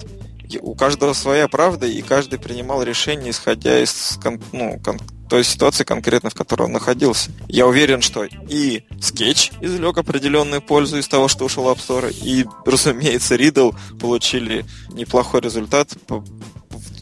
у 0.63 0.75
каждого 0.75 1.13
своя 1.13 1.49
правда, 1.49 1.87
и 1.87 2.01
каждый 2.01 2.39
принимал 2.39 2.83
решение, 2.83 3.31
исходя 3.31 3.83
из 3.83 4.19
ну, 4.53 4.81
кон- 4.83 5.01
той 5.29 5.45
ситуации 5.45 5.85
конкретно, 5.85 6.31
в 6.31 6.35
которой 6.35 6.63
он 6.65 6.73
находился. 6.73 7.31
Я 7.49 7.67
уверен, 7.67 8.03
что 8.03 8.25
и 8.25 8.85
Sketch 8.99 9.53
извлек 9.61 9.99
определенную 9.99 10.63
пользу 10.63 10.99
из 10.99 11.09
того, 11.09 11.29
что 11.29 11.45
ушел 11.45 11.65
App 11.67 11.79
Store, 11.79 12.13
и, 12.13 12.47
разумеется, 12.67 13.37
Riddle 13.37 13.75
получили 14.01 14.65
неплохой 14.91 15.41
результат, 15.41 15.91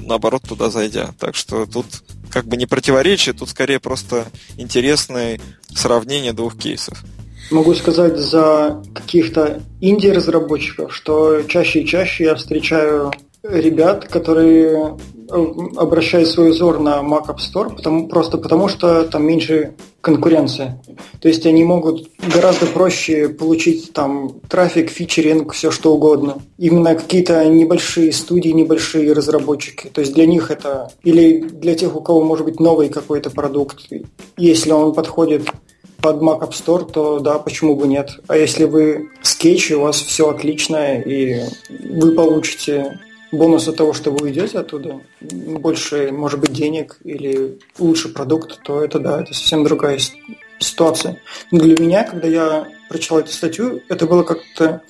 наоборот, 0.00 0.42
туда 0.48 0.70
зайдя. 0.70 1.14
Так 1.18 1.34
что 1.34 1.66
тут 1.66 1.86
как 2.30 2.46
бы 2.46 2.56
не 2.56 2.66
противоречие, 2.66 3.34
тут 3.34 3.48
скорее 3.48 3.80
просто 3.80 4.26
интересное 4.56 5.40
сравнение 5.74 6.32
двух 6.32 6.58
кейсов. 6.58 7.02
Могу 7.50 7.74
сказать 7.74 8.18
за 8.18 8.82
каких-то 8.92 9.62
инди-разработчиков, 9.80 10.94
что 10.94 11.42
чаще 11.42 11.82
и 11.82 11.86
чаще 11.86 12.24
я 12.24 12.34
встречаю 12.34 13.12
ребят, 13.50 14.06
которые 14.06 14.96
э, 15.30 15.46
обращают 15.76 16.28
свой 16.28 16.50
взор 16.50 16.78
на 16.80 17.00
Mac 17.00 17.26
App 17.26 17.38
Store, 17.38 17.74
потому, 17.74 18.08
просто 18.08 18.38
потому 18.38 18.68
что 18.68 19.04
там 19.04 19.26
меньше 19.26 19.74
конкуренции. 20.00 20.80
То 21.20 21.28
есть 21.28 21.44
они 21.46 21.64
могут 21.64 22.08
гораздо 22.32 22.66
проще 22.66 23.28
получить 23.28 23.92
там 23.92 24.40
трафик, 24.48 24.90
фичеринг, 24.90 25.52
все 25.52 25.72
что 25.72 25.94
угодно. 25.94 26.38
Именно 26.58 26.94
какие-то 26.94 27.44
небольшие 27.46 28.12
студии, 28.12 28.50
небольшие 28.50 29.12
разработчики. 29.12 29.88
То 29.88 30.00
есть 30.00 30.14
для 30.14 30.26
них 30.26 30.52
это... 30.52 30.92
Или 31.02 31.40
для 31.40 31.74
тех, 31.74 31.96
у 31.96 32.00
кого 32.00 32.22
может 32.22 32.44
быть 32.44 32.60
новый 32.60 32.88
какой-то 32.88 33.30
продукт. 33.30 33.88
Если 34.36 34.70
он 34.70 34.94
подходит 34.94 35.48
под 36.00 36.22
Mac 36.22 36.40
App 36.40 36.52
Store, 36.52 36.88
то 36.88 37.18
да, 37.18 37.38
почему 37.40 37.74
бы 37.74 37.88
нет. 37.88 38.10
А 38.28 38.36
если 38.36 38.64
вы 38.64 39.10
скетч, 39.22 39.72
у 39.72 39.80
вас 39.80 39.96
все 39.96 40.30
отлично, 40.30 41.00
и 41.00 41.42
вы 41.68 42.12
получите 42.12 43.00
бонус 43.36 43.68
от 43.68 43.76
того, 43.76 43.92
что 43.92 44.10
вы 44.10 44.26
уйдете 44.26 44.58
оттуда, 44.58 45.00
больше, 45.20 46.10
может 46.12 46.40
быть, 46.40 46.52
денег 46.52 46.98
или 47.04 47.58
лучший 47.78 48.10
продукт, 48.10 48.60
то 48.62 48.82
это 48.82 48.98
да, 48.98 49.22
это 49.22 49.34
совсем 49.34 49.64
другая 49.64 49.98
ситуация. 50.58 51.20
Но 51.50 51.60
для 51.60 51.76
меня, 51.78 52.04
когда 52.04 52.28
я 52.28 52.68
прочитал 52.88 53.18
эту 53.18 53.32
статью, 53.32 53.82
это 53.88 54.06
было 54.06 54.22
как-то 54.22 54.82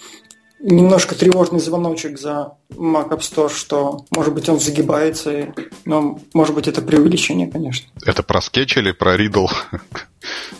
немножко 0.60 1.14
тревожный 1.14 1.60
звоночек 1.60 2.18
за 2.18 2.54
Mac 2.70 3.10
App 3.10 3.20
Store, 3.20 3.52
что, 3.54 4.04
может 4.10 4.34
быть, 4.34 4.48
он 4.48 4.58
загибается, 4.58 5.54
но, 5.84 6.18
может 6.34 6.54
быть, 6.54 6.68
это 6.68 6.82
преувеличение, 6.82 7.46
конечно. 7.46 7.88
Это 8.04 8.22
про 8.22 8.40
скетч 8.40 8.76
или 8.76 8.92
про 8.92 9.16
Riddle? 9.16 9.48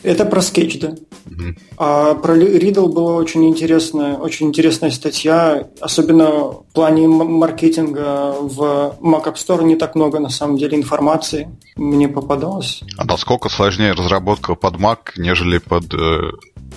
Это 0.07 0.25
про 0.25 0.41
скетч, 0.41 0.79
да. 0.79 0.95
Угу. 1.27 1.55
А 1.79 2.15
про 2.15 2.37
Riddle 2.37 2.87
была 2.87 3.15
очень 3.15 3.45
интересная, 3.49 4.17
очень 4.17 4.47
интересная 4.47 4.91
статья, 4.91 5.67
особенно 5.81 6.29
в 6.29 6.65
плане 6.73 7.09
маркетинга 7.09 8.37
в 8.41 8.97
Mac 9.01 9.25
App 9.25 9.35
Store 9.35 9.65
не 9.65 9.75
так 9.75 9.97
много, 9.97 10.21
на 10.21 10.29
самом 10.29 10.59
деле, 10.59 10.77
информации 10.77 11.51
мне 11.75 12.09
попадалось. 12.09 12.83
А 12.97 13.05
насколько 13.05 13.49
сложнее 13.49 13.93
разработка 13.93 14.55
под 14.55 14.75
Mac, 14.77 14.99
нежели 15.17 15.59
под 15.59 15.93
э, 15.93 16.31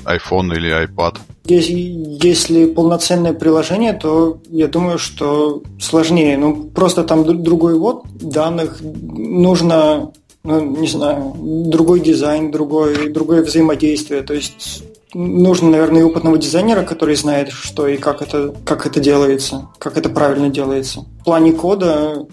iPhone 0.06 0.56
или 0.56 0.88
iPad. 0.88 1.18
Если, 1.46 1.74
если 1.74 2.66
полноценное 2.66 3.34
приложение, 3.34 3.94
то 3.94 4.40
я 4.50 4.68
думаю, 4.68 4.98
что 4.98 5.62
сложнее. 5.80 6.38
Ну, 6.38 6.64
просто 6.64 7.04
там 7.04 7.44
другой 7.44 7.76
ввод 7.76 8.04
данных, 8.20 8.82
нужно, 8.82 10.12
ну, 10.44 10.62
не 10.62 10.88
знаю, 10.88 11.34
другой 11.38 12.00
дизайн, 12.00 12.52
другой, 12.52 13.10
другое 13.10 13.44
взаимодействие. 13.44 14.22
То 14.22 14.34
есть 14.34 14.84
нужно, 15.14 15.70
наверное, 15.70 16.02
и 16.02 16.06
опытного 16.06 16.38
дизайнера, 16.38 16.84
который 16.84 17.16
знает, 17.16 17.50
что 17.50 17.88
и 17.88 17.98
как 17.98 18.22
это, 18.22 18.54
как 18.64 18.86
это 18.86 19.00
делается, 19.00 19.68
как 19.78 19.98
это 19.98 20.10
правильно 20.10 20.50
делается. 20.50 21.06
В 21.22 21.26
плане 21.26 21.52
кода 21.52 22.26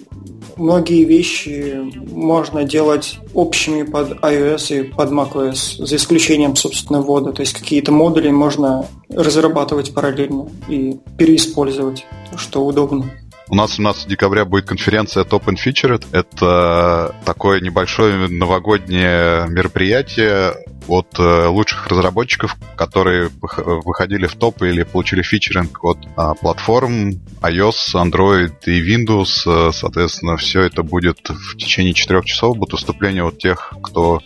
многие 0.56 1.04
вещи 1.04 1.82
можно 2.10 2.64
делать 2.64 3.18
общими 3.34 3.82
под 3.82 4.12
iOS 4.22 4.80
и 4.80 4.82
под 4.84 5.10
macOS, 5.10 5.84
за 5.84 5.96
исключением, 5.96 6.56
собственно, 6.56 7.02
ввода. 7.02 7.32
То 7.32 7.40
есть 7.40 7.52
какие-то 7.54 7.92
модули 7.92 8.30
можно 8.30 8.86
разрабатывать 9.08 9.94
параллельно 9.94 10.48
и 10.68 10.98
переиспользовать, 11.18 12.06
что 12.36 12.64
удобно. 12.64 13.10
У 13.48 13.54
нас 13.54 13.74
17 13.74 14.08
декабря 14.08 14.44
будет 14.44 14.66
конференция 14.66 15.24
Top 15.24 15.44
and 15.44 15.56
Featured. 15.56 16.04
Это 16.12 17.14
такое 17.24 17.60
небольшое 17.60 18.28
новогоднее 18.28 19.48
мероприятие 19.48 20.54
от 20.88 21.18
э, 21.18 21.46
лучших 21.46 21.86
разработчиков, 21.88 22.56
которые 22.76 23.30
выходили 23.40 24.26
в 24.26 24.34
топ 24.36 24.62
или 24.62 24.82
получили 24.82 25.22
фичеринг 25.22 25.84
от 25.84 25.98
а, 26.16 26.34
платформ 26.34 27.12
iOS, 27.42 27.94
Android 27.94 28.52
и 28.66 28.80
Windows. 28.80 29.42
Э, 29.46 29.72
соответственно, 29.72 30.36
все 30.36 30.62
это 30.62 30.82
будет 30.82 31.28
в 31.28 31.56
течение 31.56 31.94
четырех 31.94 32.24
часов. 32.24 32.56
Будут 32.56 32.72
выступления 32.72 33.24
от 33.24 33.38
тех, 33.38 33.72
кто 33.82 34.20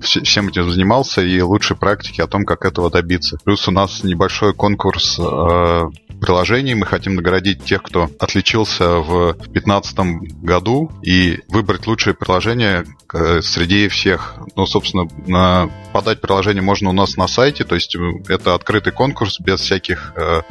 всем 0.00 0.48
этим 0.48 0.70
занимался, 0.70 1.22
и 1.22 1.40
лучшие 1.40 1.76
практики 1.76 2.20
о 2.20 2.26
том, 2.26 2.44
как 2.44 2.64
этого 2.64 2.90
добиться. 2.90 3.38
Плюс 3.44 3.66
у 3.68 3.70
нас 3.70 4.02
небольшой 4.04 4.54
конкурс 4.54 5.18
э, 5.18 5.84
приложений. 6.20 6.74
Мы 6.74 6.86
хотим 6.86 7.14
наградить 7.16 7.64
тех, 7.64 7.82
кто 7.82 8.10
отличился 8.18 8.98
в 9.00 9.34
2015 9.34 9.98
году 10.42 10.90
и 11.02 11.40
выбрать 11.48 11.86
лучшее 11.86 12.14
приложение 12.14 12.84
среди 13.42 13.88
всех. 13.88 14.34
Ну, 14.56 14.66
собственно, 14.66 15.08
подать 15.94 16.20
приложение 16.20 16.60
можно 16.62 16.90
у 16.90 16.92
нас 16.92 17.16
на 17.16 17.28
сайте, 17.28 17.62
то 17.62 17.76
есть 17.76 17.94
э, 17.94 17.98
это 18.26 18.54
открытый 18.54 18.92
конкурс 18.92 19.38
без 19.38 19.60
всяких, 19.60 20.12
э, 20.16 20.42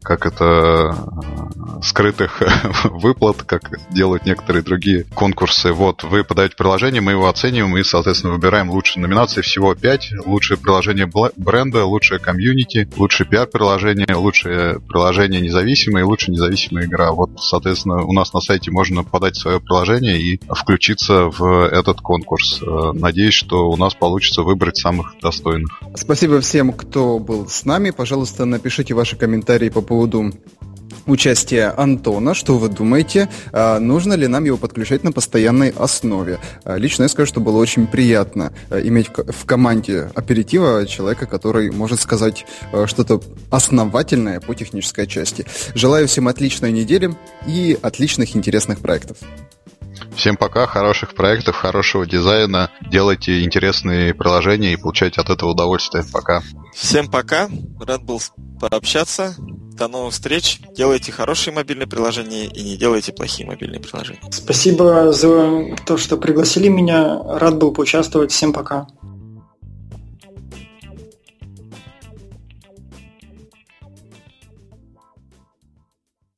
как 0.00 0.24
это, 0.24 0.44
э, 0.44 1.82
скрытых 1.82 2.40
выплат, 2.84 3.42
как 3.42 3.62
делают 3.90 4.26
некоторые 4.26 4.62
другие 4.62 5.04
конкурсы. 5.14 5.72
Вот, 5.72 6.04
вы 6.04 6.22
подаете 6.22 6.54
приложение, 6.54 7.00
мы 7.00 7.12
его 7.12 7.28
оцениваем 7.28 7.76
и, 7.76 7.82
соответственно, 7.82 8.34
выбираем 8.34 8.70
лучшие 8.70 9.02
номинации. 9.02 9.40
Всего 9.40 9.74
5. 9.74 10.12
Лучшее 10.24 10.56
приложение 10.56 11.10
бренда, 11.36 11.84
лучшее 11.84 12.20
комьюнити, 12.20 12.88
лучшее 12.96 13.26
пиар-приложение, 13.28 14.14
лучшее 14.14 14.80
приложение 14.80 15.40
независимое 15.40 16.02
и 16.02 16.06
лучшая 16.06 16.34
независимая 16.34 16.84
игра. 16.84 17.10
Вот, 17.10 17.30
соответственно, 17.40 18.04
у 18.04 18.12
нас 18.12 18.32
на 18.32 18.40
сайте 18.40 18.70
можно 18.70 19.02
подать 19.02 19.34
свое 19.34 19.60
приложение 19.60 20.20
и 20.20 20.40
включиться 20.48 21.24
в 21.24 21.66
этот 21.66 21.95
конкурс. 22.00 22.62
Надеюсь, 22.94 23.34
что 23.34 23.70
у 23.70 23.76
нас 23.76 23.94
получится 23.94 24.42
выбрать 24.42 24.76
самых 24.76 25.14
достойных. 25.22 25.82
Спасибо 25.94 26.40
всем, 26.40 26.72
кто 26.72 27.18
был 27.18 27.48
с 27.48 27.64
нами. 27.64 27.90
Пожалуйста, 27.90 28.44
напишите 28.44 28.94
ваши 28.94 29.16
комментарии 29.16 29.68
по 29.68 29.80
поводу 29.80 30.32
участия 31.06 31.72
Антона. 31.76 32.34
Что 32.34 32.58
вы 32.58 32.68
думаете? 32.68 33.28
А, 33.52 33.78
нужно 33.78 34.14
ли 34.14 34.26
нам 34.26 34.44
его 34.44 34.56
подключать 34.56 35.04
на 35.04 35.12
постоянной 35.12 35.70
основе? 35.70 36.38
А, 36.64 36.76
лично 36.76 37.04
я 37.04 37.08
скажу, 37.08 37.28
что 37.28 37.40
было 37.40 37.58
очень 37.58 37.86
приятно 37.86 38.52
а, 38.70 38.80
иметь 38.80 39.08
в 39.08 39.46
команде 39.46 40.10
оператива 40.14 40.86
человека, 40.86 41.26
который 41.26 41.70
может 41.70 42.00
сказать 42.00 42.44
что-то 42.86 43.20
основательное 43.50 44.40
по 44.40 44.54
технической 44.54 45.06
части. 45.06 45.46
Желаю 45.74 46.08
всем 46.08 46.28
отличной 46.28 46.72
недели 46.72 47.14
и 47.46 47.78
отличных 47.80 48.36
интересных 48.36 48.80
проектов. 48.80 49.18
Всем 50.16 50.36
пока, 50.36 50.66
хороших 50.66 51.14
проектов, 51.14 51.56
хорошего 51.56 52.06
дизайна. 52.06 52.70
Делайте 52.90 53.44
интересные 53.44 54.14
приложения 54.14 54.72
и 54.72 54.76
получайте 54.76 55.20
от 55.20 55.30
этого 55.30 55.50
удовольствие. 55.50 56.04
Пока. 56.12 56.42
Всем 56.74 57.08
пока. 57.08 57.48
Рад 57.78 58.02
был 58.02 58.20
пообщаться. 58.58 59.34
До 59.38 59.88
новых 59.88 60.14
встреч. 60.14 60.60
Делайте 60.74 61.12
хорошие 61.12 61.52
мобильные 61.52 61.86
приложения 61.86 62.46
и 62.46 62.62
не 62.62 62.78
делайте 62.78 63.12
плохие 63.12 63.46
мобильные 63.46 63.80
приложения. 63.80 64.20
Спасибо 64.30 65.12
за 65.12 65.76
то, 65.84 65.98
что 65.98 66.16
пригласили 66.16 66.68
меня. 66.68 67.20
Рад 67.22 67.58
был 67.58 67.72
поучаствовать. 67.72 68.32
Всем 68.32 68.54
пока. 68.54 68.86